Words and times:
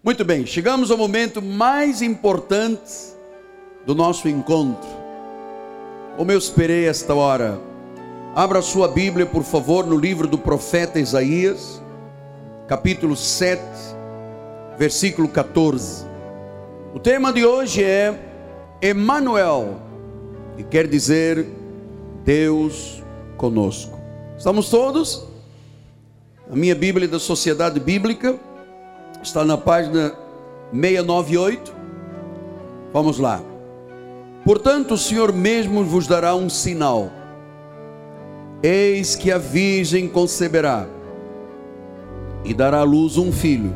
Muito 0.00 0.24
bem, 0.24 0.46
chegamos 0.46 0.92
ao 0.92 0.96
momento 0.96 1.42
mais 1.42 2.02
importante 2.02 2.92
do 3.84 3.96
nosso 3.96 4.28
encontro. 4.28 4.88
Como 6.16 6.30
eu 6.30 6.38
esperei 6.38 6.86
esta 6.86 7.12
hora, 7.16 7.60
abra 8.32 8.62
sua 8.62 8.86
Bíblia, 8.86 9.26
por 9.26 9.42
favor, 9.42 9.84
no 9.84 9.96
livro 9.96 10.28
do 10.28 10.38
profeta 10.38 11.00
Isaías, 11.00 11.82
capítulo 12.68 13.16
7, 13.16 13.60
versículo 14.78 15.28
14. 15.28 16.06
O 16.94 17.00
tema 17.00 17.32
de 17.32 17.44
hoje 17.44 17.82
é 17.82 18.16
Emanuel, 18.80 19.82
que 20.56 20.62
quer 20.62 20.86
dizer 20.86 21.44
Deus 22.24 23.02
conosco. 23.36 23.98
Estamos 24.36 24.70
todos? 24.70 25.26
A 26.48 26.54
minha 26.54 26.76
Bíblia 26.76 27.08
da 27.08 27.18
Sociedade 27.18 27.80
Bíblica 27.80 28.38
está 29.22 29.44
na 29.44 29.56
página 29.56 30.14
698. 30.72 31.74
Vamos 32.92 33.18
lá. 33.18 33.42
Portanto, 34.44 34.94
o 34.94 34.98
Senhor 34.98 35.32
mesmo 35.32 35.84
vos 35.84 36.06
dará 36.06 36.34
um 36.34 36.48
sinal. 36.48 37.10
Eis 38.62 39.14
que 39.14 39.30
a 39.30 39.38
virgem 39.38 40.08
conceberá 40.08 40.86
e 42.44 42.54
dará 42.54 42.78
à 42.78 42.82
luz 42.82 43.16
um 43.16 43.30
filho. 43.30 43.72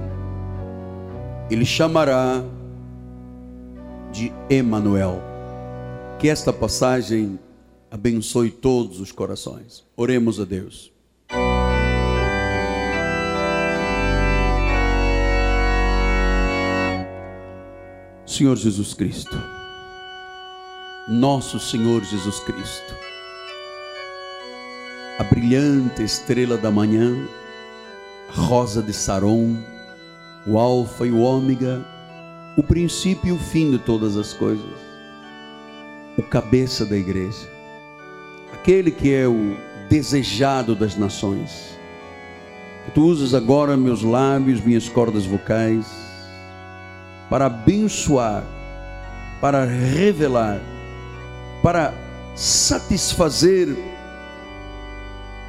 Ele 1.51 1.65
chamará 1.65 2.43
de 4.11 4.33
Emanuel. 4.49 5.21
Que 6.19 6.29
esta 6.29 6.53
passagem 6.53 7.39
abençoe 7.91 8.51
todos 8.51 9.01
os 9.01 9.11
corações. 9.11 9.85
Oremos 9.97 10.41
a 10.41 10.45
Deus. 10.45 10.92
Senhor 18.33 18.57
Jesus 18.57 18.95
Cristo, 18.95 19.39
nosso 21.07 21.61
Senhor 21.61 22.03
Jesus 22.03 22.41
Cristo, 22.41 22.95
a 25.19 25.25
brilhante 25.25 26.03
estrela 26.03 26.57
da 26.57 26.71
manhã, 26.71 27.15
a 28.31 28.41
rosa 28.41 28.83
de 28.83 28.91
Saron, 28.91 29.59
o 30.47 30.59
Alfa 30.59 31.07
e 31.07 31.11
o 31.11 31.21
Ômega, 31.21 31.85
o 32.57 32.63
princípio 32.63 33.29
e 33.29 33.33
o 33.33 33.39
fim 33.39 33.71
de 33.71 33.79
todas 33.79 34.17
as 34.17 34.33
coisas, 34.33 34.65
o 36.17 36.23
cabeça 36.23 36.87
da 36.87 36.97
igreja, 36.97 37.47
aquele 38.51 38.91
que 38.91 39.13
é 39.13 39.29
o 39.29 39.55
desejado 39.91 40.75
das 40.75 40.97
nações. 40.97 41.79
Que 42.87 42.93
tu 42.93 43.03
usas 43.03 43.35
agora 43.35 43.77
meus 43.77 44.03
lábios, 44.03 44.63
minhas 44.63 44.89
cordas 44.89 45.27
vocais, 45.27 46.02
para 47.33 47.47
abençoar, 47.47 48.45
para 49.41 49.65
revelar, 49.65 50.61
para 51.63 51.95
satisfazer 52.37 53.75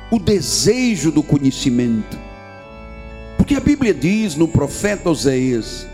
o 0.09 0.17
desejo 0.17 1.11
do 1.11 1.21
conhecimento. 1.21 2.17
Porque 3.35 3.53
a 3.55 3.59
Bíblia 3.59 3.93
diz 3.93 4.37
no 4.37 4.47
profeta 4.47 5.09
Oséias 5.09 5.85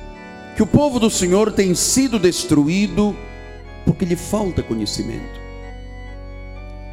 que 0.56 0.62
o 0.62 0.68
povo 0.68 1.00
do 1.00 1.10
Senhor 1.10 1.52
tem 1.54 1.74
sido 1.74 2.20
destruído 2.20 3.16
porque 3.84 4.06
lhe 4.06 4.16
falta 4.16 4.62
conhecimento. 4.62 5.42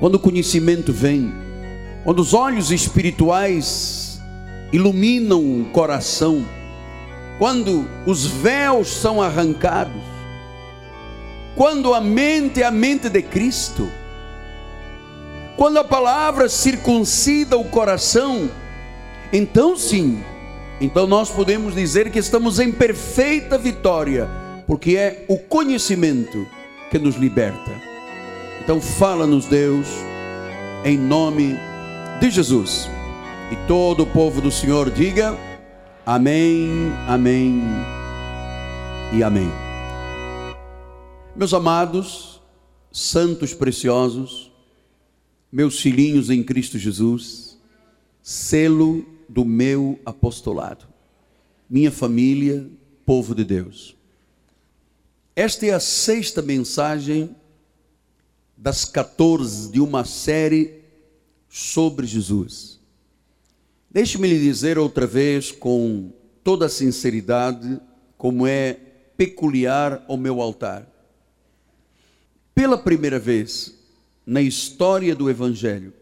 Quando 0.00 0.14
o 0.14 0.20
conhecimento 0.20 0.90
vem, 0.90 1.34
quando 2.02 2.20
os 2.20 2.32
olhos 2.32 2.70
espirituais 2.70 4.18
iluminam 4.72 5.60
o 5.60 5.66
coração, 5.66 6.46
quando 7.38 7.86
os 8.06 8.26
véus 8.26 8.88
são 8.88 9.20
arrancados, 9.20 10.02
quando 11.54 11.94
a 11.94 12.00
mente 12.00 12.62
é 12.62 12.66
a 12.66 12.70
mente 12.70 13.08
de 13.08 13.22
Cristo, 13.22 13.88
quando 15.56 15.78
a 15.78 15.84
palavra 15.84 16.48
circuncida 16.48 17.56
o 17.56 17.64
coração, 17.64 18.50
então 19.32 19.76
sim, 19.76 20.22
então 20.80 21.06
nós 21.06 21.30
podemos 21.30 21.74
dizer 21.74 22.10
que 22.10 22.18
estamos 22.18 22.58
em 22.58 22.70
perfeita 22.70 23.56
vitória, 23.56 24.28
porque 24.66 24.96
é 24.96 25.24
o 25.28 25.38
conhecimento 25.38 26.46
que 26.90 26.98
nos 26.98 27.16
liberta. 27.16 27.70
Então 28.62 28.80
fala-nos 28.80 29.46
Deus, 29.46 29.86
em 30.84 30.98
nome 30.98 31.56
de 32.20 32.30
Jesus. 32.30 32.90
E 33.50 33.56
todo 33.68 34.02
o 34.02 34.06
povo 34.06 34.40
do 34.40 34.50
Senhor 34.50 34.90
diga: 34.90 35.36
Amém, 36.08 36.68
amém 37.08 37.60
e 39.12 39.24
amém. 39.24 39.50
Meus 41.34 41.52
amados, 41.52 42.40
santos 42.92 43.52
preciosos, 43.52 44.52
meus 45.50 45.80
filhinhos 45.80 46.30
em 46.30 46.44
Cristo 46.44 46.78
Jesus, 46.78 47.58
selo 48.22 49.04
do 49.28 49.44
meu 49.44 49.98
apostolado, 50.06 50.86
minha 51.68 51.90
família, 51.90 52.70
povo 53.04 53.34
de 53.34 53.42
Deus. 53.42 53.96
Esta 55.34 55.66
é 55.66 55.72
a 55.72 55.80
sexta 55.80 56.40
mensagem 56.40 57.34
das 58.56 58.84
14 58.84 59.72
de 59.72 59.80
uma 59.80 60.04
série 60.04 60.84
sobre 61.48 62.06
Jesus. 62.06 62.75
Deixe-me 63.96 64.28
lhe 64.28 64.38
dizer 64.38 64.78
outra 64.78 65.06
vez, 65.06 65.50
com 65.50 66.12
toda 66.44 66.66
a 66.66 66.68
sinceridade, 66.68 67.80
como 68.18 68.46
é 68.46 68.74
peculiar 69.16 70.04
ao 70.06 70.18
meu 70.18 70.42
altar. 70.42 70.86
Pela 72.54 72.76
primeira 72.76 73.18
vez 73.18 73.74
na 74.26 74.42
história 74.42 75.14
do 75.14 75.30
Evangelho, 75.30 75.94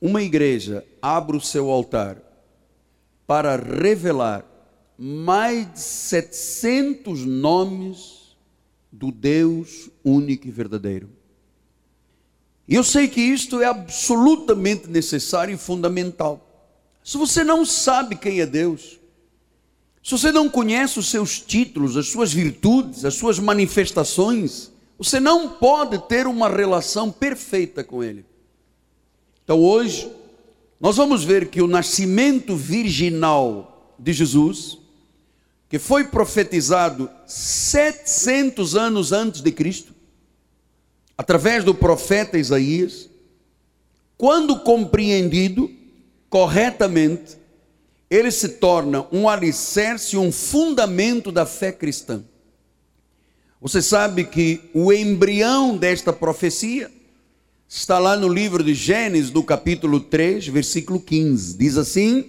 uma 0.00 0.20
igreja 0.20 0.84
abre 1.00 1.36
o 1.36 1.40
seu 1.40 1.70
altar 1.70 2.20
para 3.24 3.54
revelar 3.54 4.44
mais 4.98 5.72
de 5.72 5.78
700 5.78 7.24
nomes 7.24 8.36
do 8.90 9.12
Deus 9.12 9.88
único 10.04 10.48
e 10.48 10.50
verdadeiro. 10.50 11.08
E 12.66 12.74
eu 12.74 12.82
sei 12.82 13.06
que 13.06 13.20
isto 13.20 13.60
é 13.60 13.66
absolutamente 13.66 14.88
necessário 14.88 15.54
e 15.54 15.56
fundamental. 15.56 16.48
Se 17.10 17.18
você 17.18 17.42
não 17.42 17.66
sabe 17.66 18.14
quem 18.14 18.38
é 18.38 18.46
Deus, 18.46 19.00
se 20.00 20.12
você 20.12 20.30
não 20.30 20.48
conhece 20.48 20.96
os 20.96 21.10
seus 21.10 21.40
títulos, 21.40 21.96
as 21.96 22.06
suas 22.06 22.32
virtudes, 22.32 23.04
as 23.04 23.14
suas 23.14 23.36
manifestações, 23.40 24.70
você 24.96 25.18
não 25.18 25.48
pode 25.48 25.98
ter 26.06 26.28
uma 26.28 26.48
relação 26.48 27.10
perfeita 27.10 27.82
com 27.82 28.04
Ele. 28.04 28.24
Então 29.42 29.58
hoje, 29.58 30.08
nós 30.78 30.98
vamos 30.98 31.24
ver 31.24 31.48
que 31.48 31.60
o 31.60 31.66
nascimento 31.66 32.54
virginal 32.54 33.92
de 33.98 34.12
Jesus, 34.12 34.78
que 35.68 35.80
foi 35.80 36.04
profetizado 36.04 37.10
700 37.26 38.76
anos 38.76 39.10
antes 39.10 39.40
de 39.40 39.50
Cristo, 39.50 39.92
através 41.18 41.64
do 41.64 41.74
profeta 41.74 42.38
Isaías, 42.38 43.10
quando 44.16 44.60
compreendido, 44.60 45.79
corretamente, 46.30 47.36
ele 48.08 48.30
se 48.30 48.48
torna 48.48 49.04
um 49.12 49.28
alicerce, 49.28 50.16
um 50.16 50.30
fundamento 50.30 51.32
da 51.32 51.44
fé 51.44 51.72
cristã. 51.72 52.22
Você 53.60 53.82
sabe 53.82 54.24
que 54.24 54.60
o 54.72 54.92
embrião 54.92 55.76
desta 55.76 56.12
profecia 56.12 56.90
está 57.68 57.98
lá 57.98 58.16
no 58.16 58.28
livro 58.28 58.64
de 58.64 58.72
Gênesis, 58.72 59.30
no 59.30 59.42
capítulo 59.42 60.00
3, 60.00 60.46
versículo 60.48 60.98
15. 60.98 61.58
Diz 61.58 61.76
assim: 61.76 62.24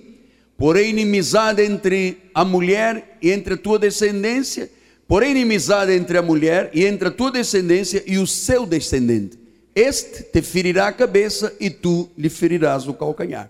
Porém, 0.58 0.90
inimizade 0.90 1.62
entre 1.64 2.18
a 2.34 2.44
mulher 2.44 3.18
e 3.22 3.32
entre 3.32 3.54
a 3.54 3.58
tua 3.58 3.80
descendência, 3.80 4.70
porém, 5.08 5.32
inimizade 5.32 5.94
entre 5.94 6.18
a 6.18 6.22
mulher 6.22 6.70
e 6.74 6.86
entre 6.86 7.08
a 7.08 7.12
tua 7.12 7.32
descendência 7.32 8.04
e 8.06 8.18
o 8.18 8.28
seu 8.28 8.66
descendente. 8.66 9.40
Este 9.74 10.24
te 10.24 10.42
ferirá 10.42 10.88
a 10.88 10.94
cabeça 10.94 11.56
e 11.60 11.70
tu 11.70 12.10
lhe 12.18 12.30
ferirás 12.30 12.88
o 12.88 12.94
calcanhar. 12.94 13.50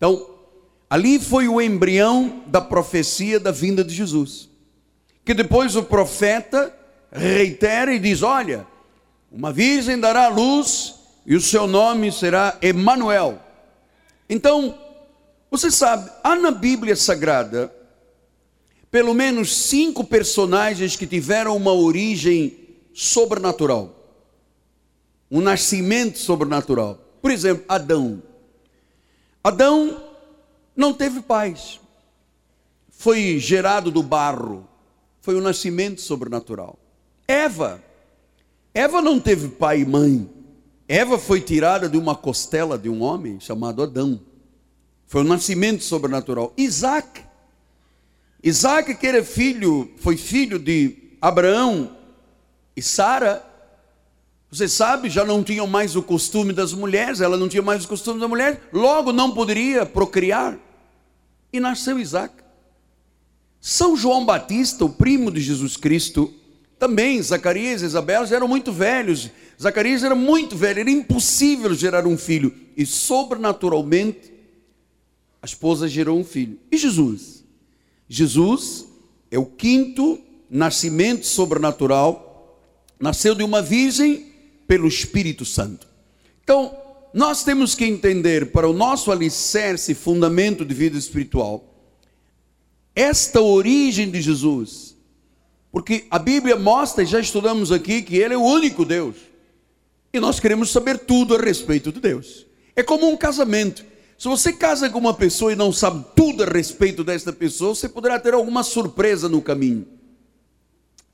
Então, 0.00 0.26
ali 0.88 1.20
foi 1.20 1.46
o 1.46 1.60
embrião 1.60 2.42
da 2.46 2.58
profecia 2.58 3.38
da 3.38 3.50
vinda 3.50 3.84
de 3.84 3.94
Jesus. 3.94 4.48
Que 5.26 5.34
depois 5.34 5.76
o 5.76 5.82
profeta 5.82 6.74
reitera 7.12 7.92
e 7.92 7.98
diz: 7.98 8.22
Olha, 8.22 8.66
uma 9.30 9.52
virgem 9.52 10.00
dará 10.00 10.26
luz 10.28 10.94
e 11.26 11.36
o 11.36 11.40
seu 11.40 11.66
nome 11.66 12.10
será 12.10 12.56
Emanuel. 12.62 13.38
Então, 14.26 14.74
você 15.50 15.70
sabe, 15.70 16.10
há 16.24 16.34
na 16.34 16.50
Bíblia 16.50 16.96
Sagrada 16.96 17.70
pelo 18.90 19.12
menos 19.12 19.54
cinco 19.54 20.02
personagens 20.02 20.96
que 20.96 21.06
tiveram 21.06 21.54
uma 21.54 21.74
origem 21.74 22.56
sobrenatural, 22.94 24.16
um 25.30 25.42
nascimento 25.42 26.18
sobrenatural. 26.18 26.98
Por 27.20 27.30
exemplo, 27.30 27.66
Adão. 27.68 28.29
Adão 29.42 30.02
não 30.76 30.92
teve 30.92 31.20
pais. 31.20 31.80
foi 32.90 33.38
gerado 33.38 33.90
do 33.90 34.02
barro? 34.02 34.68
Foi 35.22 35.34
o 35.34 35.40
nascimento 35.40 36.00
sobrenatural. 36.00 36.78
Eva. 37.26 37.82
Eva 38.74 39.00
não 39.00 39.18
teve 39.18 39.48
pai 39.48 39.80
e 39.80 39.86
mãe. 39.86 40.28
Eva 40.86 41.18
foi 41.18 41.40
tirada 41.40 41.88
de 41.88 41.96
uma 41.96 42.14
costela 42.14 42.76
de 42.76 42.88
um 42.88 43.02
homem 43.02 43.40
chamado 43.40 43.82
Adão. 43.82 44.20
Foi 45.06 45.22
o 45.22 45.24
nascimento 45.24 45.82
sobrenatural. 45.82 46.52
Isaac. 46.56 47.24
Isaac, 48.42 48.94
que 48.94 49.06
era 49.06 49.24
filho, 49.24 49.90
foi 49.98 50.16
filho 50.16 50.58
de 50.58 51.16
Abraão 51.20 51.96
e 52.76 52.82
Sara. 52.82 53.44
Você 54.50 54.68
sabe, 54.68 55.08
já 55.08 55.24
não 55.24 55.44
tinham 55.44 55.66
mais 55.66 55.94
o 55.94 56.02
costume 56.02 56.52
das 56.52 56.72
mulheres, 56.72 57.20
ela 57.20 57.36
não 57.36 57.48
tinha 57.48 57.62
mais 57.62 57.84
o 57.84 57.88
costume 57.88 58.18
da 58.18 58.26
mulher, 58.26 58.68
logo 58.72 59.12
não 59.12 59.30
poderia 59.30 59.86
procriar. 59.86 60.58
E 61.52 61.60
nasceu 61.60 61.98
Isaac. 61.98 62.34
São 63.60 63.96
João 63.96 64.24
Batista, 64.24 64.84
o 64.84 64.88
primo 64.88 65.30
de 65.30 65.40
Jesus 65.40 65.76
Cristo, 65.76 66.34
também 66.80 67.22
Zacarias 67.22 67.82
e 67.82 67.84
Isabel 67.84 68.24
eram 68.24 68.48
muito 68.48 68.72
velhos. 68.72 69.30
Zacarias 69.60 70.02
era 70.02 70.14
muito 70.14 70.56
velho, 70.56 70.80
era 70.80 70.90
impossível 70.90 71.72
gerar 71.74 72.06
um 72.06 72.16
filho. 72.16 72.52
E 72.76 72.84
sobrenaturalmente, 72.84 74.32
a 75.42 75.46
esposa 75.46 75.86
gerou 75.86 76.18
um 76.18 76.24
filho. 76.24 76.58
E 76.72 76.76
Jesus? 76.76 77.44
Jesus 78.08 78.86
é 79.30 79.38
o 79.38 79.46
quinto 79.46 80.18
nascimento 80.50 81.24
sobrenatural, 81.24 82.58
nasceu 82.98 83.34
de 83.34 83.44
uma 83.44 83.62
virgem 83.62 84.29
pelo 84.70 84.86
Espírito 84.86 85.44
Santo. 85.44 85.84
Então, 86.44 86.72
nós 87.12 87.42
temos 87.42 87.74
que 87.74 87.84
entender 87.84 88.52
para 88.52 88.68
o 88.68 88.72
nosso 88.72 89.10
alicerce, 89.10 89.96
fundamento 89.96 90.64
de 90.64 90.72
vida 90.72 90.96
espiritual, 90.96 91.64
esta 92.94 93.40
origem 93.40 94.08
de 94.08 94.22
Jesus. 94.22 94.96
Porque 95.72 96.04
a 96.08 96.20
Bíblia 96.20 96.54
mostra, 96.54 97.02
e 97.02 97.06
já 97.06 97.18
estudamos 97.18 97.72
aqui, 97.72 98.00
que 98.00 98.18
Ele 98.18 98.34
é 98.34 98.38
o 98.38 98.44
único 98.44 98.84
Deus. 98.84 99.16
E 100.12 100.20
nós 100.20 100.38
queremos 100.38 100.70
saber 100.70 100.98
tudo 100.98 101.34
a 101.34 101.40
respeito 101.40 101.90
de 101.90 101.98
Deus. 101.98 102.46
É 102.76 102.84
como 102.84 103.10
um 103.10 103.16
casamento. 103.16 103.84
Se 104.16 104.28
você 104.28 104.52
casa 104.52 104.88
com 104.88 105.00
uma 105.00 105.14
pessoa 105.14 105.52
e 105.52 105.56
não 105.56 105.72
sabe 105.72 106.04
tudo 106.14 106.44
a 106.44 106.46
respeito 106.46 107.02
desta 107.02 107.32
pessoa, 107.32 107.74
você 107.74 107.88
poderá 107.88 108.20
ter 108.20 108.34
alguma 108.34 108.62
surpresa 108.62 109.28
no 109.28 109.42
caminho. 109.42 109.84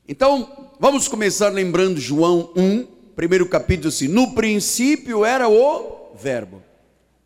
Então, 0.07 0.69
vamos 0.79 1.07
começar 1.07 1.49
lembrando 1.49 1.99
João 1.99 2.51
1, 2.55 2.96
primeiro 3.17 3.47
capítulo 3.47 3.89
assim: 3.89 4.07
No 4.07 4.33
princípio 4.35 5.25
era 5.25 5.49
o 5.49 6.15
Verbo. 6.15 6.61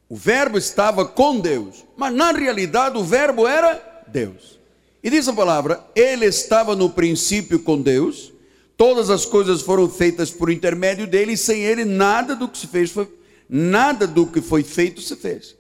O 0.08 0.16
Verbo 0.16 0.58
estava 0.58 1.06
com 1.06 1.40
Deus, 1.40 1.86
mas 1.96 2.14
na 2.14 2.32
realidade 2.32 2.98
o 2.98 3.04
Verbo 3.04 3.46
era 3.46 4.04
Deus. 4.08 4.60
E 5.04 5.10
diz 5.10 5.28
a 5.28 5.34
palavra: 5.34 5.86
Ele 5.94 6.26
estava 6.26 6.76
no 6.76 6.90
princípio 6.90 7.60
com 7.60 7.80
Deus, 7.80 8.32
todas 8.78 9.10
as 9.10 9.26
coisas 9.26 9.62
foram 9.62 9.90
feitas 9.90 10.32
por 10.32 10.50
intermédio 10.50 11.06
dele, 11.06 11.34
e 11.34 11.38
sem 11.38 11.62
ele 11.62 11.84
nada 11.84 12.36
do 12.36 12.48
que 12.48 12.58
se 12.58 12.68
fez 12.68 12.90
foi, 12.90 13.14
nada 13.50 14.08
do 14.08 14.26
que 14.26 14.42
foi 14.42 14.64
feito 14.64 15.02
se 15.02 15.16
fez. 15.18 15.58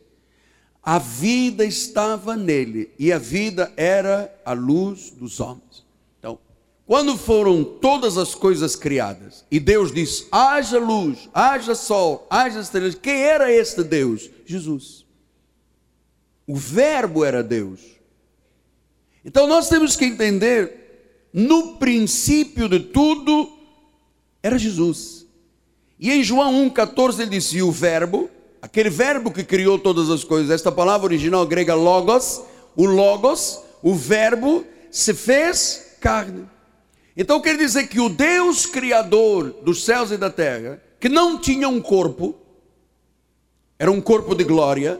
A 0.81 0.97
vida 0.97 1.65
estava 1.65 2.37
nele, 2.37 2.89
e 2.97 3.11
a 3.11 3.19
vida 3.19 3.71
era 3.75 4.33
a 4.45 4.53
luz 4.53 5.11
dos 5.11 5.41
homens. 5.41 5.90
Quando 6.91 7.17
foram 7.17 7.63
todas 7.63 8.17
as 8.17 8.35
coisas 8.35 8.75
criadas 8.75 9.45
e 9.49 9.61
Deus 9.61 9.93
disse: 9.93 10.27
haja 10.29 10.77
luz, 10.77 11.29
haja 11.33 11.73
sol, 11.73 12.27
haja 12.29 12.59
estrelas, 12.59 12.95
quem 12.95 13.15
era 13.17 13.49
este 13.49 13.81
Deus? 13.81 14.29
Jesus. 14.45 15.05
O 16.45 16.53
Verbo 16.53 17.23
era 17.23 17.41
Deus. 17.41 17.79
Então 19.23 19.47
nós 19.47 19.69
temos 19.69 19.95
que 19.95 20.03
entender, 20.03 21.29
no 21.31 21.77
princípio 21.77 22.67
de 22.67 22.81
tudo, 22.81 23.49
era 24.43 24.59
Jesus. 24.59 25.25
E 25.97 26.11
em 26.11 26.21
João 26.21 26.69
1,14 26.69 27.21
ele 27.21 27.29
disse: 27.29 27.55
e 27.55 27.63
o 27.63 27.71
Verbo, 27.71 28.29
aquele 28.61 28.89
Verbo 28.89 29.31
que 29.31 29.45
criou 29.45 29.79
todas 29.79 30.09
as 30.09 30.25
coisas, 30.25 30.51
esta 30.51 30.73
palavra 30.73 31.05
original 31.05 31.47
grega 31.47 31.73
logos, 31.73 32.41
o 32.75 32.83
logos, 32.83 33.61
o 33.81 33.95
Verbo 33.95 34.65
se 34.91 35.13
fez 35.13 35.95
carne. 36.01 36.50
Então 37.21 37.39
quer 37.39 37.55
dizer 37.55 37.87
que 37.87 37.99
o 37.99 38.09
Deus 38.09 38.65
Criador 38.65 39.51
dos 39.61 39.85
céus 39.85 40.09
e 40.09 40.17
da 40.17 40.31
terra, 40.31 40.81
que 40.99 41.07
não 41.07 41.37
tinha 41.37 41.69
um 41.69 41.79
corpo, 41.79 42.35
era 43.77 43.91
um 43.91 44.01
corpo 44.01 44.33
de 44.33 44.43
glória, 44.43 44.99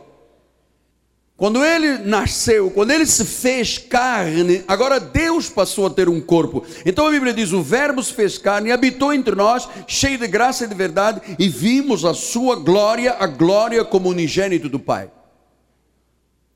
quando 1.36 1.64
ele 1.64 1.98
nasceu, 1.98 2.70
quando 2.70 2.92
ele 2.92 3.06
se 3.06 3.24
fez 3.24 3.76
carne, 3.76 4.62
agora 4.68 5.00
Deus 5.00 5.50
passou 5.50 5.86
a 5.86 5.90
ter 5.90 6.08
um 6.08 6.20
corpo. 6.20 6.64
Então 6.86 7.08
a 7.08 7.10
Bíblia 7.10 7.34
diz: 7.34 7.50
o 7.50 7.60
Verbo 7.60 8.00
se 8.00 8.14
fez 8.14 8.38
carne 8.38 8.70
habitou 8.70 9.12
entre 9.12 9.34
nós, 9.34 9.68
cheio 9.88 10.16
de 10.16 10.28
graça 10.28 10.64
e 10.64 10.68
de 10.68 10.76
verdade, 10.76 11.20
e 11.40 11.48
vimos 11.48 12.04
a 12.04 12.14
sua 12.14 12.54
glória, 12.54 13.16
a 13.18 13.26
glória 13.26 13.84
como 13.84 14.08
unigênito 14.08 14.68
do 14.68 14.78
Pai. 14.78 15.10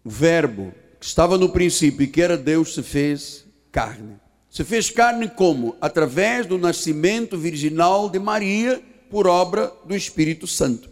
O 0.04 0.10
Verbo 0.10 0.72
que 1.00 1.06
estava 1.06 1.36
no 1.36 1.48
princípio 1.48 2.04
e 2.04 2.06
que 2.06 2.22
era 2.22 2.36
Deus 2.36 2.72
se 2.72 2.84
fez 2.84 3.44
carne. 3.72 4.15
Se 4.56 4.64
fez 4.64 4.88
carne 4.88 5.28
como? 5.28 5.76
Através 5.82 6.46
do 6.46 6.56
nascimento 6.56 7.36
virginal 7.36 8.08
de 8.08 8.18
Maria 8.18 8.82
por 9.10 9.26
obra 9.26 9.70
do 9.84 9.94
Espírito 9.94 10.46
Santo. 10.46 10.88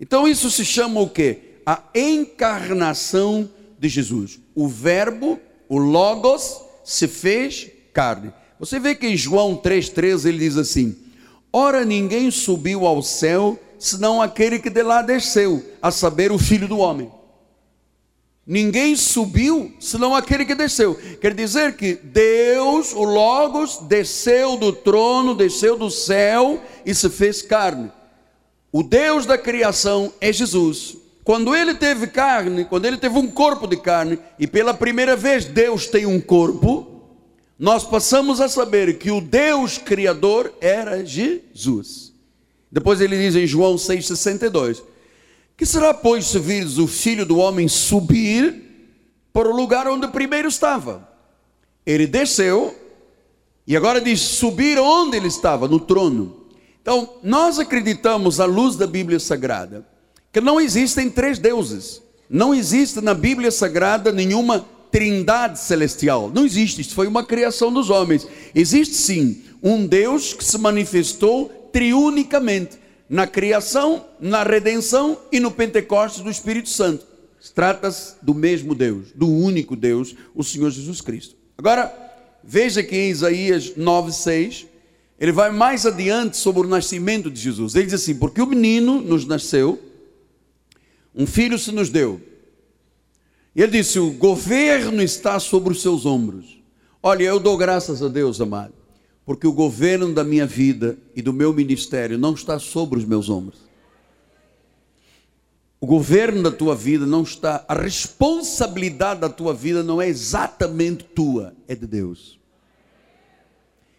Então 0.00 0.26
isso 0.26 0.50
se 0.50 0.64
chama 0.64 0.98
o 1.00 1.08
que? 1.08 1.60
A 1.64 1.84
encarnação 1.94 3.48
de 3.78 3.88
Jesus. 3.88 4.40
O 4.56 4.66
verbo, 4.66 5.38
o 5.68 5.78
logos, 5.78 6.60
se 6.82 7.06
fez 7.06 7.70
carne. 7.92 8.32
Você 8.58 8.80
vê 8.80 8.92
que 8.92 9.06
em 9.06 9.16
João 9.16 9.56
3,13 9.56 10.26
ele 10.26 10.38
diz 10.38 10.56
assim: 10.56 10.96
Ora, 11.52 11.84
ninguém 11.84 12.28
subiu 12.32 12.84
ao 12.84 13.00
céu, 13.04 13.56
senão 13.78 14.20
aquele 14.20 14.58
que 14.58 14.68
de 14.68 14.82
lá 14.82 15.00
desceu, 15.00 15.64
a 15.80 15.92
saber, 15.92 16.32
o 16.32 16.38
Filho 16.38 16.66
do 16.66 16.78
Homem. 16.78 17.08
Ninguém 18.46 18.94
subiu, 18.94 19.74
senão 19.80 20.14
aquele 20.14 20.44
que 20.44 20.54
desceu. 20.54 20.94
Quer 21.20 21.34
dizer 21.34 21.76
que 21.76 21.94
Deus, 21.94 22.92
o 22.92 23.02
Logos, 23.02 23.78
desceu 23.88 24.56
do 24.56 24.72
trono, 24.72 25.34
desceu 25.34 25.76
do 25.76 25.90
céu 25.90 26.62
e 26.84 26.94
se 26.94 27.10
fez 27.10 27.42
carne. 27.42 27.90
O 28.70 28.84
Deus 28.84 29.26
da 29.26 29.36
criação 29.36 30.12
é 30.20 30.32
Jesus. 30.32 30.96
Quando 31.24 31.56
ele 31.56 31.74
teve 31.74 32.06
carne, 32.06 32.64
quando 32.64 32.84
ele 32.84 32.98
teve 32.98 33.18
um 33.18 33.26
corpo 33.26 33.66
de 33.66 33.78
carne, 33.78 34.16
e 34.38 34.46
pela 34.46 34.72
primeira 34.72 35.16
vez 35.16 35.44
Deus 35.44 35.88
tem 35.88 36.06
um 36.06 36.20
corpo, 36.20 37.02
nós 37.58 37.82
passamos 37.82 38.40
a 38.40 38.48
saber 38.48 38.96
que 38.98 39.10
o 39.10 39.20
Deus 39.20 39.76
criador 39.76 40.52
era 40.60 41.04
Jesus. 41.04 42.12
Depois 42.70 43.00
ele 43.00 43.18
diz 43.18 43.34
em 43.34 43.46
João 43.46 43.74
6,62 43.74 44.82
que 45.56 45.64
será, 45.64 45.94
pois, 45.94 46.26
se 46.26 46.38
vires 46.38 46.78
o 46.78 46.86
filho 46.86 47.24
do 47.24 47.38
homem 47.38 47.66
subir 47.66 48.62
para 49.32 49.48
o 49.48 49.56
lugar 49.56 49.88
onde 49.88 50.06
primeiro 50.08 50.48
estava? 50.48 51.08
Ele 51.84 52.06
desceu, 52.06 52.74
e 53.66 53.76
agora 53.76 54.00
diz 54.00 54.20
subir 54.20 54.78
onde 54.78 55.16
ele 55.16 55.28
estava, 55.28 55.66
no 55.66 55.80
trono. 55.80 56.46
Então, 56.82 57.14
nós 57.22 57.58
acreditamos, 57.58 58.38
à 58.38 58.44
luz 58.44 58.76
da 58.76 58.86
Bíblia 58.86 59.18
Sagrada, 59.18 59.86
que 60.32 60.40
não 60.40 60.60
existem 60.60 61.08
três 61.08 61.38
deuses. 61.38 62.02
Não 62.28 62.54
existe 62.54 63.00
na 63.00 63.14
Bíblia 63.14 63.50
Sagrada 63.50 64.12
nenhuma 64.12 64.64
trindade 64.90 65.58
celestial. 65.58 66.30
Não 66.32 66.44
existe, 66.44 66.80
isso 66.80 66.94
foi 66.94 67.06
uma 67.06 67.24
criação 67.24 67.72
dos 67.72 67.88
homens. 67.88 68.26
Existe 68.54 68.94
sim 68.94 69.42
um 69.62 69.86
Deus 69.86 70.32
que 70.32 70.44
se 70.44 70.58
manifestou 70.58 71.48
triunicamente 71.72 72.78
na 73.08 73.26
criação, 73.26 74.04
na 74.20 74.42
redenção 74.42 75.18
e 75.30 75.38
no 75.38 75.50
Pentecostes 75.50 76.22
do 76.22 76.30
Espírito 76.30 76.68
Santo. 76.68 77.06
Trata-se 77.54 78.16
do 78.22 78.34
mesmo 78.34 78.74
Deus, 78.74 79.12
do 79.14 79.28
único 79.28 79.76
Deus, 79.76 80.16
o 80.34 80.42
Senhor 80.42 80.70
Jesus 80.70 81.00
Cristo. 81.00 81.36
Agora, 81.56 81.92
veja 82.42 82.82
que 82.82 82.96
em 82.96 83.10
Isaías 83.10 83.70
9,6, 83.76 84.66
ele 85.18 85.32
vai 85.32 85.50
mais 85.50 85.86
adiante 85.86 86.36
sobre 86.36 86.62
o 86.62 86.68
nascimento 86.68 87.30
de 87.30 87.40
Jesus. 87.40 87.74
Ele 87.74 87.84
diz 87.84 87.94
assim: 87.94 88.16
Porque 88.16 88.42
o 88.42 88.46
menino 88.46 89.00
nos 89.00 89.24
nasceu, 89.24 89.80
um 91.14 91.26
filho 91.26 91.58
se 91.58 91.70
nos 91.70 91.88
deu. 91.88 92.20
E 93.54 93.62
ele 93.62 93.72
disse: 93.72 93.98
O 94.00 94.10
governo 94.10 95.00
está 95.00 95.38
sobre 95.38 95.72
os 95.72 95.80
seus 95.80 96.04
ombros. 96.04 96.60
Olha, 97.02 97.22
eu 97.22 97.38
dou 97.38 97.56
graças 97.56 98.02
a 98.02 98.08
Deus, 98.08 98.40
amado 98.40 98.75
porque 99.26 99.44
o 99.44 99.52
governo 99.52 100.14
da 100.14 100.22
minha 100.22 100.46
vida 100.46 100.96
e 101.14 101.20
do 101.20 101.32
meu 101.32 101.52
ministério 101.52 102.16
não 102.16 102.32
está 102.32 102.60
sobre 102.60 102.96
os 102.96 103.04
meus 103.04 103.28
ombros. 103.28 103.58
O 105.80 105.86
governo 105.86 106.44
da 106.44 106.52
tua 106.52 106.76
vida 106.76 107.04
não 107.04 107.22
está, 107.22 107.64
a 107.68 107.74
responsabilidade 107.74 109.20
da 109.20 109.28
tua 109.28 109.52
vida 109.52 109.82
não 109.82 110.00
é 110.00 110.08
exatamente 110.08 111.02
tua, 111.04 111.54
é 111.66 111.74
de 111.74 111.86
Deus. 111.88 112.38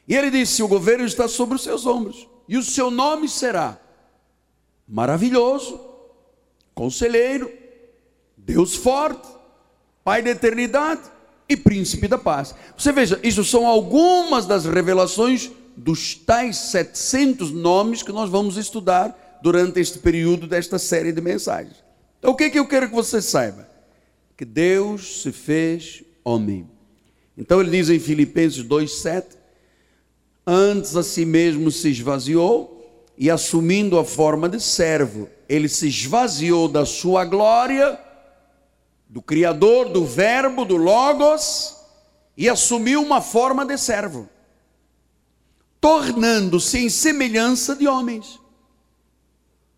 E 0.07 0.15
ele 0.15 0.31
disse: 0.31 0.63
o 0.63 0.67
governo 0.67 1.05
está 1.05 1.27
sobre 1.27 1.55
os 1.55 1.61
seus 1.61 1.85
ombros, 1.85 2.25
e 2.47 2.57
o 2.57 2.63
seu 2.63 2.89
nome 2.89 3.27
será 3.27 3.77
maravilhoso, 4.87 5.79
conselheiro, 6.73 7.51
Deus 8.37 8.75
forte, 8.75 9.27
Pai 10.05 10.21
da 10.21 10.29
eternidade, 10.29 11.01
e 11.49 11.55
príncipe 11.55 12.07
da 12.07 12.17
paz. 12.17 12.53
Você 12.77 12.91
veja, 12.91 13.19
isso 13.23 13.43
são 13.43 13.65
algumas 13.65 14.45
das 14.45 14.65
revelações 14.65 15.49
dos 15.75 16.15
tais 16.15 16.57
700 16.57 17.51
nomes 17.51 18.01
que 18.01 18.11
nós 18.11 18.29
vamos 18.29 18.57
estudar 18.57 19.39
durante 19.41 19.79
este 19.79 19.99
período 19.99 20.47
desta 20.47 20.79
série 20.79 21.11
de 21.11 21.21
mensagens. 21.21 21.75
Então, 22.19 22.31
o 22.31 22.35
que, 22.35 22.45
é 22.45 22.49
que 22.49 22.59
eu 22.59 22.67
quero 22.67 22.89
que 22.89 22.95
você 22.95 23.21
saiba? 23.21 23.69
Que 24.35 24.43
Deus 24.43 25.21
se 25.21 25.31
fez 25.31 26.03
homem. 26.23 26.67
Então, 27.37 27.61
ele 27.61 27.69
diz 27.69 27.89
em 27.89 27.99
Filipenses 27.99 28.63
2,7: 28.63 29.25
Antes 30.45 30.95
a 30.95 31.03
si 31.03 31.25
mesmo 31.25 31.71
se 31.71 31.89
esvaziou 31.89 33.05
e, 33.15 33.29
assumindo 33.29 33.99
a 33.99 34.03
forma 34.03 34.49
de 34.49 34.59
servo, 34.59 35.29
ele 35.47 35.69
se 35.69 35.87
esvaziou 35.87 36.67
da 36.67 36.85
sua 36.85 37.23
glória 37.23 37.99
do 39.09 39.21
Criador, 39.21 39.89
do 39.89 40.05
Verbo, 40.05 40.65
do 40.65 40.75
Logos, 40.75 41.75
e 42.35 42.47
assumiu 42.49 43.01
uma 43.01 43.21
forma 43.21 43.65
de 43.65 43.77
servo, 43.77 44.29
tornando-se 45.79 46.77
em 46.77 46.89
semelhança 46.89 47.75
de 47.75 47.87
homens 47.87 48.39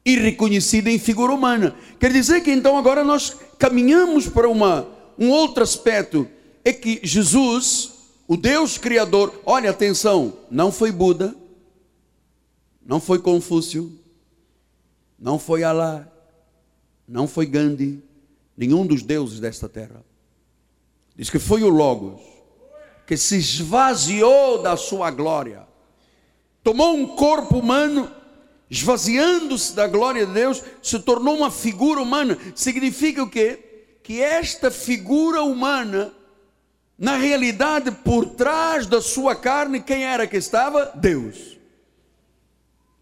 e 0.05 0.15
reconhecido 0.17 0.87
em 0.87 0.97
figura 0.97 1.33
humana. 1.33 1.75
Quer 1.99 2.11
dizer 2.11 2.41
que 2.41 2.51
então 2.51 2.77
agora 2.77 3.03
nós 3.03 3.35
caminhamos 3.57 4.27
para 4.27 4.49
uma, 4.49 4.87
um 5.17 5.29
outro 5.29 5.63
aspecto, 5.63 6.27
é 6.65 6.73
que 6.73 6.99
Jesus, 7.03 7.91
o 8.27 8.35
Deus 8.35 8.77
Criador, 8.77 9.41
olha 9.45 9.69
atenção, 9.69 10.33
não 10.49 10.71
foi 10.71 10.91
Buda, 10.91 11.35
não 12.83 12.99
foi 12.99 13.19
Confúcio, 13.19 13.91
não 15.17 15.37
foi 15.37 15.63
Alá, 15.63 16.07
não 17.07 17.27
foi 17.27 17.45
Gandhi, 17.45 18.01
nenhum 18.59 18.85
dos 18.85 19.01
deuses 19.01 19.39
desta 19.39 19.69
terra. 19.69 20.03
Diz 21.15 21.29
que 21.29 21.39
foi 21.39 21.63
o 21.63 21.69
Logos 21.69 22.19
que 23.07 23.15
se 23.15 23.37
esvaziou 23.37 24.61
da 24.61 24.77
sua 24.77 25.09
glória, 25.09 25.65
tomou 26.61 26.93
um 26.93 27.07
corpo 27.07 27.57
humano, 27.57 28.11
esvaziando-se 28.69 29.73
da 29.73 29.87
glória 29.87 30.27
de 30.27 30.33
Deus, 30.33 30.61
se 30.83 30.99
tornou 30.99 31.37
uma 31.37 31.49
figura 31.49 32.01
humana. 32.01 32.37
Significa 32.53 33.23
o 33.23 33.29
quê? 33.29 33.97
Que 34.03 34.21
esta 34.21 34.69
figura 34.69 35.41
humana, 35.41 36.13
na 36.97 37.15
realidade, 37.15 37.89
por 37.89 38.27
trás 38.27 38.85
da 38.85 39.01
sua 39.01 39.35
carne, 39.35 39.81
quem 39.81 40.03
era 40.03 40.27
que 40.27 40.37
estava? 40.37 40.91
Deus. 40.93 41.57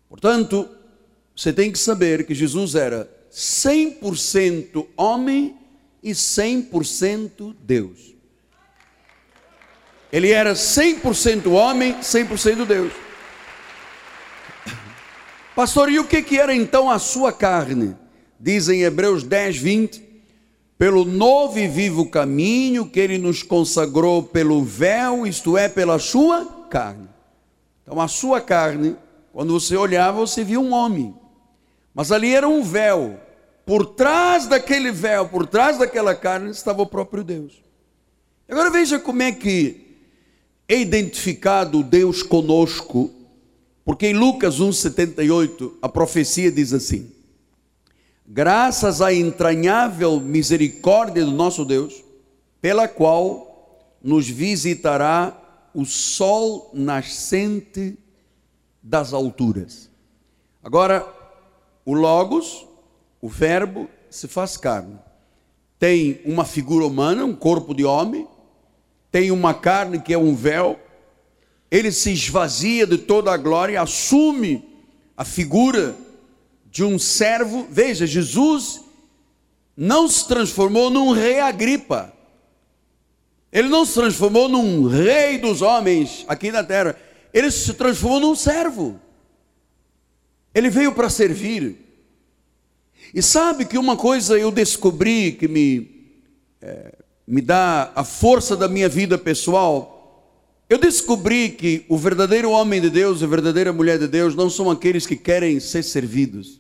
Portanto, 0.08 0.70
você 1.36 1.52
tem 1.52 1.70
que 1.70 1.80
saber 1.80 2.26
que 2.26 2.34
Jesus 2.34 2.76
era 2.76 3.17
100% 3.32 4.88
homem 4.96 5.58
e 6.02 6.12
100% 6.12 7.56
Deus. 7.62 8.16
Ele 10.12 10.32
era 10.32 10.54
100% 10.54 11.52
homem, 11.52 11.96
100% 11.96 12.66
Deus. 12.66 12.94
Pastor, 15.56 15.90
e 15.90 16.00
o 16.00 16.06
que, 16.06 16.22
que 16.22 16.40
era 16.40 16.56
então 16.56 16.90
a 16.90 17.00
sua 17.00 17.34
carne? 17.34 17.96
Diz 18.40 18.70
em 18.70 18.84
Hebreus 18.84 19.24
10, 19.24 19.58
20: 19.58 20.04
Pelo 20.78 21.04
novo 21.04 21.60
e 21.60 21.68
vivo 21.68 22.10
caminho 22.10 22.88
que 22.88 23.00
ele 23.00 23.18
nos 23.18 23.44
consagrou 23.44 24.24
pelo 24.24 24.64
véu, 24.64 25.26
isto 25.26 25.58
é, 25.58 25.68
pela 25.68 26.00
sua 26.00 26.46
carne. 26.70 27.10
Então, 27.84 28.00
a 28.00 28.08
sua 28.08 28.40
carne, 28.40 28.96
quando 29.34 29.52
você 29.52 29.76
olhava, 29.76 30.20
você 30.20 30.44
via 30.44 30.60
um 30.60 30.74
homem, 30.74 31.16
mas 31.98 32.12
ali 32.12 32.36
era 32.36 32.48
um 32.48 32.62
véu, 32.62 33.20
por 33.66 33.84
trás 33.84 34.46
daquele 34.46 34.92
véu, 34.92 35.28
por 35.28 35.48
trás 35.48 35.80
daquela 35.80 36.14
carne, 36.14 36.52
estava 36.52 36.84
o 36.84 36.86
próprio 36.86 37.24
Deus. 37.24 37.54
Agora 38.48 38.70
veja 38.70 39.00
como 39.00 39.24
é 39.24 39.32
que 39.32 39.98
é 40.68 40.80
identificado 40.80 41.82
Deus 41.82 42.22
conosco, 42.22 43.12
porque 43.84 44.06
em 44.06 44.14
Lucas 44.14 44.60
1,78 44.60 45.74
a 45.82 45.90
profecia 45.90 46.52
diz 46.52 46.72
assim: 46.72 47.12
Graças 48.28 49.02
à 49.02 49.12
entranhável 49.12 50.20
misericórdia 50.20 51.26
do 51.26 51.32
nosso 51.32 51.66
Deus, 51.66 52.04
pela 52.62 52.88
qual 52.88 53.76
nos 54.04 54.30
visitará 54.30 55.36
o 55.74 55.84
sol 55.84 56.70
nascente 56.76 57.98
das 58.84 59.14
alturas. 59.14 59.90
Agora, 60.64 61.17
o 61.88 61.94
Logos, 61.94 62.68
o 63.22 63.30
Verbo 63.30 63.90
se 64.10 64.28
faz 64.28 64.58
carne. 64.58 65.00
Tem 65.80 66.20
uma 66.26 66.44
figura 66.44 66.86
humana, 66.86 67.24
um 67.24 67.34
corpo 67.34 67.74
de 67.74 67.86
homem, 67.86 68.28
tem 69.10 69.32
uma 69.32 69.54
carne 69.54 70.02
que 70.02 70.14
é 70.14 70.18
um 70.18 70.36
véu, 70.36 70.78
ele 71.72 71.90
se 71.94 72.12
esvazia 72.12 72.86
de 72.86 72.98
toda 72.98 73.32
a 73.32 73.38
glória, 73.38 73.82
assume 73.82 74.68
a 75.16 75.24
figura 75.24 75.96
de 76.70 76.84
um 76.84 77.00
servo. 77.00 77.66
Veja, 77.70 78.06
Jesus 78.06 78.82
não 79.76 80.10
se 80.10 80.28
transformou 80.28 80.90
num 80.90 81.14
rei 81.14 81.40
Agripa. 81.40 82.12
Ele 83.50 83.70
não 83.70 83.86
se 83.86 83.94
transformou 83.94 84.50
num 84.50 84.90
rei 84.90 85.38
dos 85.38 85.62
homens 85.62 86.26
aqui 86.28 86.52
na 86.52 86.66
terra. 86.66 86.98
Ele 87.34 87.50
se 87.50 87.74
transformou 87.76 88.20
num 88.20 88.36
servo. 88.36 89.00
Ele 90.58 90.72
veio 90.72 90.92
para 90.92 91.08
servir. 91.08 91.76
E 93.14 93.22
sabe 93.22 93.64
que 93.64 93.78
uma 93.78 93.96
coisa 93.96 94.40
eu 94.40 94.50
descobri 94.50 95.34
que 95.34 95.48
me, 95.48 96.10
é, 96.60 96.96
me 97.28 97.42
dá 97.42 97.92
a 97.94 98.04
força 98.04 98.58
da 98.58 98.68
minha 98.68 98.90
vida 98.90 99.20
pessoal. 99.20 100.34
Eu 100.68 100.80
descobri 100.80 101.50
que 101.52 101.86
o 101.88 101.96
verdadeiro 101.96 102.50
homem 102.50 102.82
de 102.82 102.90
Deus, 102.90 103.22
a 103.22 103.28
verdadeira 103.28 103.72
mulher 103.72 104.00
de 104.00 104.08
Deus, 104.08 104.34
não 104.34 104.50
são 104.50 104.72
aqueles 104.72 105.06
que 105.06 105.16
querem 105.16 105.60
ser 105.60 105.84
servidos, 105.84 106.60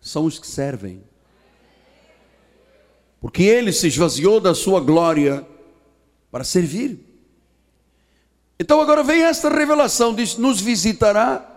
são 0.00 0.24
os 0.24 0.36
que 0.36 0.46
servem. 0.48 1.00
Porque 3.20 3.44
ele 3.44 3.72
se 3.72 3.86
esvaziou 3.86 4.40
da 4.40 4.52
sua 4.52 4.80
glória 4.80 5.46
para 6.28 6.42
servir. 6.42 6.98
Então 8.58 8.80
agora 8.80 9.04
vem 9.04 9.22
esta 9.22 9.48
revelação: 9.48 10.12
diz: 10.12 10.36
nos 10.36 10.60
visitará 10.60 11.54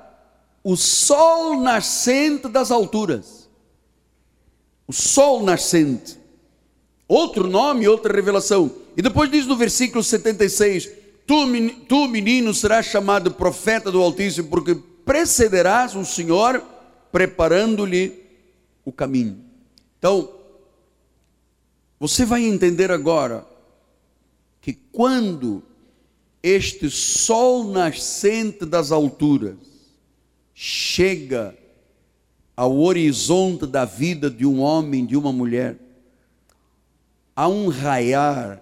o 0.63 0.75
sol 0.75 1.59
nascente 1.59 2.47
das 2.47 2.71
alturas 2.71 3.41
o 4.91 4.93
sol 4.93 5.41
nascente. 5.41 6.19
Outro 7.07 7.47
nome, 7.47 7.87
outra 7.87 8.13
revelação. 8.13 8.69
E 8.97 9.01
depois 9.01 9.31
diz 9.31 9.47
no 9.47 9.55
versículo 9.55 10.03
76: 10.03 10.89
Tu, 11.25 11.35
tu 11.87 12.09
menino, 12.09 12.53
serás 12.53 12.87
chamado 12.87 13.31
profeta 13.31 13.89
do 13.89 14.01
Altíssimo, 14.01 14.49
porque 14.49 14.75
precederás 15.05 15.95
o 15.95 16.03
Senhor 16.03 16.61
preparando-lhe 17.09 18.21
o 18.83 18.91
caminho. 18.91 19.39
Então, 19.97 20.29
você 21.97 22.25
vai 22.25 22.43
entender 22.43 22.91
agora 22.91 23.47
que 24.59 24.73
quando 24.73 25.63
este 26.43 26.89
sol 26.89 27.63
nascente 27.63 28.65
das 28.65 28.91
alturas 28.91 29.55
chega 30.63 31.57
ao 32.55 32.77
horizonte 32.81 33.65
da 33.65 33.83
vida 33.83 34.29
de 34.29 34.45
um 34.45 34.61
homem, 34.61 35.07
de 35.07 35.17
uma 35.17 35.33
mulher, 35.33 35.75
há 37.35 37.47
um 37.47 37.67
raiar 37.67 38.61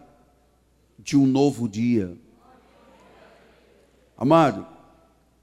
de 0.97 1.17
um 1.17 1.25
novo 1.25 1.67
dia. 1.67 2.17
Amado, 4.15 4.65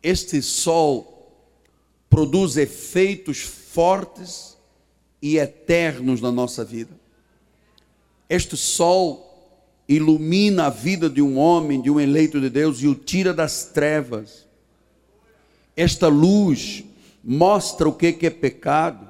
este 0.02 0.40
sol 0.40 1.30
produz 2.08 2.56
efeitos 2.56 3.40
fortes 3.42 4.56
e 5.20 5.36
eternos 5.36 6.22
na 6.22 6.32
nossa 6.32 6.64
vida. 6.64 6.98
Este 8.30 8.56
sol 8.56 9.52
ilumina 9.86 10.68
a 10.68 10.70
vida 10.70 11.10
de 11.10 11.20
um 11.20 11.36
homem, 11.36 11.82
de 11.82 11.90
um 11.90 12.00
eleito 12.00 12.40
de 12.40 12.48
Deus 12.48 12.80
e 12.80 12.86
o 12.86 12.94
tira 12.94 13.34
das 13.34 13.66
trevas. 13.66 14.45
Esta 15.76 16.08
luz 16.08 16.84
mostra 17.22 17.88
o 17.88 17.92
que 17.92 18.16
é 18.22 18.30
pecado. 18.30 19.06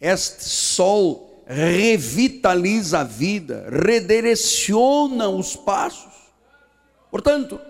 Este 0.00 0.44
sol 0.44 1.44
revitaliza 1.46 3.00
a 3.00 3.04
vida, 3.04 3.68
redireciona 3.70 5.28
os 5.28 5.54
passos. 5.54 6.12
Portanto, 7.10 7.60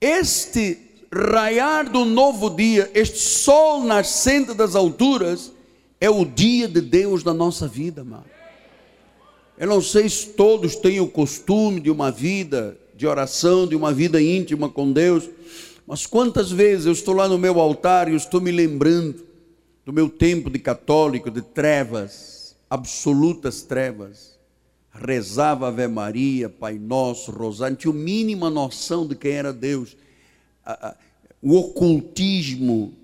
este 0.00 0.78
raiar 1.12 1.88
do 1.88 2.04
novo 2.04 2.50
dia, 2.50 2.90
este 2.94 3.18
sol 3.18 3.84
nascente 3.84 4.54
das 4.54 4.74
alturas, 4.74 5.52
é 6.00 6.10
o 6.10 6.24
dia 6.24 6.66
de 6.66 6.80
Deus 6.80 7.22
na 7.22 7.32
nossa 7.32 7.68
vida, 7.68 8.00
amado. 8.00 8.34
Eu 9.56 9.68
não 9.68 9.80
sei 9.80 10.08
se 10.08 10.26
todos 10.28 10.74
têm 10.74 11.00
o 11.00 11.06
costume 11.06 11.80
de 11.80 11.90
uma 11.90 12.10
vida 12.10 12.76
de 12.96 13.06
oração, 13.06 13.66
de 13.66 13.76
uma 13.76 13.92
vida 13.92 14.20
íntima 14.20 14.68
com 14.68 14.92
Deus. 14.92 15.28
Mas 15.86 16.06
quantas 16.06 16.50
vezes 16.50 16.86
eu 16.86 16.92
estou 16.92 17.14
lá 17.14 17.28
no 17.28 17.38
meu 17.38 17.60
altar 17.60 18.08
e 18.08 18.12
eu 18.12 18.16
estou 18.16 18.40
me 18.40 18.50
lembrando 18.50 19.26
do 19.84 19.92
meu 19.92 20.08
tempo 20.08 20.48
de 20.48 20.58
católico, 20.58 21.30
de 21.30 21.42
trevas, 21.42 22.56
absolutas 22.70 23.62
trevas, 23.62 24.38
rezava 24.90 25.68
Ave 25.68 25.86
Maria, 25.86 26.48
Pai 26.48 26.78
Nosso, 26.78 27.30
Rosário, 27.30 27.76
tinha 27.76 27.92
a 27.92 27.96
mínima 27.96 28.48
noção 28.48 29.06
de 29.06 29.14
quem 29.14 29.32
era 29.32 29.52
Deus. 29.52 29.94
O 31.42 31.54
ocultismo, 31.56 32.94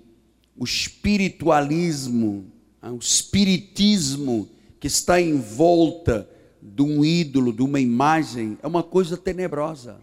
o 0.57 0.63
espiritualismo, 0.63 2.45
o 2.81 2.97
espiritismo 2.97 4.49
que 4.79 4.87
está 4.87 5.21
em 5.21 5.39
volta 5.39 6.27
de 6.59 6.81
um 6.81 7.05
ídolo, 7.05 7.53
de 7.53 7.61
uma 7.61 7.79
imagem, 7.79 8.57
é 8.63 8.67
uma 8.67 8.81
coisa 8.81 9.15
tenebrosa. 9.15 9.97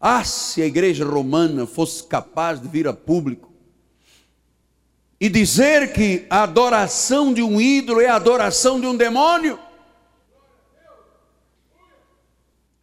Ah, 0.00 0.24
se 0.24 0.60
a 0.60 0.66
igreja 0.66 1.04
romana 1.04 1.66
fosse 1.66 2.04
capaz 2.04 2.60
de 2.60 2.68
vir 2.68 2.86
a 2.86 2.92
público 2.92 3.52
e 5.18 5.28
dizer 5.28 5.92
que 5.92 6.26
a 6.28 6.42
adoração 6.42 7.32
de 7.32 7.42
um 7.42 7.60
ídolo 7.60 8.00
é 8.00 8.08
a 8.08 8.16
adoração 8.16 8.78
de 8.78 8.86
um 8.86 8.96
demônio. 8.96 9.58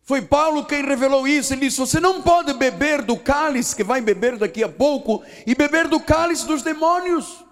Foi 0.01 0.21
Paulo 0.21 0.65
quem 0.65 0.83
revelou 0.83 1.27
isso. 1.27 1.53
Ele 1.53 1.67
disse: 1.67 1.79
Você 1.79 1.99
não 1.99 2.21
pode 2.21 2.53
beber 2.53 3.03
do 3.03 3.15
cálice 3.15 3.75
que 3.75 3.83
vai 3.83 4.01
beber 4.01 4.37
daqui 4.37 4.63
a 4.63 4.69
pouco 4.69 5.23
e 5.45 5.55
beber 5.55 5.87
do 5.87 5.99
cálice 5.99 6.45
dos 6.45 6.63
demônios. 6.63 7.45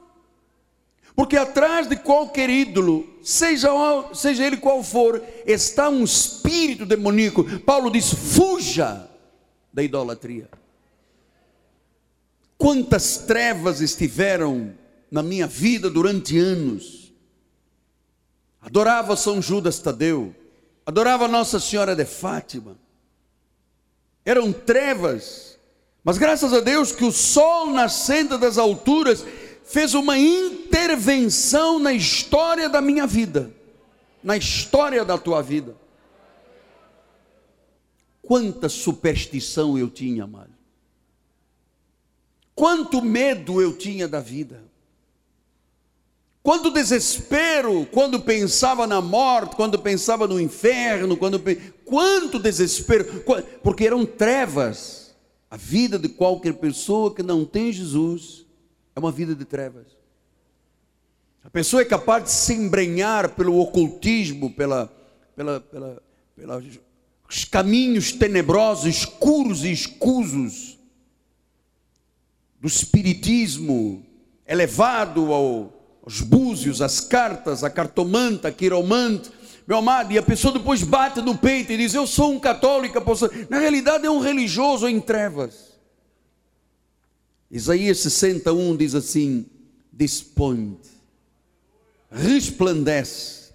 Porque 1.15 1.37
atrás 1.37 1.87
de 1.87 1.95
qualquer 1.97 2.49
ídolo, 2.49 3.07
seja, 3.21 3.69
seja 4.13 4.45
ele 4.45 4.57
qual 4.57 4.81
for, 4.81 5.21
está 5.45 5.87
um 5.87 6.03
espírito 6.03 6.85
demoníaco. 6.85 7.43
Paulo 7.59 7.91
diz: 7.91 8.11
fuja 8.11 9.10
da 9.73 9.83
idolatria. 9.83 10.49
Quantas 12.57 13.17
trevas 13.17 13.81
estiveram 13.81 14.75
na 15.11 15.21
minha 15.21 15.45
vida 15.45 15.89
durante 15.89 16.39
anos. 16.39 17.11
Adorava 18.61 19.17
São 19.17 19.41
Judas 19.41 19.79
Tadeu, 19.79 20.33
adorava 20.85 21.27
Nossa 21.27 21.59
Senhora 21.59 21.93
de 21.93 22.05
Fátima. 22.05 22.77
Eram 24.23 24.53
trevas, 24.53 25.57
mas 26.03 26.17
graças 26.17 26.53
a 26.53 26.61
Deus 26.61 26.91
que 26.91 27.03
o 27.03 27.11
sol 27.11 27.71
nascente 27.71 28.37
das 28.37 28.57
alturas 28.57 29.25
fez 29.65 29.93
uma 29.93 30.17
intervenção 30.17 31.79
na 31.79 31.91
história 31.91 32.69
da 32.69 32.79
minha 32.79 33.05
vida, 33.05 33.51
na 34.23 34.37
história 34.37 35.03
da 35.03 35.17
tua 35.17 35.41
vida. 35.41 35.75
Quanta 38.31 38.69
superstição 38.69 39.77
eu 39.77 39.89
tinha, 39.89 40.23
amado. 40.23 40.53
Quanto 42.55 43.01
medo 43.01 43.61
eu 43.61 43.77
tinha 43.77 44.07
da 44.07 44.21
vida. 44.21 44.63
Quanto 46.41 46.71
desespero, 46.71 47.85
quando 47.88 48.21
pensava 48.21 48.88
na 48.88 49.01
morte, 49.01 49.57
quando 49.57 49.77
pensava 49.77 50.29
no 50.29 50.39
inferno, 50.39 51.17
quando 51.17 51.41
quanto 51.83 52.39
desespero, 52.39 53.21
porque 53.61 53.85
eram 53.85 54.05
trevas. 54.05 55.13
A 55.50 55.57
vida 55.57 56.00
de 56.00 56.07
qualquer 56.07 56.53
pessoa 56.53 57.13
que 57.13 57.21
não 57.21 57.43
tem 57.43 57.69
Jesus 57.73 58.45
é 58.95 59.00
uma 59.01 59.11
vida 59.11 59.35
de 59.35 59.43
trevas. 59.43 59.88
A 61.43 61.50
pessoa 61.50 61.81
é 61.81 61.85
capaz 61.85 62.23
de 62.23 62.31
se 62.31 62.53
embrenhar 62.53 63.35
pelo 63.35 63.59
ocultismo, 63.59 64.53
pela, 64.53 64.89
pela, 65.35 65.59
pela, 65.59 66.01
pelos 67.31 67.45
caminhos 67.45 68.11
tenebrosos, 68.11 68.85
escuros 68.85 69.63
e 69.63 69.71
escusos 69.71 70.77
do 72.59 72.67
espiritismo 72.67 74.05
elevado 74.45 75.31
ao, 75.31 76.01
aos 76.03 76.19
búzios, 76.19 76.81
às 76.81 77.00
cartas, 77.00 77.63
a 77.63 77.69
cartomanta, 77.69 78.50
a 78.50 78.51
quiromante, 78.51 79.31
meu 79.65 79.77
amado, 79.77 80.11
e 80.11 80.17
a 80.17 80.21
pessoa 80.23 80.53
depois 80.53 80.83
bate 80.83 81.21
no 81.21 81.38
peito 81.38 81.71
e 81.71 81.77
diz: 81.77 81.93
Eu 81.93 82.05
sou 82.05 82.33
um 82.33 82.39
católico. 82.39 83.00
Na 83.50 83.59
realidade, 83.59 84.05
é 84.05 84.11
um 84.11 84.19
religioso 84.19 84.88
em 84.88 85.00
trevas. 85.00 85.71
Isaías 87.50 88.00
61 88.00 88.75
diz 88.75 88.94
assim: 88.94 89.46
Dispõe, 89.94 90.77
resplandece, 92.11 93.53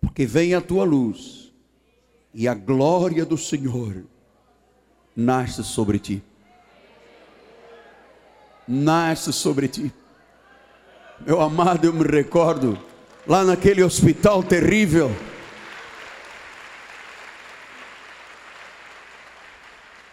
porque 0.00 0.24
vem 0.24 0.54
a 0.54 0.60
tua 0.62 0.84
luz, 0.84 1.35
e 2.38 2.46
a 2.46 2.52
glória 2.52 3.24
do 3.24 3.38
Senhor 3.38 4.04
nasce 5.16 5.64
sobre 5.64 5.98
ti. 5.98 6.22
Nasce 8.68 9.32
sobre 9.32 9.68
ti. 9.68 9.90
Meu 11.26 11.40
amado, 11.40 11.86
eu 11.86 11.94
me 11.94 12.04
recordo, 12.04 12.78
lá 13.26 13.42
naquele 13.42 13.82
hospital 13.82 14.42
terrível, 14.42 15.10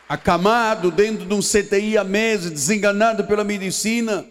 acamado 0.08 0.92
dentro 0.92 1.26
de 1.26 1.34
um 1.34 1.42
CTI 1.42 1.98
há 1.98 2.06
meses, 2.06 2.50
desenganado 2.50 3.26
pela 3.26 3.44
medicina, 3.44 4.26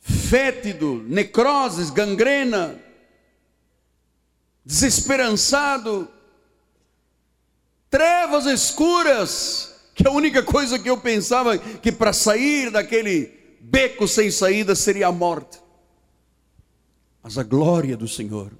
fétido, 0.00 1.04
necroses, 1.06 1.88
gangrena, 1.88 2.89
desesperançado, 4.64 6.08
trevas 7.88 8.46
escuras, 8.46 9.74
que 9.94 10.06
a 10.06 10.10
única 10.10 10.42
coisa 10.42 10.78
que 10.78 10.88
eu 10.88 10.98
pensava 10.98 11.58
que 11.58 11.92
para 11.92 12.12
sair 12.12 12.70
daquele 12.70 13.58
beco 13.60 14.08
sem 14.08 14.30
saída 14.30 14.74
seria 14.74 15.08
a 15.08 15.12
morte. 15.12 15.58
Mas 17.22 17.36
a 17.36 17.42
glória 17.42 17.96
do 17.96 18.08
Senhor 18.08 18.52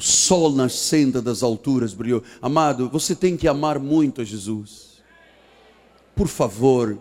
o 0.00 0.02
sol 0.02 0.52
nascendo 0.52 1.20
das 1.20 1.42
alturas 1.42 1.92
brilhou. 1.92 2.22
Amado, 2.40 2.88
você 2.88 3.14
tem 3.14 3.36
que 3.36 3.46
amar 3.46 3.78
muito 3.78 4.22
a 4.22 4.24
Jesus. 4.24 5.02
Por 6.16 6.26
favor, 6.26 6.98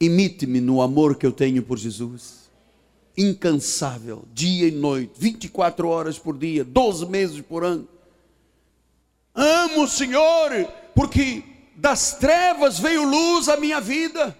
imite-me 0.00 0.58
no 0.58 0.80
amor 0.80 1.16
que 1.16 1.26
eu 1.26 1.32
tenho 1.32 1.62
por 1.62 1.78
Jesus. 1.78 2.41
Incansável, 3.16 4.24
dia 4.32 4.68
e 4.68 4.70
noite, 4.70 5.12
24 5.16 5.88
horas 5.88 6.18
por 6.18 6.36
dia, 6.36 6.64
12 6.64 7.06
meses 7.06 7.40
por 7.40 7.62
ano. 7.64 7.86
Amo 9.34 9.84
o 9.84 9.88
Senhor, 9.88 10.50
porque 10.94 11.42
das 11.76 12.12
trevas 12.14 12.78
veio 12.78 13.02
luz 13.04 13.48
à 13.48 13.56
minha 13.56 13.80
vida. 13.80 14.36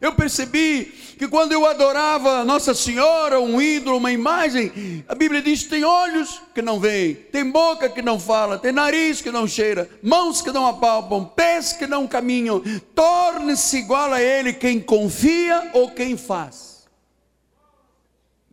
Eu 0.00 0.12
percebi 0.12 0.84
que 1.18 1.26
quando 1.28 1.52
eu 1.52 1.64
adorava 1.64 2.44
Nossa 2.44 2.74
Senhora, 2.74 3.40
um 3.40 3.60
ídolo, 3.60 3.96
uma 3.96 4.12
imagem, 4.12 5.02
a 5.08 5.14
Bíblia 5.14 5.40
diz: 5.40 5.64
tem 5.64 5.82
olhos 5.82 6.42
que 6.54 6.60
não 6.60 6.78
veem, 6.78 7.14
tem 7.14 7.50
boca 7.50 7.88
que 7.88 8.02
não 8.02 8.20
fala, 8.20 8.58
tem 8.58 8.72
nariz 8.72 9.22
que 9.22 9.30
não 9.30 9.46
cheira, 9.46 9.88
mãos 10.02 10.42
que 10.42 10.52
não 10.52 10.66
apalpam, 10.66 11.24
pés 11.24 11.72
que 11.72 11.86
não 11.86 12.06
caminham. 12.06 12.62
Torne-se 12.94 13.78
igual 13.78 14.12
a 14.12 14.20
Ele 14.20 14.52
quem 14.52 14.78
confia 14.78 15.70
ou 15.72 15.90
quem 15.90 16.16
faz. 16.16 16.73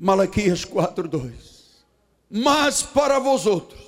Malaquias 0.01 0.65
4:2. 0.65 1.31
Mas 2.27 2.81
para 2.81 3.19
vós 3.19 3.45
outros 3.45 3.79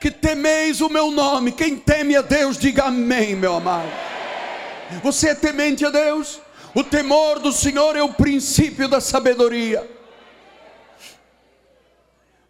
que 0.00 0.10
temeis 0.10 0.80
o 0.80 0.88
meu 0.88 1.10
nome, 1.10 1.52
quem 1.52 1.76
teme 1.76 2.16
a 2.16 2.22
Deus, 2.22 2.58
diga 2.58 2.84
amém, 2.84 3.34
meu 3.34 3.54
amado. 3.54 3.90
Você 5.02 5.30
é 5.30 5.34
temente 5.34 5.84
a 5.84 5.90
Deus? 5.90 6.40
O 6.74 6.82
temor 6.82 7.38
do 7.38 7.52
Senhor 7.52 7.94
é 7.94 8.02
o 8.02 8.12
princípio 8.12 8.88
da 8.88 9.00
sabedoria. 9.00 9.86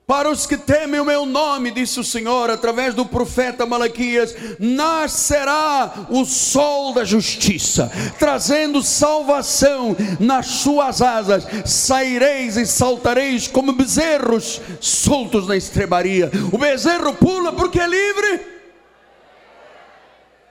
Para 0.07 0.31
os 0.31 0.45
que 0.45 0.59
temem 0.59 1.01
o 1.01 1.05
meu 1.05 1.25
nome, 1.25 1.71
disse 1.71 1.99
o 1.99 2.05
Senhor 2.05 2.51
através 2.51 2.95
do 2.95 3.07
profeta 3.07 3.65
Malaquias, 3.65 4.35
nascerá 4.59 6.07
o 6.11 6.27
sol 6.27 6.93
da 6.93 7.05
justiça, 7.05 7.91
trazendo 8.19 8.83
salvação 8.83 9.97
nas 10.21 10.47
suas 10.47 11.01
asas. 11.01 11.47
Saireis 11.65 12.59
e 12.59 12.67
saltareis 12.67 13.49
como 13.49 13.73
bezerros 13.73 14.61
soltos 14.79 15.49
na 15.49 15.57
estrebaria. 15.57 16.31
O 16.53 16.59
bezerro 16.59 17.15
pula 17.15 17.53
porque 17.53 17.81
é 17.81 17.87
livre 17.87 18.54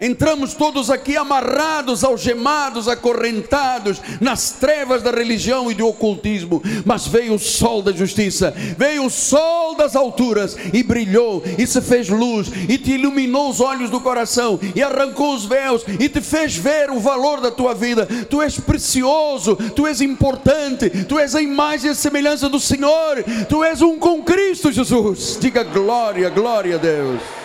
Entramos 0.04 0.54
todos 0.54 0.90
aqui 0.90 1.16
amarrados, 1.16 2.04
algemados, 2.04 2.90
acorrentados 2.90 4.02
nas 4.20 4.52
trevas 4.52 5.02
da 5.02 5.12
religião 5.12 5.72
e 5.72 5.74
do 5.74 5.88
ocultismo, 5.88 6.62
mas 6.84 7.08
veio 7.08 7.36
o 7.36 7.40
sol 7.40 7.82
da 7.82 7.94
justiça, 7.94 8.54
veio 8.78 9.06
o 9.06 9.10
sol 9.10 9.76
das 9.76 9.96
alturas 9.96 10.58
e 10.74 10.84
brilhou 10.84 11.42
e 11.58 11.66
se 11.66 11.80
fez 11.80 12.10
luz 12.10 12.52
e 12.68 12.78
te 12.78 12.92
iluminou 12.92 13.50
os 13.50 13.62
olhos 13.62 13.90
do 13.90 14.02
coração 14.02 14.60
e 14.76 14.84
arrancou 14.84 15.34
os 15.34 15.46
véus 15.46 15.86
e 15.98 16.10
te 16.10 16.20
fez 16.20 16.58
ver 16.58 16.92
o 16.92 17.00
valor 17.00 17.40
da 17.40 17.50
tua 17.50 17.74
vida. 17.74 18.06
Tu 18.30 18.42
és 18.42 18.60
precioso, 18.60 19.56
tu 19.74 19.88
és 19.88 20.02
importante, 20.02 20.90
tu 21.06 21.18
és 21.18 21.34
a 21.34 21.42
imagem 21.42 21.88
e 21.88 21.92
a 21.92 21.96
semelhança 21.96 22.50
do 22.50 22.60
Senhor, 22.60 23.24
tu 23.48 23.64
és 23.64 23.82
um 23.82 23.98
com 23.98 24.22
Cristo 24.22 24.70
Jesus. 24.70 25.38
Diga 25.40 25.64
glória, 25.64 26.30
glória 26.30 26.76
a 26.76 26.78
Deus. 26.78 27.43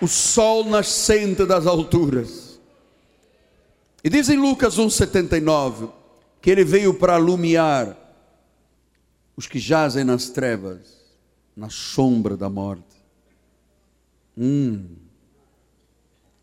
O 0.00 0.06
sol 0.06 0.64
nascente 0.64 1.44
das 1.44 1.66
alturas 1.66 2.60
E 4.02 4.08
diz 4.08 4.28
em 4.28 4.36
Lucas 4.36 4.78
1,79 4.78 5.90
que 6.40 6.50
ele 6.50 6.64
veio 6.64 6.94
para 6.94 7.14
alumiar 7.14 7.96
os 9.36 9.46
que 9.46 9.58
jazem 9.58 10.04
nas 10.04 10.30
trevas, 10.30 10.96
na 11.56 11.68
sombra 11.68 12.36
da 12.36 12.48
morte. 12.48 12.96
Hum. 14.36 14.96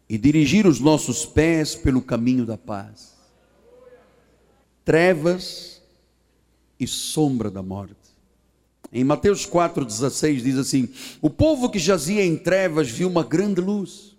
E 0.08 0.18
dirigir 0.18 0.68
os 0.68 0.80
nossos 0.80 1.26
pés 1.26 1.76
pelo 1.76 2.02
caminho 2.02 2.46
da 2.46 2.58
paz. 2.58 3.16
Trevas 4.84 5.75
e 6.80 6.88
sombra 6.88 7.50
da 7.50 7.62
morte. 7.62 7.96
Em 8.92 9.04
Mateus 9.04 9.46
4,16 9.46 10.42
diz 10.42 10.58
assim: 10.58 10.90
O 11.22 11.30
povo 11.30 11.70
que 11.70 11.80
jazia 11.80 12.24
em 12.24 12.38
trevas 12.38 12.90
viu 12.90 13.08
uma 13.08 13.24
grande 13.24 13.62
luz, 13.62 14.16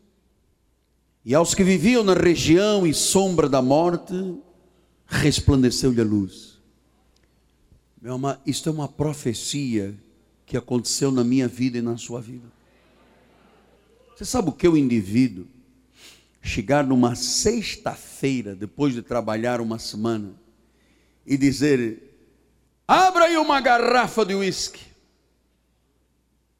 e 1.24 1.34
aos 1.34 1.54
que 1.54 1.64
viviam 1.64 2.04
na 2.04 2.14
região 2.14 2.86
e 2.86 2.92
sombra 2.92 3.48
da 3.48 3.62
morte, 3.62 4.14
resplandeceu-lhe 5.06 6.00
a 6.00 6.04
luz. 6.04 6.60
Meu 8.00 8.14
amado, 8.14 8.40
isto 8.46 8.68
é 8.68 8.72
uma 8.72 8.88
profecia 8.88 9.94
que 10.44 10.56
aconteceu 10.56 11.10
na 11.10 11.24
minha 11.24 11.48
vida 11.48 11.78
e 11.78 11.82
na 11.82 11.96
sua 11.96 12.20
vida. 12.20 12.46
Você 14.14 14.24
sabe 14.24 14.48
o 14.48 14.52
que 14.52 14.66
é 14.66 14.70
o 14.70 14.76
indivíduo 14.76 15.46
chegar 16.40 16.86
numa 16.86 17.16
sexta-feira, 17.16 18.54
depois 18.54 18.94
de 18.94 19.02
trabalhar 19.02 19.60
uma 19.60 19.78
semana, 19.78 20.32
e 21.26 21.36
dizer: 21.36 22.15
Abra 22.86 23.24
aí 23.24 23.36
uma 23.36 23.60
garrafa 23.60 24.24
de 24.24 24.34
uísque. 24.34 24.80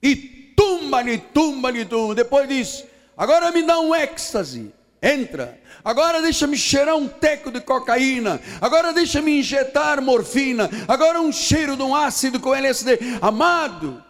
E 0.02 0.16
tumba-lhe, 0.56 1.18
tumba-lhe, 1.18 1.84
tumba. 1.84 2.14
Depois 2.14 2.48
diz: 2.48 2.84
Agora 3.16 3.52
me 3.52 3.62
dá 3.62 3.78
um 3.78 3.94
êxtase. 3.94 4.72
Entra. 5.02 5.60
Agora 5.84 6.20
deixa-me 6.20 6.56
cheirar 6.56 6.96
um 6.96 7.06
teco 7.06 7.50
de 7.50 7.60
cocaína. 7.60 8.40
Agora 8.60 8.92
deixa-me 8.92 9.38
injetar 9.38 10.02
morfina. 10.02 10.68
Agora 10.88 11.20
um 11.20 11.30
cheiro 11.30 11.76
de 11.76 11.82
um 11.82 11.94
ácido 11.94 12.40
com 12.40 12.54
LSD. 12.54 12.98
Amado, 13.22 14.02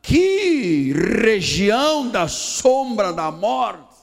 que 0.00 0.92
região 0.92 2.08
da 2.08 2.28
sombra 2.28 3.12
da 3.12 3.30
morte. 3.32 3.94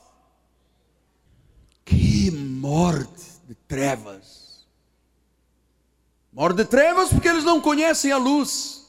Que 1.85 2.31
morte 2.31 3.23
de 3.47 3.55
trevas. 3.55 4.30
Morte 6.31 6.57
de 6.57 6.65
trevas 6.65 7.09
porque 7.09 7.27
eles 7.27 7.43
não 7.43 7.59
conhecem 7.59 8.11
a 8.11 8.17
luz. 8.17 8.81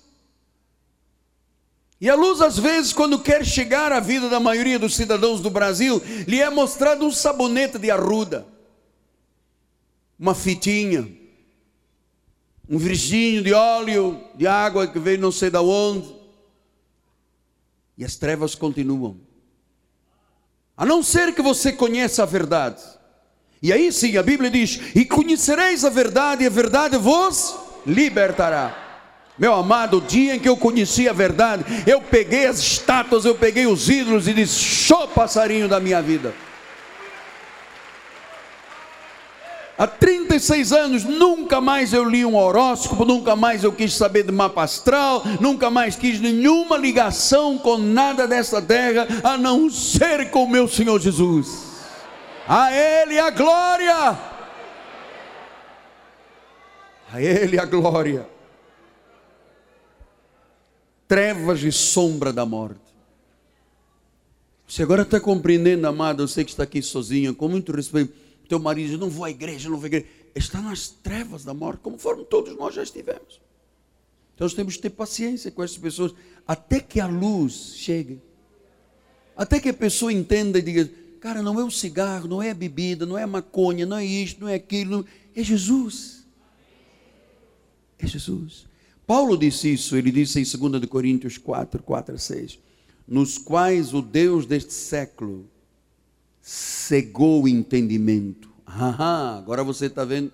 E 2.01 2.11
a 2.11 2.15
luz, 2.15 2.41
às 2.41 2.59
vezes, 2.59 2.93
quando 2.93 3.21
quer 3.21 3.45
chegar 3.45 3.93
à 3.93 4.01
vida 4.01 4.29
da 4.29 4.41
maioria 4.41 4.79
dos 4.79 4.97
cidadãos 4.97 5.41
do 5.41 5.51
Brasil, 5.51 6.03
lhe 6.27 6.41
é 6.41 6.51
mostrado 6.51 7.05
um 7.05 7.13
sabonete 7.13 7.79
de 7.79 7.91
arruda, 7.91 8.45
uma 10.19 10.35
fitinha, 10.35 11.09
um 12.69 12.77
virginho 12.77 13.43
de 13.43 13.53
óleo, 13.53 14.21
de 14.35 14.47
água 14.47 14.87
que 14.87 14.99
veio 14.99 15.21
não 15.21 15.31
sei 15.31 15.51
da 15.51 15.63
onde. 15.63 16.13
E 17.97 18.05
as 18.05 18.17
trevas 18.17 18.55
continuam. 18.55 19.21
A 20.77 20.85
não 20.85 21.03
ser 21.03 21.35
que 21.35 21.43
você 21.43 21.73
conheça 21.73 22.23
a 22.23 22.27
verdade. 22.27 22.83
E 23.63 23.73
aí 23.73 23.93
sim, 23.93 24.17
a 24.17 24.23
Bíblia 24.23 24.51
diz: 24.51 24.81
E 24.95 25.05
conhecereis 25.05 25.85
a 25.85 25.91
verdade, 25.91 26.43
e 26.43 26.47
a 26.47 26.51
verdade 26.51 26.97
vos 26.97 27.55
libertará. 27.87 28.77
Meu 29.39 29.55
amado, 29.55 29.99
o 29.99 30.01
dia 30.01 30.35
em 30.35 30.41
que 30.41 30.49
eu 30.49 30.57
conheci 30.57 31.09
a 31.09 31.13
verdade, 31.13 31.65
eu 31.87 32.01
peguei 32.01 32.47
as 32.47 32.59
estátuas, 32.59 33.25
eu 33.25 33.37
peguei 33.37 33.67
os 33.67 33.89
ídolos 33.89 34.27
e 34.27 34.35
disse: 34.35 34.59
show 34.59 35.07
passarinho 35.09 35.69
da 35.69 35.79
minha 35.79 36.03
vida. 36.03 36.35
Há 39.79 39.87
36 39.87 40.73
anos, 40.73 41.05
nunca 41.05 41.61
mais 41.61 41.93
eu 41.93 42.05
li 42.05 42.25
um 42.25 42.37
horóscopo, 42.37 43.05
nunca 43.05 43.35
mais 43.35 43.65
eu 43.65 43.73
quis 43.73 43.95
saber 43.95 44.25
de 44.25 44.31
mapa 44.31 44.63
astral, 44.65 45.25
nunca 45.41 45.71
mais 45.71 45.97
quis 45.97 46.21
nenhuma 46.21 46.77
ligação 46.77 47.59
com 47.59 47.79
nada 47.79 48.29
dessa 48.29 48.61
terra, 48.61 49.09
a 49.25 49.39
não 49.39 49.71
ser 49.71 50.31
com 50.31 50.45
o 50.45 50.51
meu 50.51 50.69
Senhor 50.69 51.01
Jesus. 51.01 51.72
A 52.53 52.71
Ele 52.71 53.19
a 53.19 53.31
glória. 53.31 54.19
A 57.11 57.23
Ele 57.23 57.59
a 57.59 57.65
glória 57.65 58.33
trevas 61.13 61.63
e 61.63 61.71
sombra 61.71 62.33
da 62.33 62.47
morte. 62.47 62.81
Você 64.67 64.83
agora 64.83 65.03
está 65.03 65.21
compreendendo, 65.21 65.87
amado, 65.87 66.23
eu 66.23 66.27
sei 66.27 66.43
que 66.43 66.53
está 66.53 66.63
aqui 66.63 66.81
sozinha, 66.81 67.35
com 67.35 67.49
muito 67.51 67.71
respeito. 67.71 68.15
Teu 68.49 68.59
marido 68.59 68.89
diz, 68.89 68.99
não 68.99 69.11
vou 69.11 69.27
à 69.27 69.31
igreja, 69.31 69.69
não 69.69 69.77
vou 69.77 69.85
à 69.85 69.89
igreja. 69.89 70.07
Está 70.35 70.63
nas 70.63 70.89
trevas 70.89 71.45
da 71.45 71.53
morte, 71.53 71.81
como 71.81 71.99
foram 71.99 72.25
todos 72.25 72.57
nós 72.57 72.75
já 72.75 72.83
estivemos. 72.83 73.43
Então 74.35 74.47
nós 74.47 74.55
temos 74.55 74.77
que 74.77 74.81
ter 74.81 74.89
paciência 74.89 75.51
com 75.51 75.63
essas 75.63 75.77
pessoas, 75.77 76.15
até 76.49 76.81
que 76.81 76.99
a 76.99 77.07
luz 77.07 77.75
chegue. 77.77 78.19
Até 79.37 79.61
que 79.61 79.69
a 79.69 79.75
pessoa 79.75 80.11
entenda 80.11 80.61
e 80.61 80.63
diga, 80.63 80.91
cara, 81.23 81.41
não 81.41 81.61
é 81.61 81.63
o 81.63 81.71
cigarro, 81.71 82.27
não 82.27 82.43
é 82.43 82.51
a 82.51 82.55
bebida, 82.55 83.07
não 83.07 83.17
é 83.17 83.23
a 83.23 83.29
maconha, 83.29 83.87
não 83.87 83.97
é 83.97 84.05
isto, 84.05 84.41
não 84.41 84.49
é 84.49 84.57
aquilo, 84.57 85.07
é 85.37 85.43
Jesus. 85.45 86.27
É 87.97 88.09
Jesus. 88.09 88.67
Paulo 89.07 89.39
disse 89.39 89.73
isso, 89.73 89.97
ele 89.97 90.11
disse 90.11 90.41
em 90.41 90.71
2 90.71 90.85
Coríntios 90.87 91.39
4, 91.39 91.81
4 91.81 92.17
a 92.17 92.19
6, 92.19 92.59
nos 93.07 93.39
quais 93.39 93.95
o 93.95 94.03
Deus 94.03 94.47
deste 94.47 94.73
século 94.73 95.49
cegou 96.41 97.45
o 97.45 97.49
entendimento. 97.49 98.51
Ah, 98.67 99.39
agora 99.39 99.63
você 99.63 99.87
está 99.87 100.05
vendo 100.05 100.33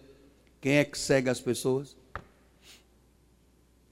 quem 0.58 0.76
é 0.76 0.84
que 0.86 0.96
cega 0.96 1.30
as 1.30 1.40
pessoas? 1.40 1.94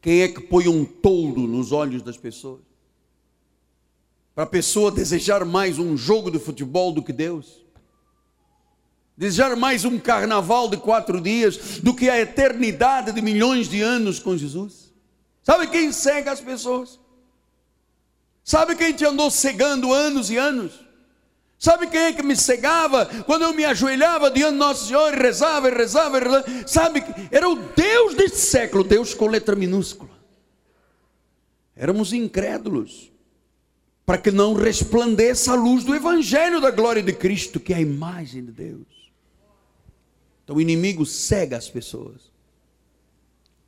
Quem 0.01 0.23
é 0.23 0.29
que 0.29 0.41
põe 0.41 0.67
um 0.67 0.83
toldo 0.83 1.47
nos 1.47 1.73
olhos 1.73 2.01
das 2.01 2.17
pessoas? 2.17 2.66
Para 4.37 4.45
a 4.45 4.49
pessoa 4.49 4.93
desejar 4.93 5.47
mais 5.47 5.79
um 5.79 5.97
jogo 5.97 6.31
de 6.31 6.39
futebol 6.39 6.93
do 6.93 7.03
que 7.03 7.11
Deus? 7.11 7.65
Desejar 9.17 9.57
mais 9.57 9.87
um 9.87 9.99
carnaval 9.99 10.69
de 10.69 10.77
quatro 10.77 11.23
dias 11.23 11.81
do 11.81 11.95
que 11.95 12.11
a 12.11 12.21
eternidade 12.21 13.13
de 13.13 13.23
milhões 13.23 13.67
de 13.67 13.81
anos 13.81 14.19
com 14.19 14.37
Jesus? 14.37 14.93
Sabe 15.43 15.69
quem 15.69 15.91
cega 15.91 16.33
as 16.33 16.43
pessoas? 16.43 17.01
Sabe 18.45 18.77
quem 18.77 18.93
te 18.93 19.07
andou 19.07 19.31
cegando 19.31 19.91
anos 19.91 20.29
e 20.31 20.37
anos? 20.37 20.85
Sabe 21.59 21.87
quem 21.87 22.01
é 22.01 22.13
que 22.13 22.23
me 22.23 22.37
cegava 22.37 23.07
quando 23.25 23.41
eu 23.41 23.55
me 23.55 23.65
ajoelhava 23.65 24.31
diante 24.31 24.53
do 24.53 24.59
Nosso 24.59 24.89
Senhor 24.89 25.15
e 25.15 25.17
rezava, 25.17 25.71
e 25.71 25.75
rezava, 25.75 26.19
e 26.19 26.21
rezava? 26.21 26.45
Sabe, 26.67 27.03
era 27.31 27.49
o 27.49 27.57
Deus 27.57 28.15
deste 28.15 28.37
século, 28.37 28.85
Deus 28.85 29.15
com 29.15 29.29
letra 29.29 29.57
minúscula. 29.57 30.11
Éramos 31.75 32.13
incrédulos, 32.13 33.16
para 34.07 34.19
que 34.19 34.31
não 34.31 34.55
resplandeça 34.55 35.51
a 35.51 35.57
luz 35.57 35.83
do 35.83 35.93
Evangelho 35.93 36.61
da 36.61 36.71
glória 36.71 37.03
de 37.03 37.13
Cristo, 37.13 37.59
que 37.59 37.73
é 37.73 37.77
a 37.77 37.81
imagem 37.81 38.45
de 38.45 38.53
Deus. 38.53 38.87
Então 40.45 40.57
o 40.57 40.61
inimigo 40.61 41.05
cega 41.05 41.57
as 41.57 41.69
pessoas. 41.69 42.31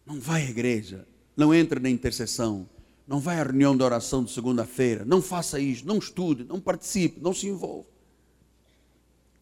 Não 0.07 0.21
vai 0.21 0.47
à 0.47 0.49
igreja, 0.49 1.05
não 1.37 1.53
entra 1.53 1.81
na 1.81 1.91
intercessão, 1.91 2.69
não 3.07 3.19
vai 3.19 3.41
à 3.41 3.43
reunião 3.43 3.77
de 3.77 3.83
oração 3.83 4.23
de 4.23 4.31
segunda-feira, 4.31 5.05
não 5.05 5.21
faça 5.21 5.59
isso, 5.59 5.85
não 5.85 5.99
estude, 5.99 6.45
não 6.45 6.61
participe, 6.61 7.21
não 7.21 7.35
se 7.35 7.49
envolva. 7.49 7.89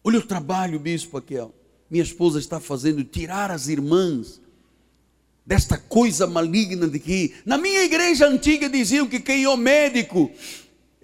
Olha 0.03 0.17
o 0.17 0.25
trabalho, 0.25 0.79
bispo, 0.79 1.15
aqui, 1.17 1.37
ó. 1.37 1.49
minha 1.91 2.03
esposa 2.03 2.39
está 2.39 2.59
fazendo, 2.59 3.03
tirar 3.03 3.51
as 3.51 3.67
irmãs 3.67 4.41
desta 5.45 5.77
coisa 5.77 6.25
maligna 6.25 6.87
de 6.87 6.99
que 6.99 7.35
na 7.45 7.57
minha 7.57 7.83
igreja 7.83 8.27
antiga 8.27 8.67
diziam 8.67 9.07
que 9.07 9.19
quem 9.19 9.43
é 9.43 9.49
o 9.49 9.55
médico 9.55 10.31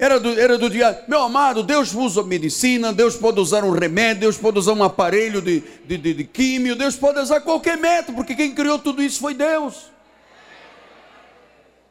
era 0.03 0.19
do, 0.19 0.37
era 0.37 0.57
do 0.57 0.69
dia, 0.69 1.01
meu 1.07 1.21
amado, 1.21 1.63
Deus 1.63 1.93
usa 1.93 2.21
medicina, 2.21 2.91
Deus 2.91 3.15
pode 3.15 3.39
usar 3.39 3.63
um 3.63 3.71
remédio, 3.71 4.23
Deus 4.23 4.37
pode 4.37 4.59
usar 4.59 4.73
um 4.73 4.83
aparelho 4.83 5.41
de, 5.41 5.61
de, 5.85 5.97
de, 5.97 6.13
de 6.13 6.23
químio, 6.25 6.75
Deus 6.75 6.97
pode 6.97 7.21
usar 7.21 7.39
qualquer 7.39 7.77
método, 7.77 8.17
porque 8.17 8.35
quem 8.35 8.53
criou 8.53 8.77
tudo 8.77 9.01
isso 9.01 9.21
foi 9.21 9.33
Deus. 9.33 9.89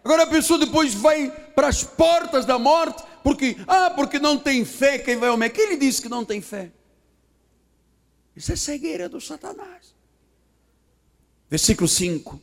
Agora 0.05 0.25
a 0.25 0.27
pessoa 0.27 0.59
depois 0.59 0.92
vai 0.92 1.31
para 1.55 1.68
as 1.68 1.83
portas 1.83 2.44
da 2.44 2.59
morte, 2.59 3.03
porque, 3.22 3.57
ah, 3.66 3.88
porque 3.96 4.18
não 4.18 4.37
tem 4.37 4.62
fé, 4.62 4.98
quem 4.98 5.16
vai 5.16 5.31
ao 5.31 5.38
médico? 5.38 5.61
Quem 5.61 5.70
lhe 5.70 5.79
disse 5.79 6.03
que 6.03 6.09
não 6.11 6.22
tem 6.22 6.42
fé? 6.42 6.70
Isso 8.37 8.53
é 8.53 8.57
cegueira 8.57 9.09
do 9.09 9.22
Satanás. 9.22 9.94
Versículo 11.48 11.88
5. 11.88 12.38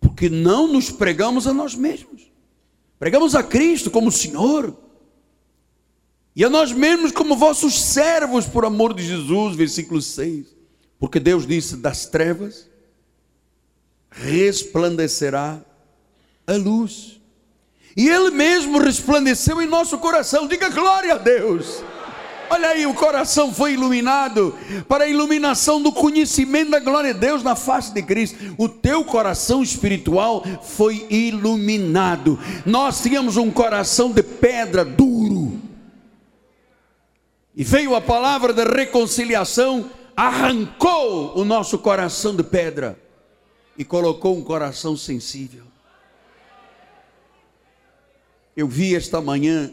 Porque 0.00 0.28
não 0.28 0.68
nos 0.68 0.88
pregamos 0.88 1.48
a 1.48 1.52
nós 1.52 1.74
mesmos 1.74 2.31
Pregamos 3.02 3.34
a 3.34 3.42
Cristo 3.42 3.90
como 3.90 4.12
Senhor. 4.12 4.76
E 6.36 6.44
a 6.44 6.48
nós 6.48 6.70
mesmos 6.70 7.10
como 7.10 7.34
vossos 7.34 7.82
servos 7.82 8.46
por 8.46 8.64
amor 8.64 8.94
de 8.94 9.02
Jesus, 9.02 9.56
versículo 9.56 10.00
6. 10.00 10.46
Porque 11.00 11.18
Deus 11.18 11.44
disse: 11.44 11.76
das 11.76 12.06
trevas 12.06 12.70
resplandecerá 14.08 15.60
a 16.46 16.52
luz. 16.52 17.20
E 17.96 18.08
Ele 18.08 18.30
mesmo 18.30 18.78
resplandeceu 18.78 19.60
em 19.60 19.66
nosso 19.66 19.98
coração. 19.98 20.46
Diga 20.46 20.68
glória 20.68 21.14
a 21.14 21.18
Deus. 21.18 21.82
Olha 22.52 22.68
aí, 22.68 22.86
o 22.86 22.92
coração 22.92 23.50
foi 23.50 23.72
iluminado 23.72 24.54
para 24.86 25.04
a 25.04 25.08
iluminação 25.08 25.80
do 25.80 25.90
conhecimento 25.90 26.72
da 26.72 26.80
glória 26.80 27.14
de 27.14 27.18
Deus 27.18 27.42
na 27.42 27.56
face 27.56 27.94
de 27.94 28.02
Cristo. 28.02 28.36
O 28.58 28.68
teu 28.68 29.02
coração 29.06 29.62
espiritual 29.62 30.44
foi 30.62 31.06
iluminado. 31.08 32.38
Nós 32.66 33.00
tínhamos 33.00 33.38
um 33.38 33.50
coração 33.50 34.12
de 34.12 34.22
pedra 34.22 34.84
duro. 34.84 35.58
E 37.56 37.64
veio 37.64 37.94
a 37.94 38.02
palavra 38.02 38.52
da 38.52 38.64
reconciliação, 38.64 39.90
arrancou 40.14 41.32
o 41.34 41.46
nosso 41.46 41.78
coração 41.78 42.36
de 42.36 42.42
pedra 42.42 42.98
e 43.78 43.82
colocou 43.82 44.36
um 44.36 44.44
coração 44.44 44.94
sensível. 44.94 45.64
Eu 48.54 48.68
vi 48.68 48.94
esta 48.94 49.22
manhã 49.22 49.72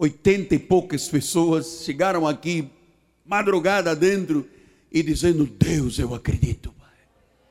oitenta 0.00 0.54
e 0.54 0.58
poucas 0.58 1.06
pessoas 1.08 1.82
chegaram 1.84 2.26
aqui 2.26 2.70
madrugada 3.24 3.94
dentro 3.94 4.48
e 4.90 5.02
dizendo: 5.02 5.44
Deus, 5.46 5.98
eu 5.98 6.14
acredito. 6.14 6.74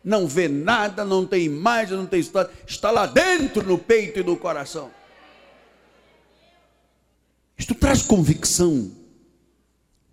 Não 0.03 0.27
vê 0.27 0.47
nada, 0.47 1.05
não 1.05 1.25
tem 1.25 1.43
imagem, 1.43 1.97
não 1.97 2.05
tem 2.05 2.21
história, 2.21 2.49
está 2.65 2.89
lá 2.89 3.05
dentro 3.05 3.61
no 3.63 3.77
peito 3.77 4.19
e 4.19 4.23
no 4.23 4.35
coração. 4.35 4.89
Isto 7.57 7.75
traz 7.75 8.01
convicção. 8.01 8.91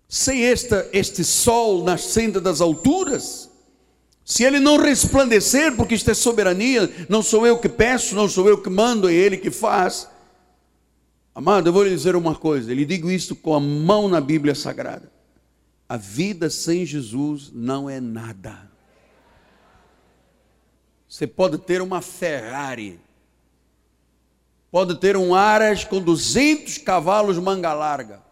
Sem 0.09 0.45
esta, 0.45 0.89
este 0.93 1.25
sol 1.25 1.85
nascendo 1.85 2.41
das 2.41 2.61
alturas, 2.61 3.49
se 4.25 4.43
ele 4.43 4.59
não 4.59 4.77
resplandecer, 4.77 5.75
porque 5.77 5.95
isto 5.95 6.11
é 6.11 6.15
soberania, 6.15 6.93
não 7.09 7.23
sou 7.23 7.47
eu 7.47 7.59
que 7.59 7.69
peço, 7.69 8.15
não 8.15 8.29
sou 8.29 8.49
eu 8.49 8.61
que 8.61 8.69
mando, 8.69 9.09
é 9.09 9.15
ele 9.15 9.37
que 9.37 9.51
faz 9.51 10.09
Amado, 11.37 11.69
eu 11.69 11.73
vou 11.75 11.83
lhe 11.83 11.91
dizer 11.91 12.17
uma 12.17 12.35
coisa, 12.35 12.73
lhe 12.73 12.87
digo 12.87 13.11
isto 13.11 13.37
com 13.37 13.53
a 13.53 13.61
mão 13.61 14.09
na 14.09 14.23
Bíblia 14.23 14.55
Sagrada. 14.55 15.13
A 15.87 15.99
vida 15.99 16.49
sem 16.49 16.87
Jesus 16.87 17.53
não 17.53 17.91
é 17.91 18.01
nada. 18.01 18.71
Você 21.07 21.27
pode 21.27 21.59
ter 21.59 21.83
uma 21.83 22.01
Ferrari, 22.01 22.99
pode 24.71 24.99
ter 24.99 25.15
um 25.15 25.35
Aras 25.35 25.85
com 25.85 26.01
200 26.01 26.79
cavalos 26.79 27.39
manga 27.39 27.75
larga, 27.75 28.23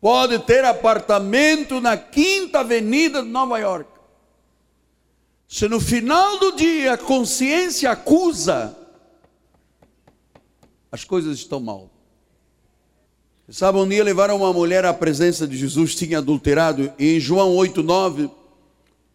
pode 0.00 0.38
ter 0.38 0.64
apartamento 0.64 1.82
na 1.82 1.98
Quinta 1.98 2.60
Avenida 2.60 3.22
de 3.22 3.28
Nova 3.28 3.58
York. 3.58 3.90
Se 5.46 5.68
no 5.68 5.78
final 5.78 6.38
do 6.38 6.56
dia 6.56 6.94
a 6.94 6.98
consciência 6.98 7.90
acusa, 7.90 8.74
as 10.92 11.04
coisas 11.04 11.38
estão 11.38 11.58
mal. 11.58 11.90
Sabe, 13.48 13.78
um 13.78 13.88
dia 13.88 14.04
levaram 14.04 14.36
uma 14.36 14.52
mulher 14.52 14.84
à 14.84 14.94
presença 14.94 15.48
de 15.48 15.56
Jesus, 15.56 15.94
tinha 15.94 16.18
adulterado, 16.18 16.92
e 16.98 17.16
em 17.16 17.20
João 17.20 17.54
8,9, 17.56 18.30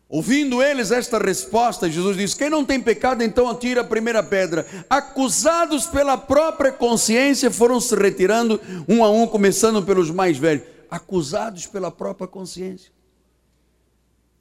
ouvindo 0.10 0.62
eles 0.62 0.92
esta 0.92 1.18
resposta, 1.18 1.90
Jesus 1.90 2.18
diz: 2.18 2.34
Quem 2.34 2.50
não 2.50 2.66
tem 2.66 2.82
pecado, 2.82 3.24
então 3.24 3.48
atira 3.48 3.82
a 3.82 3.86
primeira 3.86 4.22
pedra. 4.22 4.68
Acusados 4.90 5.86
pela 5.86 6.18
própria 6.18 6.72
consciência, 6.72 7.50
foram 7.50 7.80
se 7.80 7.96
retirando 7.96 8.60
um 8.88 9.04
a 9.04 9.10
um, 9.10 9.26
começando 9.26 9.82
pelos 9.84 10.12
mais 10.12 10.38
velhos. 10.38 10.66
Acusados 10.90 11.68
pela 11.68 11.90
própria 11.90 12.28
consciência. 12.28 12.92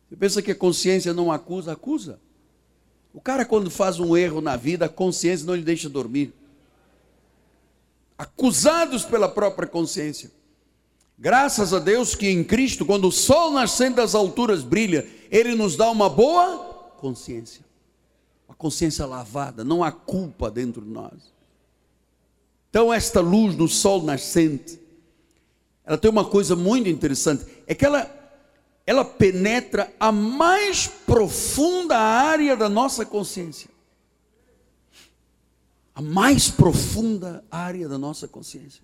Você 0.09 0.16
pensa 0.16 0.42
que 0.42 0.53
a 0.53 0.55
consciência 0.55 1.12
não 1.12 1.31
acusa? 1.33 1.72
Acusa. 1.72 2.20
O 3.12 3.20
cara, 3.20 3.44
quando 3.44 3.70
faz 3.70 3.99
um 3.99 4.16
erro 4.16 4.40
na 4.40 4.57
vida, 4.57 4.87
a 4.87 4.88
consciência 4.90 5.46
não 5.46 5.55
lhe 5.55 5.62
deixa 5.62 5.88
dormir 5.88 6.35
acusados 8.18 9.05
pela 9.05 9.29
própria 9.29 9.68
consciência. 9.68 10.31
Graças 11.18 11.72
a 11.72 11.79
Deus 11.79 12.14
que 12.14 12.29
em 12.29 12.44
Cristo, 12.44 12.85
quando 12.85 13.09
o 13.09 13.12
sol 13.12 13.50
nascendo 13.50 13.96
das 13.96 14.14
alturas 14.14 14.62
brilha, 14.62 15.09
Ele 15.31 15.55
nos 15.55 15.76
dá 15.76 15.90
uma 15.90 16.09
boa 16.09 16.59
consciência. 16.98 17.64
Uma 18.48 18.55
consciência 18.55 19.07
lavada, 19.07 19.64
não 19.64 19.83
há 19.83 19.90
culpa 19.90 20.50
dentro 20.50 20.83
de 20.83 20.90
nós. 20.90 21.35
Então, 22.70 22.92
esta 22.92 23.20
luz 23.20 23.55
do 23.55 23.66
sol 23.66 24.02
nascente, 24.02 24.79
ela 25.85 25.96
tem 25.96 26.11
uma 26.11 26.24
coisa 26.24 26.55
muito 26.55 26.88
interessante, 26.88 27.44
é 27.66 27.74
que 27.74 27.87
ela, 27.87 28.11
ela 28.87 29.05
penetra 29.05 29.92
a 29.98 30.12
mais 30.12 30.87
profunda 30.87 31.96
área 31.96 32.57
da 32.57 32.68
nossa 32.68 33.07
consciência 33.07 33.76
a 35.97 36.03
mais 36.03 36.51
profunda 36.51 37.43
área 37.51 37.89
da 37.89 37.97
nossa 37.97 38.29
consciência. 38.29 38.83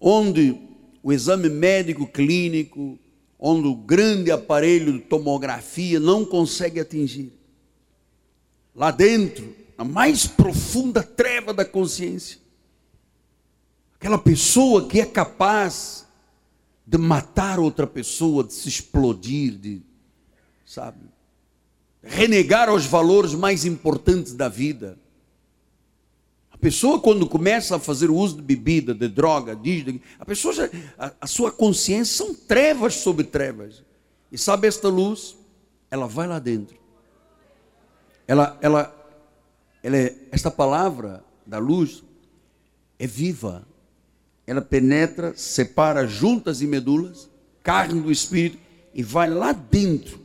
Onde 0.00 0.60
o 1.00 1.12
exame 1.12 1.48
médico 1.48 2.08
clínico, 2.08 2.98
onde 3.38 3.68
o 3.68 3.76
grande 3.76 4.32
aparelho 4.32 4.94
de 4.94 4.98
tomografia 4.98 6.00
não 6.00 6.24
consegue 6.24 6.80
atingir. 6.80 7.32
Lá 8.74 8.90
dentro, 8.90 9.54
na 9.78 9.84
mais 9.84 10.26
profunda 10.26 11.04
treva 11.04 11.54
da 11.54 11.64
consciência, 11.64 12.40
aquela 13.94 14.18
pessoa 14.18 14.88
que 14.88 15.00
é 15.00 15.06
capaz 15.06 16.04
de 16.84 16.98
matar 16.98 17.60
outra 17.60 17.86
pessoa, 17.86 18.42
de 18.42 18.52
se 18.52 18.68
explodir, 18.68 19.56
de, 19.56 19.82
sabe, 20.66 20.98
renegar 22.02 22.74
os 22.74 22.86
valores 22.86 23.34
mais 23.34 23.64
importantes 23.64 24.34
da 24.34 24.48
vida 24.48 24.98
pessoa, 26.64 26.98
quando 26.98 27.28
começa 27.28 27.76
a 27.76 27.78
fazer 27.78 28.08
o 28.08 28.16
uso 28.16 28.36
de 28.36 28.42
bebida, 28.42 28.94
de 28.94 29.06
droga, 29.06 29.54
de, 29.54 30.00
a 30.18 30.24
pessoa 30.24 30.54
já, 30.54 30.70
a, 30.98 31.12
a 31.20 31.26
sua 31.26 31.52
consciência 31.52 32.16
são 32.16 32.34
trevas 32.34 32.94
sobre 32.94 33.24
trevas. 33.24 33.82
E 34.32 34.38
sabe 34.38 34.66
esta 34.66 34.88
luz? 34.88 35.36
Ela 35.90 36.06
vai 36.06 36.26
lá 36.26 36.38
dentro. 36.38 36.74
Ela, 38.26 38.58
ela, 38.62 39.10
ela 39.82 39.94
é, 39.94 40.16
esta 40.32 40.50
palavra 40.50 41.22
da 41.44 41.58
luz 41.58 42.02
é 42.98 43.06
viva. 43.06 43.68
Ela 44.46 44.62
penetra, 44.62 45.34
separa 45.36 46.06
juntas 46.06 46.62
e 46.62 46.66
medulas, 46.66 47.28
carne 47.62 48.00
do 48.00 48.10
espírito 48.10 48.58
e 48.94 49.02
vai 49.02 49.28
lá 49.28 49.52
dentro. 49.52 50.18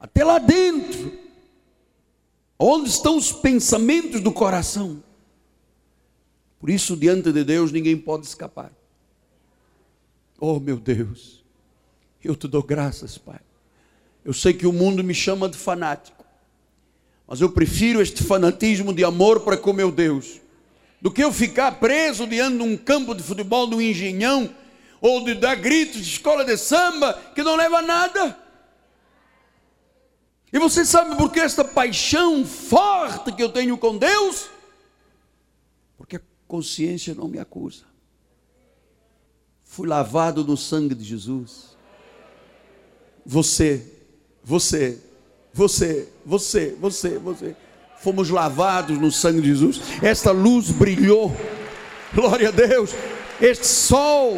Até 0.00 0.24
lá 0.24 0.40
dentro. 0.40 1.12
Onde 2.58 2.88
estão 2.88 3.16
os 3.16 3.30
pensamentos 3.30 4.20
do 4.20 4.32
coração? 4.32 5.08
Por 6.60 6.68
isso, 6.68 6.94
diante 6.94 7.32
de 7.32 7.42
Deus, 7.42 7.72
ninguém 7.72 7.96
pode 7.96 8.26
escapar. 8.26 8.70
Oh, 10.38 10.60
meu 10.60 10.78
Deus, 10.78 11.42
eu 12.22 12.36
te 12.36 12.46
dou 12.46 12.62
graças, 12.62 13.16
Pai. 13.16 13.40
Eu 14.22 14.34
sei 14.34 14.52
que 14.52 14.66
o 14.66 14.72
mundo 14.72 15.02
me 15.02 15.14
chama 15.14 15.48
de 15.48 15.56
fanático, 15.56 16.22
mas 17.26 17.40
eu 17.40 17.50
prefiro 17.50 18.02
este 18.02 18.22
fanatismo 18.22 18.92
de 18.92 19.02
amor 19.02 19.40
para 19.40 19.56
com 19.56 19.72
meu 19.72 19.90
Deus, 19.90 20.38
do 21.00 21.10
que 21.10 21.24
eu 21.24 21.32
ficar 21.32 21.72
preso 21.80 22.26
diante 22.26 22.58
de 22.58 22.62
um 22.62 22.76
campo 22.76 23.14
de 23.14 23.22
futebol, 23.22 23.66
de 23.66 23.74
um 23.74 23.80
engenhão, 23.80 24.54
ou 25.00 25.24
de 25.24 25.34
dar 25.34 25.54
gritos 25.54 26.02
de 26.04 26.12
escola 26.12 26.44
de 26.44 26.58
samba, 26.58 27.14
que 27.34 27.42
não 27.42 27.56
leva 27.56 27.78
a 27.78 27.82
nada. 27.82 28.38
E 30.52 30.58
você 30.58 30.84
sabe 30.84 31.16
por 31.16 31.32
que 31.32 31.40
esta 31.40 31.64
paixão 31.64 32.44
forte 32.44 33.32
que 33.32 33.42
eu 33.42 33.48
tenho 33.48 33.78
com 33.78 33.96
Deus? 33.96 34.50
Consciência 36.50 37.14
não 37.14 37.28
me 37.28 37.38
acusa. 37.38 37.84
Fui 39.62 39.86
lavado 39.86 40.42
no 40.42 40.56
sangue 40.56 40.96
de 40.96 41.04
Jesus. 41.04 41.76
Você, 43.24 43.86
você, 44.42 44.98
você, 45.54 46.08
você, 46.26 46.76
você, 46.80 47.18
você. 47.18 47.56
Fomos 48.00 48.30
lavados 48.30 48.98
no 48.98 49.12
sangue 49.12 49.42
de 49.42 49.46
Jesus. 49.46 49.80
Esta 50.02 50.32
luz 50.32 50.72
brilhou. 50.72 51.30
Glória 52.12 52.48
a 52.48 52.50
Deus. 52.50 52.90
Este 53.40 53.68
sol 53.68 54.36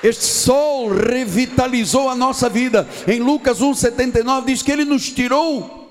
este 0.00 0.24
sol 0.24 0.88
revitalizou 0.90 2.08
a 2.08 2.14
nossa 2.14 2.48
vida. 2.48 2.88
Em 3.08 3.18
Lucas 3.18 3.58
1,79 3.58 4.44
diz 4.44 4.62
que 4.62 4.70
ele 4.70 4.84
nos 4.84 5.10
tirou 5.10 5.90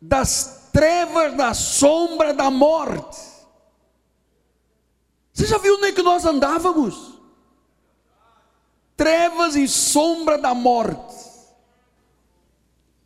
das 0.00 0.68
trevas 0.70 1.34
da 1.34 1.54
sombra 1.54 2.34
da 2.34 2.50
morte. 2.50 3.35
Você 5.36 5.44
já 5.44 5.58
viu 5.58 5.74
onde 5.74 5.88
é 5.88 5.92
que 5.92 6.02
nós 6.02 6.24
andávamos? 6.24 7.12
Trevas 8.96 9.54
e 9.54 9.68
sombra 9.68 10.38
da 10.38 10.54
morte. 10.54 11.14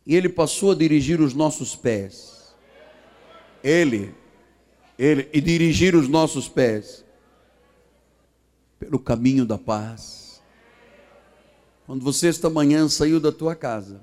E 0.07 0.15
ele 0.15 0.29
passou 0.29 0.71
a 0.71 0.75
dirigir 0.75 1.19
os 1.19 1.33
nossos 1.33 1.75
pés. 1.75 2.55
Ele, 3.61 4.15
ele, 4.97 5.27
e 5.33 5.41
dirigir 5.41 5.93
os 5.93 6.07
nossos 6.07 6.47
pés 6.47 7.03
pelo 8.79 8.97
caminho 8.97 9.45
da 9.45 9.57
paz. 9.57 10.41
Quando 11.85 12.01
você 12.01 12.29
esta 12.29 12.49
manhã 12.49 12.87
saiu 12.87 13.19
da 13.19 13.33
tua 13.33 13.55
casa 13.55 14.01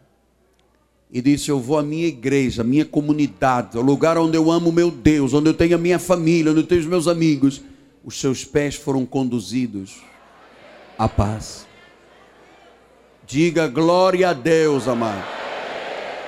e 1.11 1.23
disse: 1.23 1.49
Eu 1.49 1.61
vou 1.61 1.79
à 1.79 1.83
minha 1.83 2.07
igreja, 2.07 2.61
à 2.61 2.65
minha 2.65 2.85
comunidade, 2.85 3.79
ao 3.79 3.83
lugar 3.83 4.19
onde 4.19 4.37
eu 4.37 4.51
amo 4.51 4.71
meu 4.71 4.91
Deus, 4.91 5.33
onde 5.33 5.49
eu 5.49 5.55
tenho 5.55 5.77
a 5.77 5.79
minha 5.81 5.99
família, 5.99 6.53
onde 6.53 6.61
eu 6.61 6.67
tenho 6.67 6.83
os 6.83 6.87
meus 6.87 7.09
amigos 7.09 7.63
os 8.05 8.19
seus 8.21 8.45
pés 8.45 8.75
foram 8.75 9.05
conduzidos 9.05 9.97
à 10.99 11.09
paz. 11.09 11.67
Diga 13.27 13.69
glória 13.69 14.31
a 14.31 14.33
Deus, 14.33 14.89
amado. 14.89 15.39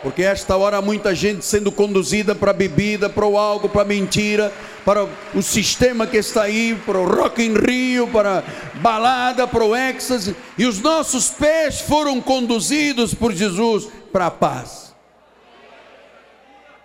Porque 0.03 0.23
esta 0.23 0.57
hora 0.57 0.79
há 0.79 0.83
muita 0.83 1.15
gente 1.15 1.45
sendo 1.45 1.71
conduzida 1.71 2.35
para 2.35 2.53
bebida, 2.53 3.09
para 3.09 3.27
o 3.27 3.39
álcool, 3.39 3.69
para 3.69 3.85
mentira, 3.85 4.53
para 4.85 5.07
o 5.35 5.43
sistema 5.43 6.07
que 6.07 6.17
está 6.17 6.43
aí, 6.43 6.79
para 6.87 6.99
o 6.99 7.07
Rock 7.07 7.43
in 7.43 7.55
Rio, 7.55 8.09
para 8.09 8.43
balada, 8.77 9.47
para 9.47 9.65
o 9.65 9.77
êxtase, 9.77 10.35
e 10.57 10.65
os 10.65 10.81
nossos 10.81 11.31
pés 11.31 11.81
foram 11.81 12.21
conduzidos 12.21 13.13
por 13.13 13.33
Jesus 13.33 13.89
para 14.11 14.27
a 14.27 14.31
paz. 14.31 14.95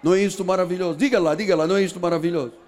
Não 0.04 0.14
é 0.14 0.22
isto 0.22 0.44
maravilhoso? 0.44 0.98
Diga 0.98 1.18
lá, 1.18 1.34
diga 1.34 1.56
lá, 1.56 1.66
não 1.66 1.78
é 1.78 1.84
isto 1.84 2.00
maravilhoso? 2.00 2.65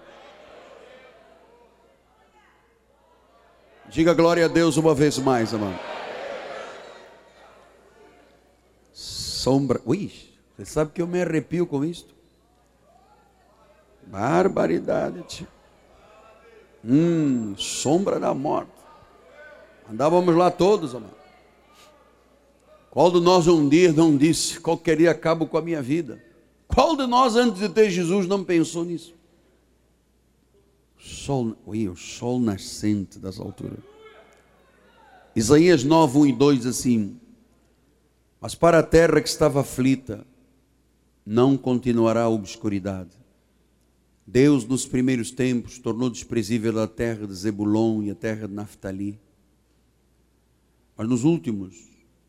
Diga 3.90 4.12
glória 4.12 4.44
a 4.44 4.48
Deus 4.48 4.76
uma 4.76 4.94
vez 4.94 5.18
mais, 5.18 5.54
amado. 5.54 5.78
Sombra. 8.92 9.80
Ui, 9.86 10.12
você 10.56 10.64
sabe 10.64 10.92
que 10.92 11.00
eu 11.00 11.06
me 11.06 11.22
arrepio 11.22 11.66
com 11.66 11.84
isto? 11.84 12.14
Barbaridade, 14.06 15.22
tio. 15.22 15.48
Hum, 16.84 17.54
sombra 17.56 18.20
da 18.20 18.34
morte. 18.34 18.70
Andávamos 19.90 20.34
lá 20.36 20.50
todos, 20.50 20.94
amado. 20.94 21.16
Qual 22.90 23.10
de 23.10 23.20
nós 23.20 23.46
um 23.46 23.68
dia 23.68 23.92
não 23.92 24.16
disse, 24.16 24.60
qualquer 24.60 24.96
dia 24.96 25.10
acabo 25.10 25.46
com 25.46 25.56
a 25.56 25.62
minha 25.62 25.80
vida? 25.80 26.22
Qual 26.66 26.96
de 26.96 27.06
nós 27.06 27.36
antes 27.36 27.60
de 27.60 27.68
ter 27.68 27.90
Jesus 27.90 28.26
não 28.26 28.44
pensou 28.44 28.84
nisso? 28.84 29.17
Sol, 30.98 31.56
ui, 31.66 31.88
o 31.88 31.96
sol 31.96 32.40
nascente 32.40 33.18
das 33.18 33.38
alturas. 33.38 33.78
Isaías 35.34 35.84
9, 35.84 36.18
1 36.18 36.26
e 36.26 36.32
2 36.32 36.66
assim: 36.66 37.20
Mas 38.40 38.54
para 38.54 38.80
a 38.80 38.82
terra 38.82 39.20
que 39.20 39.28
estava 39.28 39.60
aflita, 39.60 40.26
não 41.24 41.56
continuará 41.56 42.22
a 42.22 42.28
obscuridade. 42.28 43.16
Deus, 44.26 44.64
nos 44.64 44.84
primeiros 44.84 45.30
tempos, 45.30 45.78
tornou 45.78 46.10
desprezível 46.10 46.78
a 46.80 46.86
terra 46.86 47.26
de 47.26 47.34
Zebulon 47.34 48.02
e 48.02 48.10
a 48.10 48.14
terra 48.14 48.46
de 48.46 48.54
Naftali. 48.54 49.18
Mas 50.96 51.08
nos 51.08 51.24
últimos, 51.24 51.76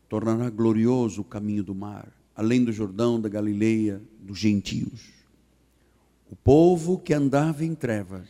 tornará 0.08 0.48
glorioso 0.48 1.20
o 1.22 1.24
caminho 1.24 1.64
do 1.64 1.74
mar 1.74 2.20
além 2.40 2.64
do 2.64 2.72
Jordão, 2.72 3.20
da 3.20 3.28
Galileia, 3.28 4.00
dos 4.18 4.38
gentios. 4.38 5.10
O 6.30 6.34
povo 6.34 6.98
que 6.98 7.12
andava 7.12 7.66
em 7.66 7.74
trevas 7.74 8.28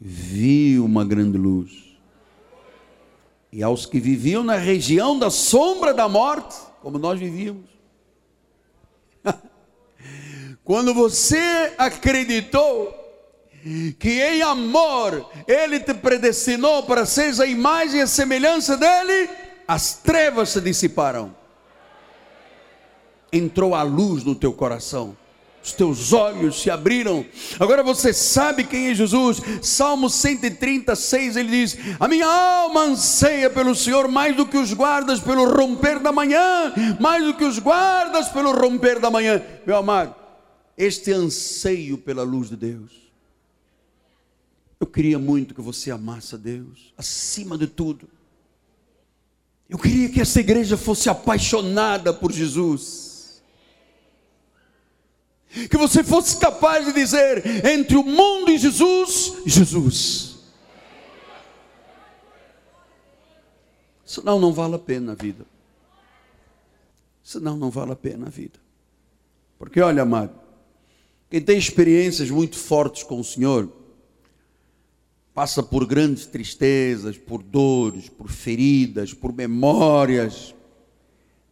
viu 0.00 0.84
uma 0.84 1.04
grande 1.04 1.36
luz. 1.38 1.70
E 3.50 3.62
aos 3.62 3.86
que 3.86 3.98
viviam 3.98 4.42
na 4.42 4.56
região 4.56 5.18
da 5.18 5.30
sombra 5.30 5.94
da 5.94 6.08
morte, 6.08 6.56
como 6.82 6.98
nós 6.98 7.18
vivíamos, 7.18 7.68
quando 10.64 10.92
você 10.92 11.72
acreditou 11.78 12.94
que 13.98 14.20
em 14.20 14.42
amor 14.42 15.28
Ele 15.46 15.80
te 15.80 15.94
predestinou 15.94 16.82
para 16.84 17.04
ser 17.06 17.40
a 17.40 17.46
imagem 17.46 18.00
e 18.00 18.02
a 18.02 18.06
semelhança 18.06 18.76
dEle, 18.76 19.30
as 19.66 19.94
trevas 19.94 20.50
se 20.50 20.60
dissiparam 20.60 21.34
entrou 23.32 23.74
a 23.74 23.82
luz 23.82 24.24
no 24.24 24.34
teu 24.34 24.52
coração. 24.52 25.16
Os 25.62 25.72
teus 25.72 26.12
olhos 26.12 26.62
se 26.62 26.70
abriram. 26.70 27.26
Agora 27.58 27.82
você 27.82 28.12
sabe 28.12 28.64
quem 28.64 28.88
é 28.88 28.94
Jesus. 28.94 29.40
Salmo 29.60 30.08
136 30.08 31.36
ele 31.36 31.50
diz: 31.50 31.76
A 31.98 32.08
minha 32.08 32.26
alma 32.26 32.82
anseia 32.82 33.50
pelo 33.50 33.74
Senhor 33.74 34.08
mais 34.08 34.36
do 34.36 34.46
que 34.46 34.56
os 34.56 34.72
guardas 34.72 35.20
pelo 35.20 35.44
romper 35.50 35.98
da 35.98 36.12
manhã, 36.12 36.72
mais 37.00 37.24
do 37.24 37.34
que 37.34 37.44
os 37.44 37.58
guardas 37.58 38.28
pelo 38.28 38.52
romper 38.52 38.98
da 38.98 39.10
manhã. 39.10 39.42
Meu 39.66 39.76
amado, 39.76 40.14
este 40.76 41.12
anseio 41.12 41.98
pela 41.98 42.22
luz 42.22 42.48
de 42.48 42.56
Deus. 42.56 42.92
Eu 44.80 44.86
queria 44.86 45.18
muito 45.18 45.54
que 45.54 45.60
você 45.60 45.90
amasse 45.90 46.36
a 46.36 46.38
Deus 46.38 46.94
acima 46.96 47.58
de 47.58 47.66
tudo. 47.66 48.08
Eu 49.68 49.76
queria 49.76 50.08
que 50.08 50.20
essa 50.20 50.40
igreja 50.40 50.76
fosse 50.76 51.10
apaixonada 51.10 52.14
por 52.14 52.32
Jesus 52.32 53.07
que 55.48 55.76
você 55.76 56.04
fosse 56.04 56.36
capaz 56.38 56.84
de 56.86 56.92
dizer 56.92 57.42
entre 57.66 57.96
o 57.96 58.04
mundo 58.04 58.50
e 58.50 58.58
Jesus, 58.58 59.34
Jesus. 59.46 60.38
Senão 64.04 64.38
não 64.38 64.52
vale 64.52 64.74
a 64.74 64.78
pena 64.78 65.12
a 65.12 65.14
vida. 65.14 65.46
Senão 67.22 67.56
não 67.56 67.70
vale 67.70 67.92
a 67.92 67.96
pena 67.96 68.26
a 68.26 68.30
vida. 68.30 68.58
Porque 69.58 69.80
olha, 69.80 70.02
amado, 70.02 70.32
quem 71.30 71.42
tem 71.42 71.58
experiências 71.58 72.30
muito 72.30 72.56
fortes 72.56 73.02
com 73.02 73.20
o 73.20 73.24
Senhor, 73.24 73.70
passa 75.34 75.62
por 75.62 75.86
grandes 75.86 76.26
tristezas, 76.26 77.18
por 77.18 77.42
dores, 77.42 78.08
por 78.08 78.30
feridas, 78.30 79.12
por 79.12 79.32
memórias. 79.32 80.54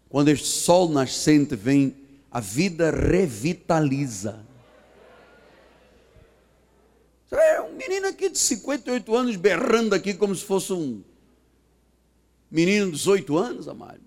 Quando 0.09 0.29
este 0.29 0.47
sol 0.47 0.89
nascente 0.89 1.55
vem 1.55 1.95
a 2.37 2.41
vida 2.41 2.91
revitaliza. 2.91 4.45
É 7.31 7.63
um 7.63 7.73
menino 7.73 8.09
aqui 8.09 8.29
de 8.29 8.39
58 8.39 9.17
anos 9.17 9.37
berrando 9.37 9.95
aqui 9.95 10.13
como 10.13 10.35
se 10.35 10.45
fosse 10.45 10.71
um 10.71 11.03
menino 12.51 12.87
de 12.87 12.93
18 12.93 13.39
anos, 13.39 13.69
amado. 13.69 14.03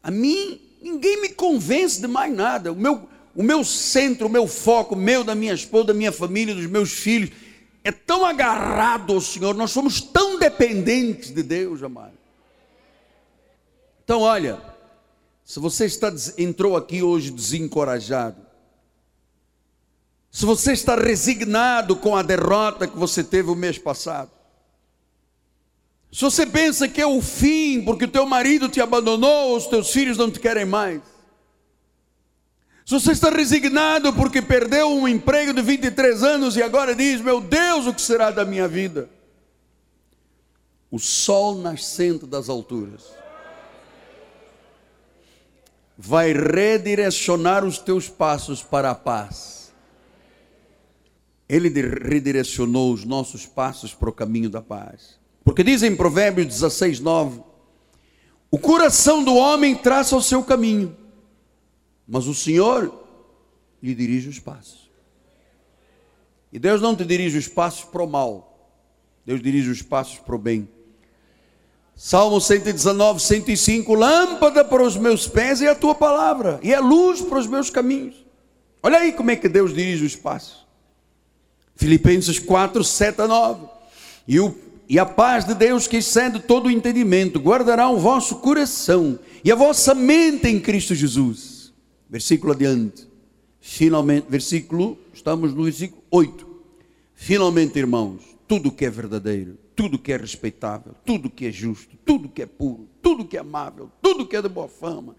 A 0.00 0.08
mim, 0.12 0.60
ninguém 0.80 1.20
me 1.20 1.30
convence 1.30 2.00
de 2.00 2.06
mais 2.06 2.32
nada. 2.32 2.70
O 2.70 2.76
meu, 2.76 3.08
o 3.34 3.42
meu 3.42 3.64
centro, 3.64 4.28
o 4.28 4.30
meu 4.30 4.46
foco, 4.46 4.94
meu, 4.94 5.24
da 5.24 5.34
minha 5.34 5.54
esposa, 5.54 5.86
da 5.86 5.94
minha 5.94 6.12
família, 6.12 6.54
dos 6.54 6.66
meus 6.66 6.92
filhos, 6.92 7.32
é 7.82 7.90
tão 7.90 8.24
agarrado 8.24 9.14
ao 9.14 9.20
Senhor, 9.20 9.52
nós 9.56 9.72
somos 9.72 10.00
tão 10.00 10.38
dependentes 10.38 11.34
de 11.34 11.42
Deus, 11.42 11.82
amado. 11.82 12.16
Então, 14.04 14.20
olha, 14.20 14.77
se 15.48 15.58
você 15.58 15.86
está, 15.86 16.12
entrou 16.36 16.76
aqui 16.76 17.02
hoje 17.02 17.30
desencorajado, 17.30 18.36
se 20.30 20.44
você 20.44 20.72
está 20.72 20.94
resignado 20.94 21.96
com 21.96 22.14
a 22.14 22.20
derrota 22.20 22.86
que 22.86 22.98
você 22.98 23.24
teve 23.24 23.48
o 23.48 23.54
mês 23.54 23.78
passado, 23.78 24.30
se 26.12 26.20
você 26.20 26.44
pensa 26.44 26.86
que 26.86 27.00
é 27.00 27.06
o 27.06 27.22
fim 27.22 27.82
porque 27.82 28.04
o 28.04 28.10
teu 28.10 28.26
marido 28.26 28.68
te 28.68 28.78
abandonou, 28.78 29.56
os 29.56 29.66
teus 29.66 29.90
filhos 29.90 30.18
não 30.18 30.30
te 30.30 30.38
querem 30.38 30.66
mais, 30.66 31.00
se 32.84 32.92
você 32.92 33.12
está 33.12 33.30
resignado 33.30 34.12
porque 34.12 34.42
perdeu 34.42 34.90
um 34.90 35.08
emprego 35.08 35.54
de 35.54 35.62
23 35.62 36.22
anos 36.24 36.58
e 36.58 36.62
agora 36.62 36.94
diz: 36.94 37.22
Meu 37.22 37.40
Deus, 37.40 37.86
o 37.86 37.94
que 37.94 38.02
será 38.02 38.30
da 38.30 38.44
minha 38.44 38.68
vida? 38.68 39.08
O 40.90 40.98
sol 40.98 41.54
nascente 41.54 42.26
das 42.26 42.50
alturas 42.50 43.17
vai 46.00 46.32
redirecionar 46.32 47.64
os 47.64 47.78
teus 47.78 48.08
passos 48.08 48.62
para 48.62 48.92
a 48.92 48.94
paz. 48.94 49.74
Ele 51.48 51.68
redirecionou 51.68 52.92
os 52.92 53.04
nossos 53.04 53.46
passos 53.46 53.92
para 53.92 54.08
o 54.08 54.12
caminho 54.12 54.48
da 54.48 54.62
paz. 54.62 55.18
Porque 55.42 55.64
diz 55.64 55.82
em 55.82 55.96
Provérbios 55.96 56.46
16, 56.46 57.00
9: 57.00 57.42
O 58.48 58.58
coração 58.58 59.24
do 59.24 59.34
homem 59.34 59.74
traça 59.74 60.14
o 60.14 60.22
seu 60.22 60.44
caminho, 60.44 60.96
mas 62.06 62.28
o 62.28 62.34
Senhor 62.34 63.04
lhe 63.82 63.94
dirige 63.94 64.28
os 64.28 64.38
passos. 64.38 64.88
E 66.52 66.60
Deus 66.60 66.80
não 66.80 66.94
te 66.94 67.04
dirige 67.04 67.36
os 67.36 67.48
passos 67.48 67.84
para 67.84 68.04
o 68.04 68.06
mal, 68.06 68.70
Deus 69.26 69.42
dirige 69.42 69.68
os 69.68 69.82
passos 69.82 70.18
para 70.18 70.36
o 70.36 70.38
bem. 70.38 70.68
Salmo 72.00 72.40
119, 72.40 73.20
105: 73.20 73.92
Lâmpada 73.92 74.64
para 74.64 74.84
os 74.84 74.96
meus 74.96 75.26
pés 75.26 75.60
é 75.60 75.68
a 75.68 75.74
tua 75.74 75.96
palavra, 75.96 76.60
e 76.62 76.72
é 76.72 76.78
luz 76.78 77.20
para 77.20 77.40
os 77.40 77.48
meus 77.48 77.70
caminhos. 77.70 78.14
Olha 78.80 78.98
aí 78.98 79.12
como 79.12 79.32
é 79.32 79.36
que 79.36 79.48
Deus 79.48 79.74
dirige 79.74 80.04
os 80.04 80.14
passos. 80.14 80.64
Filipenses 81.74 82.38
4, 82.38 82.84
7 82.84 83.22
a 83.22 83.26
9. 83.26 83.66
E, 84.28 84.38
o, 84.38 84.54
e 84.88 84.96
a 84.96 85.04
paz 85.04 85.44
de 85.44 85.54
Deus 85.54 85.88
que 85.88 85.96
excede 85.96 86.38
todo 86.38 86.66
o 86.66 86.70
entendimento, 86.70 87.40
guardará 87.40 87.88
o 87.88 87.98
vosso 87.98 88.36
coração 88.36 89.18
e 89.42 89.50
a 89.50 89.56
vossa 89.56 89.92
mente 89.92 90.46
em 90.46 90.60
Cristo 90.60 90.94
Jesus. 90.94 91.72
Versículo 92.08 92.52
adiante. 92.52 93.08
Finalmente, 93.60 94.26
versículo, 94.28 94.96
estamos 95.12 95.52
no 95.52 95.64
versículo 95.64 96.00
8. 96.12 96.46
Finalmente, 97.16 97.76
irmãos, 97.76 98.22
tudo 98.46 98.70
que 98.70 98.84
é 98.84 98.90
verdadeiro 98.90 99.58
tudo 99.78 99.96
que 99.96 100.12
é 100.12 100.16
respeitável, 100.16 100.92
tudo 101.04 101.30
que 101.30 101.46
é 101.46 101.52
justo, 101.52 101.96
tudo 102.04 102.28
que 102.28 102.42
é 102.42 102.46
puro, 102.46 102.88
tudo 103.00 103.24
que 103.24 103.36
é 103.36 103.40
amável, 103.40 103.88
tudo 104.02 104.26
que 104.26 104.34
é 104.34 104.42
de 104.42 104.48
boa 104.48 104.66
fama. 104.66 105.14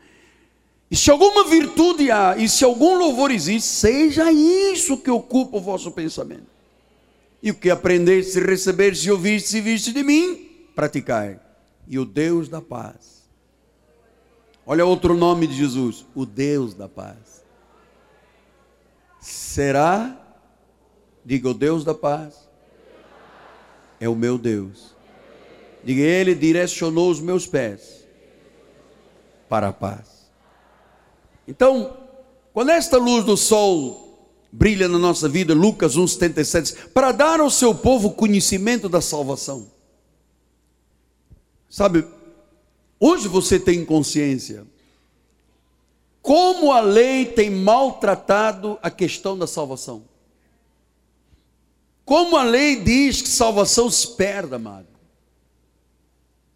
E 0.92 0.98
se 0.98 1.10
alguma 1.10 1.46
virtude 1.46 2.12
há, 2.12 2.36
e 2.36 2.50
se 2.50 2.66
algum 2.66 2.98
louvor 2.98 3.32
existe, 3.32 3.70
seja 3.70 4.30
isso 4.30 4.98
que 4.98 5.10
ocupa 5.10 5.56
o 5.56 5.62
vosso 5.62 5.90
pensamento. 5.94 6.48
E 7.42 7.52
o 7.52 7.56
que 7.56 7.70
aprendeste, 7.70 8.38
recebeste, 8.42 9.10
ouviste 9.10 9.56
e 9.56 9.62
viste 9.62 9.94
de 9.94 10.04
mim, 10.04 10.50
praticai. 10.76 11.40
E 11.88 11.98
o 11.98 12.04
Deus 12.04 12.50
da 12.50 12.62
paz. 12.62 13.24
Olha 14.66 14.86
outro 14.86 15.16
nome 15.16 15.48
de 15.48 15.54
Jesus, 15.54 16.06
o 16.14 16.26
Deus 16.26 16.74
da 16.74 16.90
paz. 16.90 17.46
Será, 19.22 20.20
diga 21.24 21.48
o 21.48 21.54
Deus 21.54 21.86
da 21.86 21.94
paz, 21.94 22.49
é 24.00 24.08
o 24.08 24.16
meu 24.16 24.38
Deus. 24.38 24.96
Diga, 25.84 26.02
Ele 26.02 26.36
direcionou 26.36 27.10
os 27.10 27.20
meus 27.20 27.46
pés 27.48 28.06
para 29.48 29.70
a 29.70 29.74
paz. 29.74 30.30
Então, 31.48 31.98
quando 32.54 32.70
esta 32.70 32.98
luz 32.98 33.26
do 33.26 33.36
sol 33.36 34.10
brilha 34.52 34.88
na 34.88 34.98
nossa 34.98 35.30
vida, 35.30 35.54
Lucas 35.54 35.96
1,77, 35.96 36.90
para 36.94 37.12
dar 37.12 37.40
ao 37.40 37.50
seu 37.50 37.74
povo 37.74 38.12
conhecimento 38.12 38.90
da 38.90 39.02
salvação. 39.02 39.72
Sabe, 41.70 42.06
hoje 43.00 43.28
você 43.28 43.60
tem 43.60 43.86
consciência 43.86 44.66
como 46.22 46.72
a 46.72 46.82
lei 46.82 47.26
tem 47.26 47.50
maltratado 47.50 48.78
a 48.82 48.92
questão 48.92 49.38
da 49.38 49.48
salvação. 49.48 50.04
Como 52.10 52.36
a 52.36 52.42
lei 52.42 52.76
diz 52.76 53.22
que 53.22 53.30
salvação 53.30 53.88
se 53.88 54.16
perde, 54.16 54.56
amado. 54.56 54.88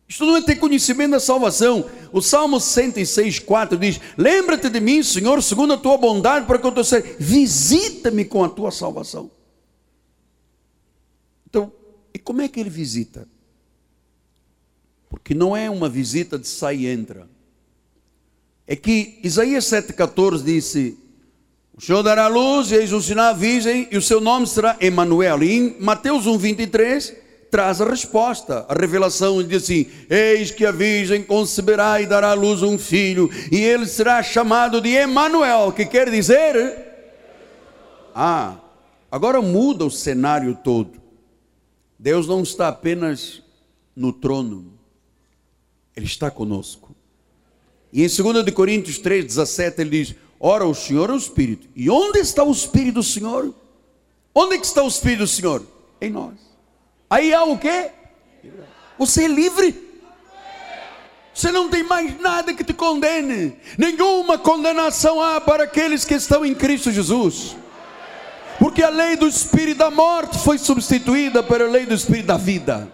Isto 0.09 0.25
não 0.25 0.35
é 0.35 0.41
ter 0.41 0.55
conhecimento 0.55 1.11
da 1.11 1.19
salvação. 1.19 1.87
O 2.11 2.23
Salmo 2.23 2.59
106, 2.59 3.37
4 3.37 3.77
diz: 3.77 3.99
Lembra-te 4.17 4.67
de 4.67 4.79
mim, 4.79 5.03
Senhor, 5.03 5.43
segundo 5.43 5.73
a 5.73 5.77
tua 5.77 5.95
bondade, 5.95 6.47
para 6.47 6.57
que 6.57 6.65
eu 6.65 6.71
te 6.71 6.83
seja. 6.83 7.05
Visita-me 7.19 8.25
com 8.25 8.43
a 8.43 8.49
tua 8.49 8.71
salvação. 8.71 9.29
Então, 11.47 11.71
e 12.11 12.17
como 12.17 12.41
é 12.41 12.47
que 12.47 12.59
ele 12.59 12.71
visita? 12.71 13.27
Porque 15.07 15.35
não 15.35 15.55
é 15.55 15.69
uma 15.69 15.87
visita 15.87 16.39
de 16.39 16.47
sai 16.47 16.77
e 16.77 16.87
entra. 16.87 17.29
É 18.65 18.75
que 18.75 19.19
Isaías 19.23 19.65
7,14 19.65 20.43
disse: 20.43 20.97
O 21.75 21.81
Senhor 21.81 22.03
dará 22.03 22.27
luz, 22.27 22.71
eis 22.71 22.93
um 22.93 23.01
sinal 23.01 23.31
à 23.31 23.33
virgem, 23.33 23.87
e 23.91 23.97
o 23.97 24.01
seu 24.01 24.21
nome 24.21 24.45
será 24.45 24.77
Emanuel. 24.79 25.41
E 25.41 25.53
em 25.53 25.75
Mateus 25.79 26.25
1,23 26.25 27.15
traz 27.49 27.81
a 27.81 27.85
resposta. 27.85 28.63
A 28.69 28.73
revelação 28.75 29.41
diz 29.41 29.63
assim: 29.63 29.87
Eis 30.07 30.51
que 30.51 30.67
a 30.67 30.71
virgem 30.71 31.23
conceberá 31.23 31.99
e 31.99 32.05
dará 32.05 32.29
à 32.29 32.33
luz 32.33 32.61
um 32.61 32.77
filho, 32.77 33.27
e 33.51 33.59
ele 33.59 33.87
será 33.87 34.21
chamado 34.21 34.79
de 34.79 34.89
Emanuel, 34.89 35.71
que 35.71 35.85
quer 35.85 36.11
dizer. 36.11 36.91
Ah, 38.13 38.55
agora 39.11 39.41
muda 39.41 39.83
o 39.83 39.89
cenário 39.89 40.55
todo. 40.63 41.01
Deus 41.97 42.27
não 42.27 42.43
está 42.43 42.67
apenas 42.67 43.41
no 43.95 44.13
trono, 44.13 44.73
Ele 45.95 46.05
está 46.05 46.29
conosco. 46.29 46.95
E 47.91 48.03
em 48.03 48.07
2 48.07 48.51
Coríntios 48.53 48.99
3,17 48.99 49.79
ele 49.79 49.89
diz: 49.89 50.15
Ora, 50.45 50.67
o 50.67 50.75
Senhor 50.75 51.09
é 51.09 51.13
o 51.13 51.17
Espírito. 51.17 51.69
E 51.73 51.89
onde 51.89 52.19
está 52.19 52.43
o 52.43 52.51
Espírito 52.51 52.95
do 52.95 53.03
Senhor? 53.03 53.53
Onde 54.35 54.55
é 54.55 54.57
que 54.57 54.65
está 54.65 54.83
o 54.83 54.89
Espírito 54.89 55.19
do 55.19 55.27
Senhor? 55.27 55.65
Em 56.01 56.09
nós. 56.09 56.33
Aí 57.09 57.33
há 57.33 57.45
o 57.45 57.57
quê? 57.57 57.91
Você 58.99 59.23
é 59.23 59.27
livre. 59.29 60.01
Você 61.33 61.49
não 61.49 61.69
tem 61.69 61.81
mais 61.81 62.19
nada 62.19 62.53
que 62.53 62.61
te 62.61 62.73
condene. 62.73 63.55
Nenhuma 63.77 64.37
condenação 64.37 65.21
há 65.21 65.39
para 65.39 65.63
aqueles 65.63 66.03
que 66.03 66.15
estão 66.15 66.45
em 66.45 66.53
Cristo 66.53 66.91
Jesus. 66.91 67.55
Porque 68.59 68.83
a 68.83 68.89
lei 68.89 69.15
do 69.15 69.29
espírito 69.29 69.77
da 69.77 69.89
morte 69.89 70.39
foi 70.39 70.57
substituída 70.57 71.41
pela 71.41 71.69
lei 71.69 71.85
do 71.85 71.93
espírito 71.93 72.25
da 72.25 72.37
vida. 72.37 72.91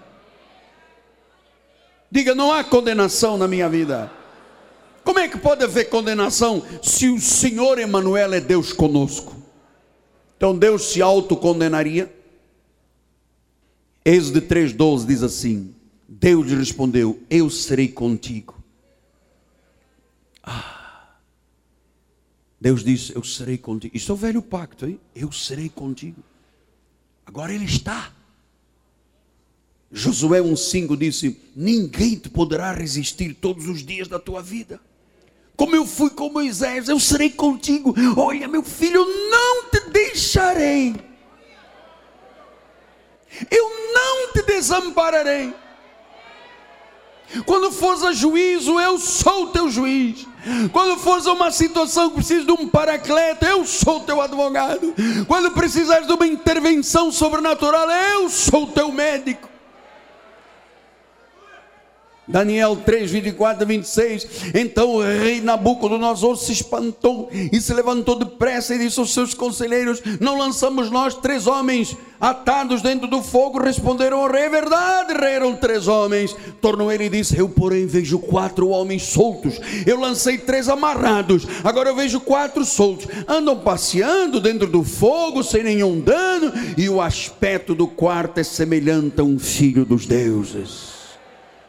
Diga, 2.11 2.35
não 2.35 2.53
há 2.53 2.63
condenação 2.63 3.39
na 3.39 3.47
minha 3.47 3.67
vida. 3.67 4.18
Como 5.03 5.19
é 5.19 5.27
que 5.27 5.37
pode 5.37 5.63
haver 5.63 5.89
condenação 5.89 6.63
se 6.83 7.09
o 7.09 7.19
Senhor 7.19 7.79
Emanuel 7.79 8.33
é 8.33 8.39
Deus 8.39 8.73
conosco? 8.73 9.35
Então 10.37 10.57
Deus 10.57 10.83
se 10.91 11.01
autocondenaria? 11.01 12.13
Êxodo 14.05 14.41
3,12 14.41 15.05
diz 15.05 15.23
assim: 15.23 15.75
Deus 16.07 16.47
lhe 16.47 16.55
respondeu: 16.55 17.21
Eu 17.29 17.49
serei 17.49 17.87
contigo. 17.87 18.55
Ah, 20.41 21.17
Deus 22.59 22.83
disse: 22.83 23.15
Eu 23.15 23.23
serei 23.23 23.57
contigo. 23.57 23.95
Isso 23.95 24.11
é 24.11 24.15
o 24.15 24.17
velho 24.17 24.41
pacto, 24.41 24.87
hein? 24.87 24.99
Eu 25.13 25.31
serei 25.31 25.69
contigo. 25.69 26.23
Agora 27.25 27.53
ele 27.53 27.65
está. 27.65 28.11
Josué 29.91 30.39
1,5 30.39 30.97
disse: 30.97 31.39
Ninguém 31.55 32.15
te 32.15 32.29
poderá 32.29 32.71
resistir 32.71 33.33
todos 33.35 33.67
os 33.67 33.85
dias 33.85 34.07
da 34.07 34.19
tua 34.19 34.41
vida. 34.41 34.79
Como 35.59 35.75
eu 35.75 35.85
fui 35.85 36.09
com 36.09 36.29
Moisés, 36.29 36.89
eu 36.89 36.99
serei 36.99 37.29
contigo. 37.29 37.93
Olha, 38.17 38.47
meu 38.47 38.63
filho, 38.63 39.05
não 39.29 39.65
te 39.69 39.81
deixarei 39.91 41.09
eu 43.49 43.69
não 43.93 44.33
te 44.33 44.41
desampararei. 44.41 45.53
Quando 47.45 47.71
fores 47.71 48.03
a 48.03 48.11
juízo, 48.11 48.79
eu 48.79 48.97
sou 48.97 49.43
o 49.43 49.47
teu 49.49 49.69
juiz. 49.69 50.25
Quando 50.71 50.97
fores 50.97 51.27
a 51.27 51.33
uma 51.33 51.51
situação 51.51 52.09
que 52.09 52.15
precisa 52.15 52.43
de 52.43 52.51
um 52.51 52.67
paracleto, 52.67 53.45
eu 53.45 53.65
sou 53.65 53.97
o 53.97 54.03
teu 54.03 54.19
advogado. 54.19 54.95
Quando 55.27 55.51
precisares 55.51 56.07
de 56.07 56.13
uma 56.13 56.25
intervenção 56.25 57.11
sobrenatural, 57.11 57.89
eu 57.89 58.29
sou 58.29 58.63
o 58.63 58.67
teu 58.67 58.91
médico. 58.91 59.47
Daniel 62.29 62.75
3, 62.75 63.09
24 63.09 63.63
a 63.63 63.65
26. 63.65 64.27
Então 64.53 64.97
o 64.97 65.01
rei 65.01 65.41
Nabucodonosor 65.41 66.37
se 66.37 66.51
espantou 66.51 67.27
e 67.33 67.59
se 67.59 67.73
levantou 67.73 68.15
depressa 68.15 68.75
e 68.75 68.77
disse 68.77 68.99
aos 68.99 69.11
seus 69.11 69.33
conselheiros: 69.33 69.99
Não 70.19 70.37
lançamos 70.37 70.91
nós 70.91 71.15
três 71.15 71.47
homens 71.47 71.97
atados 72.21 72.83
dentro 72.83 73.07
do 73.07 73.23
fogo? 73.23 73.59
Responderam 73.59 74.19
ao 74.19 74.31
rei: 74.31 74.47
verdade, 74.47 75.13
rei, 75.13 75.33
eram 75.33 75.55
três 75.55 75.87
homens. 75.87 76.35
Tornou 76.61 76.91
ele 76.91 77.05
e 77.05 77.09
disse: 77.09 77.35
Eu, 77.35 77.49
porém, 77.49 77.87
vejo 77.87 78.19
quatro 78.19 78.69
homens 78.69 79.03
soltos. 79.07 79.59
Eu 79.87 79.99
lancei 79.99 80.37
três 80.37 80.69
amarrados, 80.69 81.47
agora 81.63 81.89
eu 81.89 81.95
vejo 81.95 82.19
quatro 82.19 82.63
soltos. 82.63 83.07
Andam 83.27 83.57
passeando 83.57 84.39
dentro 84.39 84.67
do 84.67 84.83
fogo 84.83 85.41
sem 85.43 85.63
nenhum 85.63 85.99
dano, 85.99 86.53
e 86.77 86.87
o 86.87 87.01
aspecto 87.01 87.73
do 87.73 87.87
quarto 87.87 88.37
é 88.37 88.43
semelhante 88.43 89.19
a 89.19 89.23
um 89.23 89.39
filho 89.39 89.83
dos 89.83 90.05
deuses. 90.05 90.98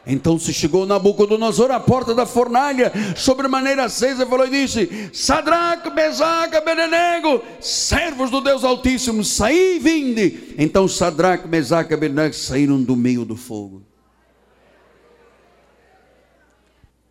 Então 0.07 0.39
se 0.39 0.53
chegou 0.53 0.87
Nabucodonosor 0.87 1.71
à 1.71 1.79
porta 1.79 2.15
da 2.15 2.25
fornalha, 2.25 2.91
sobre 3.17 3.47
maneira 3.49 3.85
acesa, 3.85 4.27
falou 4.27 4.47
e 4.47 4.51
disse: 4.51 5.11
Sadraque, 5.13 5.91
Mesaque, 5.91 6.57
Abednego, 6.57 7.43
servos 7.61 8.31
do 8.31 8.41
Deus 8.41 8.65
Altíssimo, 8.65 9.23
saí 9.23 9.77
e 9.77 9.79
vinde. 9.79 10.55
Então 10.57 10.89
Sadraque, 10.89 11.47
Mesaque 11.47 11.93
Abednego 11.93 12.35
saíram 12.35 12.83
do 12.83 12.97
meio 12.97 13.25
do 13.25 13.37
fogo. 13.37 13.83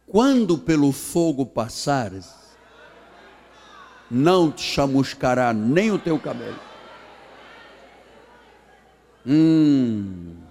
Quando 0.08 0.58
pelo 0.58 0.92
fogo 0.92 1.46
passares, 1.46 2.34
não 4.10 4.52
te 4.52 4.64
chamuscará 4.64 5.54
nem 5.54 5.92
o 5.92 6.00
teu 6.00 6.18
cabelo. 6.18 6.60
Hum. 9.24 10.49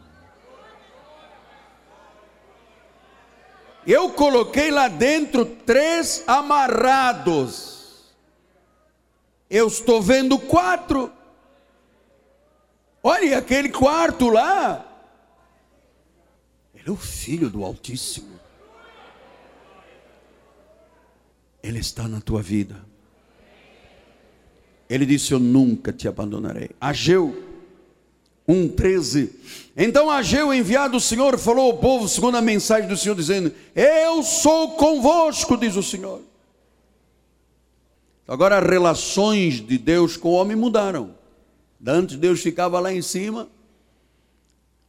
Eu 3.88 4.10
coloquei 4.10 4.70
lá 4.70 4.86
dentro 4.86 5.46
três 5.46 6.22
amarrados. 6.26 8.04
Eu 9.48 9.66
estou 9.66 10.02
vendo 10.02 10.38
quatro. 10.38 11.10
Olha 13.02 13.38
aquele 13.38 13.70
quarto 13.70 14.28
lá. 14.28 14.84
Ele 16.74 16.84
é 16.86 16.90
o 16.90 16.96
filho 16.96 17.48
do 17.48 17.64
Altíssimo. 17.64 18.38
Ele 21.62 21.78
está 21.78 22.06
na 22.06 22.20
tua 22.20 22.42
vida. 22.42 22.76
Ele 24.86 25.06
disse: 25.06 25.32
Eu 25.32 25.38
nunca 25.38 25.94
te 25.94 26.06
abandonarei. 26.06 26.72
Ageu 26.78 27.42
1,13. 28.46 29.32
Então 29.80 30.10
Ageu, 30.10 30.52
enviado 30.52 30.94
do 30.94 31.00
Senhor, 31.00 31.38
falou 31.38 31.66
ao 31.66 31.78
povo 31.78 32.08
segundo 32.08 32.36
a 32.36 32.42
mensagem 32.42 32.88
do 32.88 32.96
Senhor, 32.96 33.14
dizendo: 33.14 33.54
Eu 33.76 34.24
sou 34.24 34.72
convosco, 34.72 35.56
diz 35.56 35.76
o 35.76 35.84
Senhor. 35.84 36.20
Agora 38.26 38.58
as 38.58 38.68
relações 38.68 39.64
de 39.64 39.78
Deus 39.78 40.16
com 40.16 40.30
o 40.30 40.32
homem 40.32 40.56
mudaram. 40.56 41.14
Antes 41.86 42.16
Deus 42.16 42.40
ficava 42.40 42.80
lá 42.80 42.92
em 42.92 43.00
cima 43.00 43.48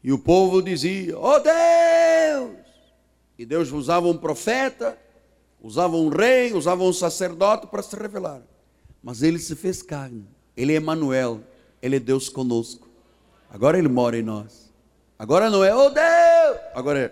e 0.04 0.12
o 0.12 0.18
povo 0.18 0.60
dizia: 0.60 1.16
Oh 1.20 1.40
Deus! 1.40 2.58
E 3.38 3.46
Deus 3.46 3.72
usava 3.72 4.08
um 4.08 4.18
profeta, 4.18 4.98
usava 5.62 5.96
um 5.98 6.10
rei, 6.10 6.52
usava 6.52 6.82
um 6.84 6.92
sacerdote 6.92 7.68
para 7.68 7.84
se 7.84 7.96
revelar. 7.96 8.42
Mas 9.04 9.22
ele 9.22 9.38
se 9.38 9.56
fez 9.56 9.84
carne. 9.84 10.26
Ele 10.58 10.74
é 10.74 10.78
Emanuel, 10.78 11.42
ele 11.80 11.98
é 11.98 12.00
Deus 12.00 12.28
conosco. 12.28 12.90
Agora 13.52 13.78
ele 13.78 13.88
mora 13.88 14.18
em 14.18 14.24
nós. 14.24 14.69
Agora 15.20 15.50
não 15.50 15.66
é, 15.66 15.76
oh 15.76 15.90
Deus! 15.90 16.58
Agora 16.74 17.00
é. 17.00 17.12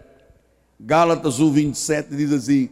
Gálatas 0.80 1.42
1, 1.42 1.52
27 1.52 2.16
diz 2.16 2.32
assim: 2.32 2.70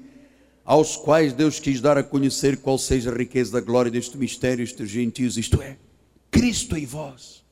Aos 0.64 0.96
quais 0.96 1.34
Deus 1.34 1.60
quis 1.60 1.82
dar 1.82 1.98
a 1.98 2.04
conhecer 2.04 2.58
qual 2.58 2.78
seja 2.78 3.12
a 3.12 3.14
riqueza 3.14 3.52
da 3.52 3.60
glória 3.60 3.92
deste 3.92 4.18
mistério, 4.18 4.64
estes 4.64 4.90
gentios, 4.90 5.38
isto 5.38 5.62
é, 5.62 5.76
Cristo 6.32 6.78
em 6.78 6.86
vós. 6.86 7.44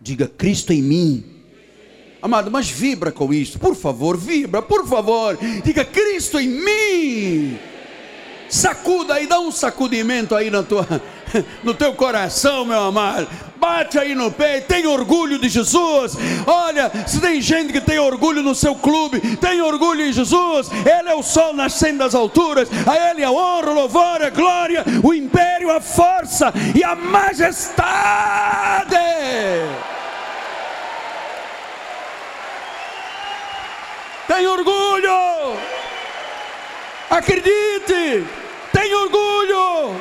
Diga, 0.00 0.28
Cristo 0.28 0.72
em 0.72 0.80
mim. 0.80 1.24
Amado, 2.22 2.52
mas 2.52 2.70
vibra 2.70 3.10
com 3.10 3.34
isto, 3.34 3.58
por 3.58 3.74
favor, 3.74 4.16
vibra, 4.16 4.62
por 4.62 4.86
favor. 4.86 5.36
Diga, 5.64 5.84
Cristo 5.84 6.38
em 6.38 6.48
mim. 6.48 7.58
Sacuda 8.48 9.20
e 9.20 9.26
dá 9.26 9.40
um 9.40 9.50
sacudimento 9.50 10.36
aí 10.36 10.50
na 10.50 10.62
tua, 10.62 10.86
no 11.64 11.74
teu 11.74 11.94
coração, 11.94 12.64
meu 12.64 12.80
amado. 12.80 13.28
Bate 13.58 13.98
aí 13.98 14.14
no 14.14 14.30
peito, 14.30 14.68
tem 14.68 14.86
orgulho 14.86 15.38
de 15.38 15.48
Jesus. 15.48 16.16
Olha, 16.46 16.90
se 17.06 17.20
tem 17.20 17.40
gente 17.40 17.72
que 17.72 17.80
tem 17.80 17.98
orgulho 17.98 18.42
no 18.42 18.54
seu 18.54 18.74
clube, 18.74 19.20
tem 19.36 19.60
orgulho 19.60 20.06
em 20.06 20.12
Jesus. 20.12 20.70
Ele 20.70 21.08
é 21.08 21.14
o 21.14 21.22
sol 21.22 21.52
nascendo 21.52 21.98
das 21.98 22.14
alturas. 22.14 22.68
A 22.86 23.10
Ele 23.10 23.24
a 23.24 23.32
honra, 23.32 23.70
o 23.70 23.74
louvor, 23.74 24.22
a 24.22 24.30
glória, 24.30 24.84
o 25.02 25.12
império, 25.12 25.70
a 25.70 25.80
força 25.80 26.52
e 26.74 26.84
a 26.84 26.94
majestade. 26.94 28.96
Tem 34.28 34.46
orgulho. 34.46 35.56
Acredite. 37.10 38.24
Tem 38.72 38.94
orgulho. 38.94 40.00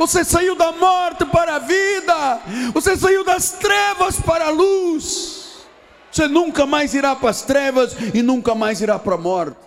Você 0.00 0.24
saiu 0.24 0.54
da 0.54 0.72
morte 0.72 1.26
para 1.26 1.56
a 1.56 1.58
vida. 1.58 2.40
Você 2.72 2.96
saiu 2.96 3.22
das 3.22 3.50
trevas 3.52 4.18
para 4.18 4.46
a 4.46 4.48
luz. 4.50 5.66
Você 6.10 6.26
nunca 6.26 6.64
mais 6.64 6.94
irá 6.94 7.14
para 7.14 7.28
as 7.28 7.42
trevas 7.42 7.94
e 8.14 8.22
nunca 8.22 8.54
mais 8.54 8.80
irá 8.80 8.98
para 8.98 9.16
a 9.16 9.18
morte. 9.18 9.58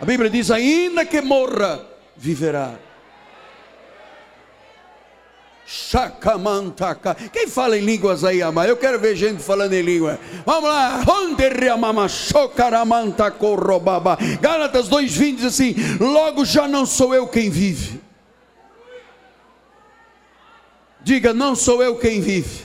A 0.00 0.04
Bíblia 0.04 0.28
diz: 0.28 0.50
ainda 0.50 1.06
que 1.06 1.20
morra, 1.20 1.80
viverá. 2.16 2.72
Chacamantaka. 5.64 7.14
Quem 7.32 7.46
fala 7.46 7.78
em 7.78 7.82
línguas 7.82 8.24
aí, 8.24 8.42
amado? 8.42 8.68
Eu 8.68 8.76
quero 8.76 8.98
ver 8.98 9.14
gente 9.14 9.40
falando 9.40 9.74
em 9.74 9.82
língua. 9.82 10.18
Vamos 10.44 10.68
lá. 10.68 11.04
Gálatas 14.40 14.88
2,20 14.88 15.36
diz 15.36 15.44
assim: 15.44 15.76
Logo 16.00 16.44
já 16.44 16.66
não 16.66 16.84
sou 16.84 17.14
eu 17.14 17.28
quem 17.28 17.48
vive. 17.48 17.95
Diga, 21.06 21.32
não 21.32 21.54
sou 21.54 21.84
eu 21.84 21.94
quem 21.94 22.20
vive. 22.20 22.64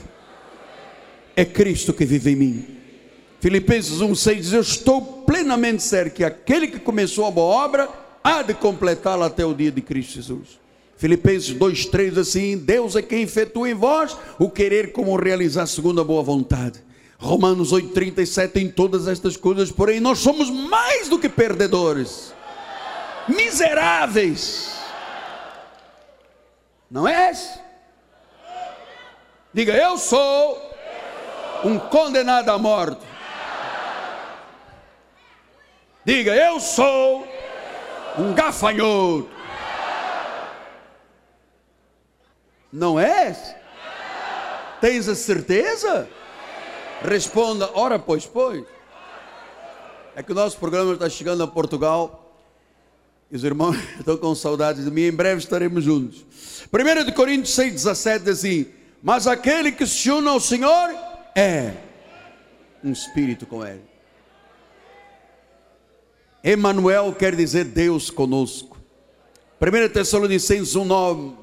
É 1.35 1.45
Cristo 1.45 1.93
que 1.93 2.03
vive 2.03 2.31
em 2.31 2.35
mim. 2.35 2.65
Filipenses 3.39 3.99
1,6 3.99 4.35
diz: 4.35 4.51
Eu 4.51 4.61
estou 4.61 4.99
plenamente 5.27 5.83
certo 5.83 6.15
que 6.15 6.23
aquele 6.23 6.65
que 6.65 6.79
começou 6.79 7.27
a 7.27 7.29
boa 7.29 7.63
obra 7.63 7.87
há 8.23 8.41
de 8.41 8.55
completá-la 8.55 9.27
até 9.27 9.45
o 9.45 9.53
dia 9.53 9.71
de 9.71 9.79
Cristo 9.79 10.15
Jesus. 10.15 10.59
Filipenses 10.97 11.53
2,3 11.53 12.17
assim: 12.17 12.57
Deus 12.57 12.95
é 12.95 13.03
quem 13.03 13.21
efetua 13.21 13.69
em 13.69 13.75
vós 13.75 14.17
o 14.39 14.49
querer 14.49 14.91
como 14.91 15.15
realizar 15.15 15.67
segundo 15.67 16.01
a 16.01 16.03
boa 16.03 16.23
vontade. 16.23 16.83
Romanos 17.19 17.71
8,37 17.71 18.55
em 18.55 18.69
todas 18.71 19.07
estas 19.07 19.37
coisas, 19.37 19.71
porém, 19.71 19.99
nós 19.99 20.17
somos 20.17 20.49
mais 20.49 21.07
do 21.07 21.19
que 21.19 21.29
perdedores, 21.29 22.33
miseráveis. 23.27 24.71
Não 26.89 27.07
és? 27.07 27.60
Diga, 29.53 29.73
eu 29.73 29.97
sou 29.97 30.71
um 31.65 31.77
condenado 31.77 32.49
à 32.49 32.57
morte. 32.57 33.01
Diga, 36.05 36.33
eu 36.33 36.59
sou 36.61 37.27
um 38.17 38.33
gafanhoto. 38.33 39.29
Não 42.71 42.97
és? 42.97 43.53
Tens 44.79 45.09
a 45.09 45.15
certeza? 45.15 46.07
Responda, 47.03 47.69
ora 47.73 47.99
pois, 47.99 48.25
pois. 48.25 48.63
É 50.15 50.23
que 50.23 50.31
o 50.31 50.35
nosso 50.35 50.57
programa 50.57 50.93
está 50.93 51.09
chegando 51.09 51.43
a 51.43 51.47
Portugal. 51.47 52.37
E 53.29 53.35
os 53.35 53.43
irmãos 53.43 53.75
estão 53.99 54.15
com 54.15 54.33
saudades 54.33 54.85
de 54.85 54.91
mim. 54.91 55.01
Em 55.01 55.11
breve 55.11 55.39
estaremos 55.39 55.83
juntos. 55.83 56.25
1 56.71 57.03
de 57.03 57.11
Coríntios 57.11 57.53
6, 57.53 57.73
17 57.73 58.23
diz 58.23 58.37
assim: 58.39 58.80
Mas 59.01 59.27
aquele 59.27 59.71
que 59.71 59.85
se 59.85 60.09
une 60.11 60.27
ao 60.27 60.39
Senhor 60.39 60.89
é 61.35 61.73
um 62.83 62.91
espírito 62.91 63.45
com 63.45 63.65
ele. 63.65 63.81
Emmanuel 66.43 67.13
quer 67.13 67.35
dizer 67.35 67.65
Deus 67.65 68.09
conosco. 68.09 68.77
1 69.59 69.89
Tessalonicenses 69.93 70.75
1, 70.75 70.85
9 70.85 71.41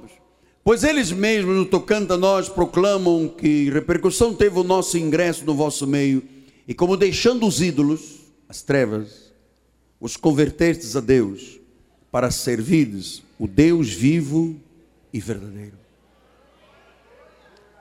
Pois 0.68 0.84
eles 0.84 1.10
mesmos, 1.10 1.56
no 1.56 1.64
tocante 1.64 2.12
a 2.12 2.16
nós, 2.18 2.46
proclamam 2.46 3.26
que 3.26 3.70
repercussão 3.70 4.34
teve 4.34 4.58
o 4.58 4.62
nosso 4.62 4.98
ingresso 4.98 5.46
no 5.46 5.54
vosso 5.54 5.86
meio, 5.86 6.22
e 6.66 6.74
como 6.74 6.94
deixando 6.94 7.46
os 7.46 7.62
ídolos, 7.62 8.18
as 8.46 8.60
trevas, 8.60 9.32
os 9.98 10.14
convertestes 10.14 10.94
a 10.94 11.00
Deus, 11.00 11.58
para 12.12 12.30
servides 12.30 13.22
o 13.38 13.48
Deus 13.48 13.88
vivo 13.88 14.56
e 15.10 15.18
verdadeiro. 15.20 15.87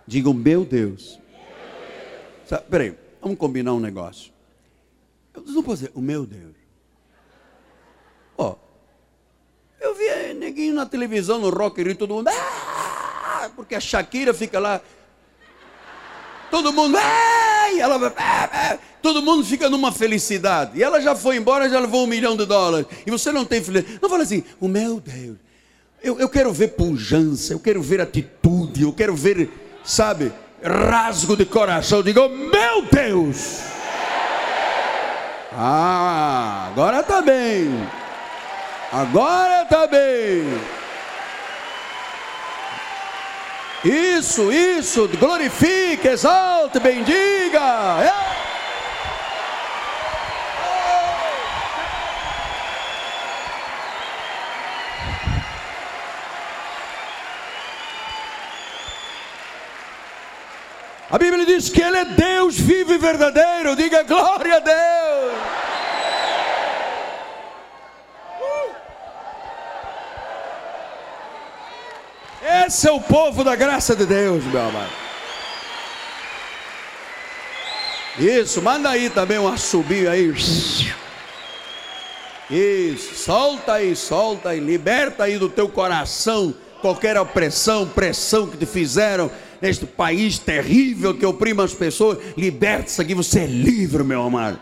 Digam, 0.07 0.33
meu 0.33 0.63
Deus. 0.63 1.19
Sabe, 2.45 2.63
peraí, 2.69 2.95
vamos 3.21 3.37
combinar 3.37 3.73
um 3.73 3.79
negócio. 3.79 4.31
Eu 5.35 5.43
não 5.47 5.61
posso 5.61 5.81
dizer, 5.83 5.91
o 5.93 6.01
meu 6.01 6.25
Deus. 6.25 6.55
Ó, 8.37 8.55
eu 9.81 9.93
vi 9.93 10.33
neguinho 10.33 10.73
na 10.73 10.85
televisão, 10.85 11.39
no 11.39 11.49
Rock 11.49 11.83
Rio, 11.83 11.95
todo 11.95 12.13
mundo. 12.13 12.29
Ah! 12.29 13.51
Porque 13.55 13.75
a 13.75 13.79
Shakira 13.79 14.33
fica 14.33 14.59
lá. 14.59 14.81
Todo 16.49 16.71
mundo. 16.71 16.97
Ei! 16.97 17.79
Ela, 17.79 18.11
todo 19.01 19.21
mundo 19.21 19.43
fica 19.43 19.69
numa 19.69 19.91
felicidade. 19.91 20.79
E 20.79 20.83
ela 20.83 21.01
já 21.01 21.15
foi 21.15 21.35
embora, 21.35 21.69
já 21.69 21.79
levou 21.79 22.05
um 22.05 22.07
milhão 22.07 22.37
de 22.37 22.45
dólares. 22.45 22.87
E 23.05 23.11
você 23.11 23.31
não 23.31 23.45
tem 23.45 23.61
felicidade. 23.61 23.99
Não 24.01 24.09
fala 24.09 24.23
assim, 24.23 24.43
o 24.59 24.67
meu 24.67 24.99
Deus. 25.01 25.37
Eu, 26.01 26.19
eu 26.19 26.29
quero 26.29 26.53
ver 26.53 26.69
pujança, 26.69 27.53
eu 27.53 27.59
quero 27.59 27.81
ver 27.81 27.99
atitude, 27.99 28.83
eu 28.83 28.93
quero 28.93 29.15
ver, 29.15 29.49
sabe, 29.87 30.33
rasgo 30.61 31.37
de 31.37 31.45
coração. 31.45 32.03
Digo, 32.03 32.27
meu 32.27 32.83
Deus! 32.91 33.61
Ah, 35.53 36.67
agora 36.67 36.99
está 36.99 37.21
bem. 37.21 37.89
Agora 38.91 39.63
está 39.63 39.87
bem. 39.87 40.43
Isso, 43.83 44.51
isso, 44.51 45.07
glorifique, 45.19 46.07
exalte, 46.07 46.79
bendiga. 46.79 47.61
É. 48.03 48.36
A 61.09 61.17
Bíblia 61.17 61.45
diz 61.45 61.69
que 61.69 61.81
Ele 61.81 61.97
é 61.97 62.05
Deus 62.05 62.59
vivo 62.59 62.93
e 62.93 62.97
verdadeiro. 62.97 63.75
Diga 63.77 64.03
glória 64.03 64.57
a 64.57 64.59
Deus. 64.59 65.37
Esse 72.65 72.89
é 72.89 72.91
o 72.91 72.99
povo 72.99 73.43
da 73.43 73.55
graça 73.55 73.95
de 73.95 74.05
Deus, 74.05 74.43
meu 74.43 74.61
amado. 74.61 74.91
Isso, 78.19 78.61
manda 78.61 78.89
aí 78.89 79.09
também 79.09 79.37
um 79.37 79.47
assobio 79.47 80.11
aí. 80.11 80.33
Isso, 82.49 83.15
solta 83.15 83.73
aí, 83.73 83.95
solta 83.95 84.49
aí, 84.49 84.59
liberta 84.59 85.23
aí 85.23 85.37
do 85.37 85.47
teu 85.47 85.69
coração 85.69 86.53
qualquer 86.81 87.17
opressão, 87.17 87.87
pressão 87.87 88.47
que 88.47 88.57
te 88.57 88.65
fizeram 88.65 89.31
neste 89.61 89.85
país 89.85 90.39
terrível 90.39 91.17
que 91.17 91.25
oprime 91.25 91.61
as 91.61 91.73
pessoas. 91.73 92.19
Liberte-se 92.35 93.01
aqui, 93.01 93.13
você 93.13 93.41
é 93.41 93.45
livre, 93.45 94.03
meu 94.03 94.23
amado. 94.23 94.59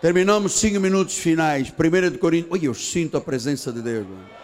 Terminamos 0.00 0.52
cinco 0.52 0.80
minutos 0.80 1.18
finais. 1.18 1.72
1 1.72 2.10
de 2.10 2.18
Coríntios. 2.18 2.52
Oi, 2.52 2.60
eu 2.62 2.74
sinto 2.74 3.16
a 3.16 3.20
presença 3.20 3.70
de 3.72 3.82
Deus. 3.82 4.06
Mano. 4.06 4.40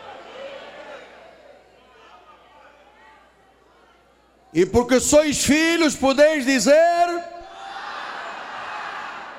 E 4.53 4.65
porque 4.65 5.01
sois 5.01 5.45
filhos, 5.45 5.95
podeis 5.95 6.45
dizer: 6.45 6.75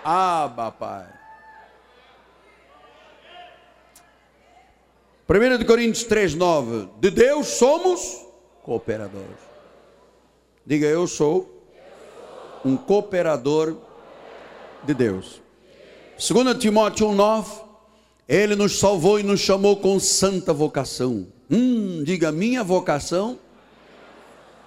Abba, 0.04 0.72
Pai. 0.72 1.08
1 5.30 5.66
Coríntios 5.66 6.04
3, 6.04 6.36
9: 6.36 6.90
De 7.00 7.10
Deus 7.12 7.48
somos 7.48 8.27
cooperador. 8.68 9.24
Diga, 10.66 10.88
eu 10.88 11.08
sou 11.08 11.64
um 12.66 12.76
cooperador 12.76 13.78
de 14.84 14.94
Deus. 14.94 15.42
2 16.18 16.58
Timóteo 16.58 17.08
1,9 17.08 17.46
Ele 18.28 18.58
nos 18.58 18.78
salvou 18.78 19.22
e 19.22 19.24
nos 19.24 19.40
chamou 19.40 19.78
com 19.78 19.98
santa 20.02 20.52
vocação. 20.52 21.28
Hum, 21.50 22.04
diga, 22.04 22.30
minha 22.30 22.62
vocação 22.62 23.40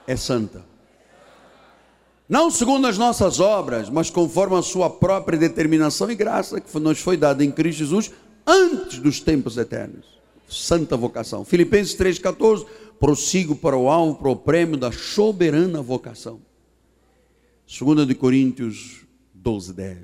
é 0.07 0.17
santa. 0.17 0.65
Não 2.27 2.51
segundo 2.51 2.87
as 2.87 2.97
nossas 2.97 3.39
obras, 3.39 3.91
mas 3.91 4.09
conforme 4.09 4.57
a 4.57 4.63
sua 4.63 4.89
própria 4.89 5.39
determinação 5.39 6.11
e 6.11 6.15
graça 6.15 6.59
que 6.59 6.79
nos 6.79 7.01
foi 7.01 7.19
dada 7.19 7.45
em 7.45 7.51
Cristo 7.51 7.81
Jesus 7.81 8.11
antes 8.47 8.99
dos 8.99 9.21
tempos 9.21 9.59
eternos. 9.59 10.07
Santa 10.49 10.97
vocação. 10.97 11.45
Filipenses 11.45 11.95
3,14, 11.97 12.67
prossigo 13.01 13.57
para 13.57 13.77
o 13.77 13.89
alvo, 13.89 14.19
para 14.19 14.29
o 14.29 14.37
prêmio 14.37 14.77
da 14.77 14.93
soberana 14.93 15.81
vocação. 15.81 16.43
2 17.67 18.07
de 18.07 18.15
Coríntios 18.15 19.07
12, 19.33 19.73
10. 19.73 19.99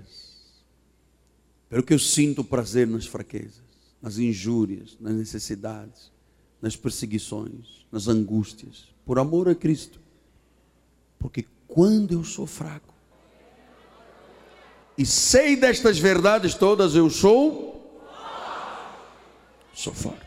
Pelo 1.69 1.83
que 1.83 1.93
eu 1.93 1.99
sinto 1.99 2.43
prazer 2.43 2.87
nas 2.87 3.07
fraquezas, 3.07 3.63
nas 4.01 4.19
injúrias, 4.19 4.97
nas 4.99 5.15
necessidades, 5.15 6.11
nas 6.63 6.75
perseguições, 6.75 7.87
nas 7.93 8.09
angústias, 8.09 8.89
por 9.05 9.19
amor 9.19 9.49
a 9.49 9.55
Cristo. 9.55 10.01
Porque 11.19 11.45
quando 11.69 12.13
eu 12.13 12.25
sou 12.25 12.47
fraco, 12.47 12.95
e 14.97 15.05
sei 15.05 15.55
destas 15.55 15.99
verdades 15.99 16.55
todas, 16.55 16.95
eu 16.95 17.11
sou 17.11 17.77
sou 19.75 19.93
forte. 19.93 20.26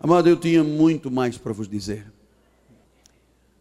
Amado, 0.00 0.28
eu 0.28 0.36
tinha 0.36 0.62
muito 0.62 1.10
mais 1.10 1.36
para 1.36 1.52
vos 1.52 1.68
dizer. 1.68 2.06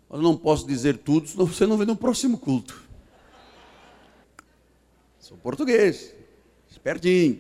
Eu 0.10 0.22
não 0.22 0.38
posso 0.38 0.68
dizer 0.68 0.98
tudo, 0.98 1.28
senão 1.28 1.46
você 1.46 1.66
não 1.66 1.78
vê 1.78 1.86
no 1.86 1.96
próximo 1.96 2.38
culto. 2.38 2.82
Sou 5.20 5.36
português, 5.38 6.14
espertinho. 6.70 7.40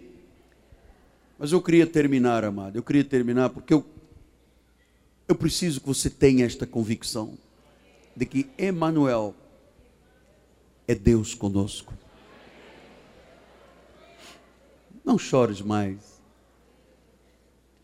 Mas 1.37 1.51
eu 1.51 1.61
queria 1.61 1.85
terminar, 1.85 2.43
amado. 2.43 2.75
Eu 2.75 2.83
queria 2.83 3.03
terminar 3.03 3.51
porque 3.51 3.73
eu, 3.73 3.85
eu 5.27 5.35
preciso 5.35 5.79
que 5.79 5.87
você 5.87 6.09
tenha 6.09 6.45
esta 6.45 6.65
convicção 6.65 7.37
de 8.15 8.25
que 8.25 8.49
Emmanuel 8.57 9.35
é 10.87 10.95
Deus 10.95 11.35
conosco. 11.35 11.93
Não 15.05 15.17
chores 15.17 15.61
mais. 15.61 16.19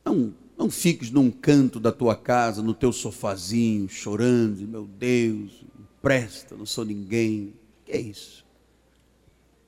Não, 0.04 0.34
não 0.58 0.70
fiques 0.70 1.10
num 1.10 1.32
canto 1.32 1.80
da 1.80 1.92
tua 1.92 2.16
casa, 2.16 2.62
no 2.62 2.74
teu 2.74 2.92
sofazinho, 2.92 3.90
chorando, 3.90 4.68
meu 4.68 4.86
Deus, 4.86 5.66
presta, 6.02 6.56
não 6.56 6.66
sou 6.66 6.86
ninguém. 6.86 7.54
Que 7.86 7.92
é 7.94 8.00
isso? 8.00 8.46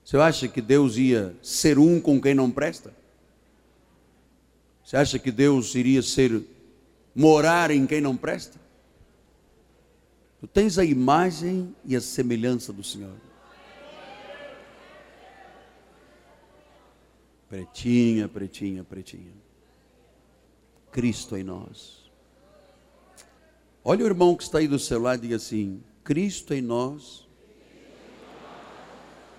Você 0.03 0.17
acha 0.17 0.47
que 0.47 0.61
Deus 0.61 0.97
ia 0.97 1.35
ser 1.41 1.79
um 1.79 1.99
com 1.99 2.21
quem 2.21 2.35
não 2.35 2.51
presta? 2.51 2.93
Você 4.83 4.95
acha 4.95 5.17
que 5.17 5.31
Deus 5.31 5.73
iria 5.73 6.03
ser 6.03 6.43
morar 7.15 7.71
em 7.71 7.87
quem 7.87 7.99
não 7.99 8.15
presta? 8.15 8.59
Tu 10.39 10.47
tens 10.47 10.77
a 10.77 10.85
imagem 10.85 11.75
e 11.83 11.95
a 11.95 12.01
semelhança 12.01 12.71
do 12.71 12.83
Senhor. 12.83 13.15
Pretinha, 17.49 18.27
pretinha, 18.27 18.83
pretinha. 18.83 19.44
Cristo 20.95 21.35
em 21.35 21.43
nós. 21.43 22.09
Olha 23.83 24.05
o 24.05 24.07
irmão 24.07 24.33
que 24.33 24.43
está 24.43 24.59
aí 24.59 24.67
do 24.67 24.79
seu 24.79 24.97
lado 24.97 25.17
e 25.17 25.21
diga 25.23 25.35
assim: 25.35 25.83
Cristo 26.05 26.53
em 26.53 26.61
nós 26.61 27.27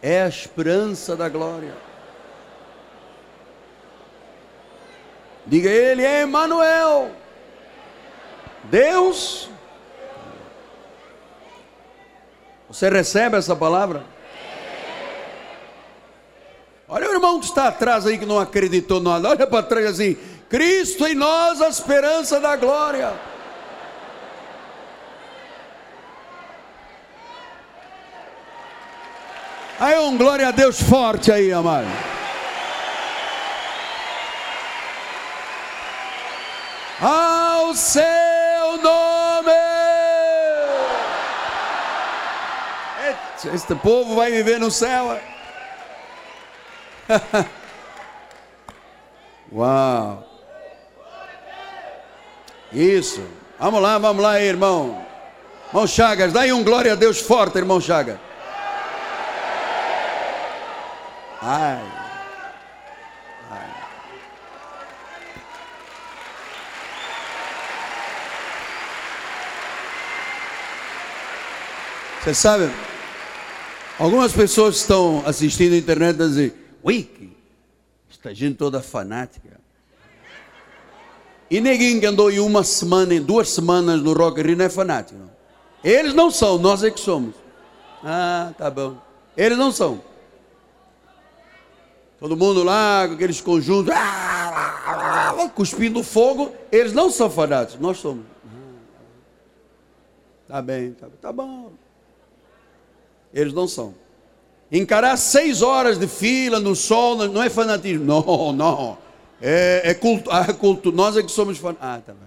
é 0.02 0.20
a 0.20 0.28
esperança 0.28 1.16
da 1.16 1.30
glória. 1.30 1.74
Diga 5.46 5.70
ele 5.70 6.02
é 6.02 6.24
Emmanuel. 6.24 7.10
Deus. 8.64 9.48
Você 12.68 12.90
recebe 12.90 13.38
essa 13.38 13.56
palavra? 13.56 14.04
Olha 16.86 17.08
o 17.08 17.14
irmão 17.14 17.40
que 17.40 17.46
está 17.46 17.68
atrás 17.68 18.06
aí 18.06 18.18
que 18.18 18.26
não 18.26 18.38
acreditou 18.38 19.00
nada. 19.00 19.30
Olha 19.30 19.46
para 19.46 19.62
trás 19.62 19.86
assim. 19.86 20.18
Cristo 20.48 21.06
em 21.06 21.14
nós, 21.14 21.60
a 21.60 21.68
esperança 21.68 22.40
da 22.40 22.54
glória. 22.56 23.12
Aí 29.78 29.98
um 29.98 30.16
glória 30.16 30.48
a 30.48 30.50
Deus 30.52 30.80
forte 30.80 31.30
aí, 31.30 31.52
amado. 31.52 31.86
Ao 37.00 37.74
seu 37.74 38.02
nome. 38.82 39.52
Este 43.52 43.74
povo 43.74 44.14
vai 44.14 44.30
viver 44.30 44.58
no 44.58 44.70
céu. 44.70 45.20
Uau! 49.52 50.25
Isso. 52.76 53.26
Vamos 53.58 53.80
lá, 53.80 53.96
vamos 53.96 54.22
lá, 54.22 54.38
irmão. 54.38 55.02
Irmão 55.68 55.86
Chagas, 55.86 56.30
dá 56.30 56.42
aí 56.42 56.52
um 56.52 56.62
glória 56.62 56.92
a 56.92 56.94
Deus 56.94 57.18
forte, 57.18 57.56
irmão 57.56 57.80
Chagas. 57.80 58.18
Ai. 61.40 61.82
Ai. 63.50 63.70
Você 72.22 72.34
sabe, 72.34 72.70
algumas 73.98 74.34
pessoas 74.34 74.76
estão 74.76 75.22
assistindo 75.24 75.72
a 75.72 75.78
internet 75.78 76.16
e 76.16 76.28
dizem, 76.28 76.52
ui, 76.82 77.08
esta 78.10 78.34
gente 78.34 78.58
toda 78.58 78.82
fanática. 78.82 79.58
E 81.50 81.60
ninguém 81.60 82.00
que 82.00 82.06
andou 82.06 82.30
em 82.30 82.40
uma 82.40 82.64
semana, 82.64 83.14
em 83.14 83.22
duas 83.22 83.50
semanas 83.50 84.02
no 84.02 84.12
Rock 84.12 84.42
Rio 84.42 84.56
não 84.56 84.64
é 84.64 84.68
fanático. 84.68 85.20
Eles 85.82 86.12
não 86.12 86.30
são, 86.30 86.58
nós 86.58 86.82
é 86.82 86.90
que 86.90 86.98
somos. 86.98 87.34
Ah, 88.02 88.52
tá 88.58 88.68
bom. 88.70 88.96
Eles 89.36 89.56
não 89.56 89.70
são. 89.70 90.00
Todo 92.18 92.36
mundo 92.36 92.64
lá 92.64 93.06
com 93.06 93.14
aqueles 93.14 93.40
conjuntos, 93.40 93.94
cuspindo 95.54 96.02
fogo. 96.02 96.50
Eles 96.72 96.92
não 96.92 97.10
são 97.10 97.30
fanáticos, 97.30 97.80
nós 97.80 97.98
somos. 97.98 98.24
Tá 100.48 100.62
bem, 100.62 100.92
tá, 100.92 101.08
tá 101.20 101.32
bom. 101.32 101.72
Eles 103.32 103.52
não 103.52 103.68
são. 103.68 103.94
Encarar 104.70 105.16
seis 105.16 105.62
horas 105.62 105.98
de 105.98 106.08
fila 106.08 106.58
no 106.58 106.74
sol 106.74 107.16
não 107.28 107.42
é 107.42 107.50
fanatismo. 107.50 108.04
Não, 108.04 108.52
não. 108.52 108.98
É, 109.40 109.82
é 109.84 109.94
culto, 109.94 110.30
ah, 110.30 110.52
culto. 110.52 110.90
Nós 110.92 111.16
é 111.16 111.22
que 111.22 111.30
somos 111.30 111.58
fã. 111.58 111.76
Ah, 111.80 112.00
tá 112.04 112.12
bem. 112.12 112.26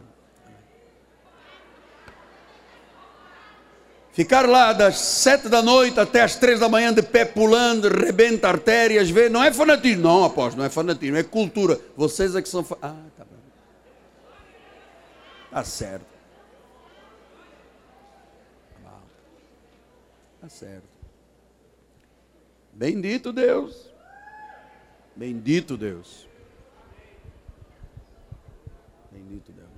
Ficar 4.11 4.49
lá 4.49 4.73
das 4.73 4.99
sete 4.99 5.47
da 5.47 5.61
noite 5.61 5.99
até 5.99 6.21
as 6.21 6.35
três 6.35 6.59
da 6.59 6.67
manhã 6.67 6.93
de 6.93 7.01
pé 7.01 7.23
pulando, 7.23 7.87
rebenta 7.87 8.49
artérias, 8.49 9.09
vê, 9.09 9.29
não 9.29 9.41
é 9.41 9.53
fanatismo. 9.53 10.03
Não, 10.03 10.25
após, 10.25 10.55
não 10.55 10.65
é 10.65 10.69
fanatismo, 10.69 11.15
é 11.15 11.23
cultura. 11.23 11.79
Vocês 11.95 12.35
é 12.35 12.41
que 12.41 12.49
são. 12.49 12.65
Ah, 12.81 12.95
tá 13.17 13.23
bem. 13.23 13.39
Tá 15.51 15.63
certo. 15.63 16.05
Tá 20.41 20.49
certo. 20.49 20.87
Bendito 22.73 23.33
Deus. 23.33 23.89
Bendito 25.15 25.75
Deus. 25.75 26.28
Deus. 29.29 29.69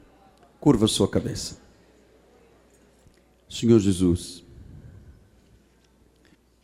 Curva 0.59 0.87
sua 0.87 1.07
cabeça. 1.07 1.57
Senhor 3.49 3.79
Jesus, 3.79 4.43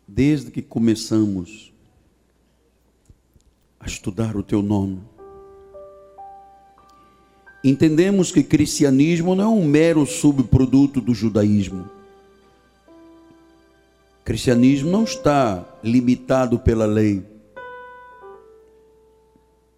desde 0.08 0.52
que 0.52 0.62
começamos 0.62 1.74
a 3.80 3.86
estudar 3.86 4.38
o 4.38 4.44
teu 4.44 4.62
nome, 4.62 5.02
entendemos 7.64 8.32
que 8.32 8.42
cristianismo 8.42 9.36
não 9.36 9.44
é 9.44 9.48
um 9.48 9.66
mero 9.66 10.06
subproduto 10.06 11.02
do 11.02 11.14
judaísmo. 11.14 11.90
Cristianismo 14.24 14.90
não 14.90 15.04
está 15.04 15.66
limitado 15.84 16.60
pela 16.60 16.86
lei 16.86 17.37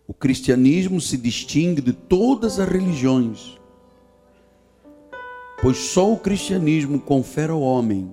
o 0.09 0.13
cristianismo 0.13 0.99
se 0.99 1.15
distingue 1.15 1.79
de 1.79 1.93
todas 1.93 2.59
as 2.59 2.67
religiões, 2.67 3.59
Pois 5.61 5.77
só 5.77 6.11
o 6.11 6.17
cristianismo 6.17 7.01
confere 7.01 7.51
ao 7.51 7.61
homem 7.61 8.09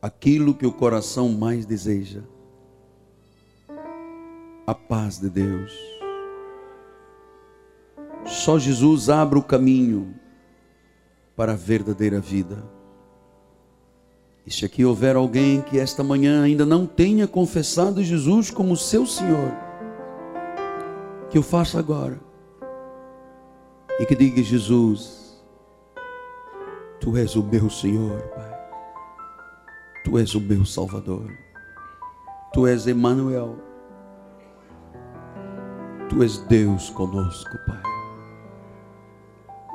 aquilo 0.00 0.54
que 0.54 0.66
o 0.66 0.72
coração 0.72 1.28
mais 1.28 1.66
deseja: 1.66 2.22
a 4.66 4.74
paz 4.74 5.18
de 5.18 5.28
Deus. 5.28 5.72
Só 8.24 8.58
Jesus 8.58 9.10
abre 9.10 9.38
o 9.38 9.42
caminho 9.42 10.14
para 11.36 11.52
a 11.52 11.56
verdadeira 11.56 12.18
vida. 12.18 12.64
E 14.46 14.50
se 14.50 14.64
aqui 14.64 14.86
houver 14.86 15.16
alguém 15.16 15.60
que 15.60 15.78
esta 15.78 16.02
manhã 16.02 16.42
ainda 16.42 16.64
não 16.64 16.86
tenha 16.86 17.28
confessado 17.28 18.02
Jesus 18.02 18.50
como 18.50 18.74
seu 18.74 19.04
Senhor, 19.04 19.65
que 21.30 21.38
eu 21.38 21.42
faça 21.42 21.78
agora. 21.78 22.18
E 23.98 24.06
que 24.06 24.14
diga: 24.14 24.42
Jesus, 24.42 25.26
Tu 27.00 27.16
és 27.16 27.36
o 27.36 27.42
meu 27.42 27.70
Senhor, 27.70 28.20
Pai. 28.34 28.58
Tu 30.04 30.18
és 30.18 30.34
o 30.34 30.40
meu 30.40 30.64
Salvador. 30.64 31.30
Tu 32.52 32.66
és 32.66 32.86
Emmanuel. 32.88 33.56
Tu 36.08 36.22
és 36.24 36.38
Deus 36.48 36.90
conosco, 36.90 37.56
Pai. 37.66 37.82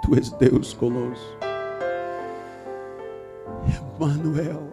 Tu 0.03 0.15
és 0.15 0.29
Deus 0.31 0.73
conosco. 0.73 1.37
Emmanuel. 3.97 4.69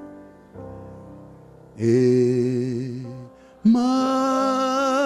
Emmanuel. 3.64 4.97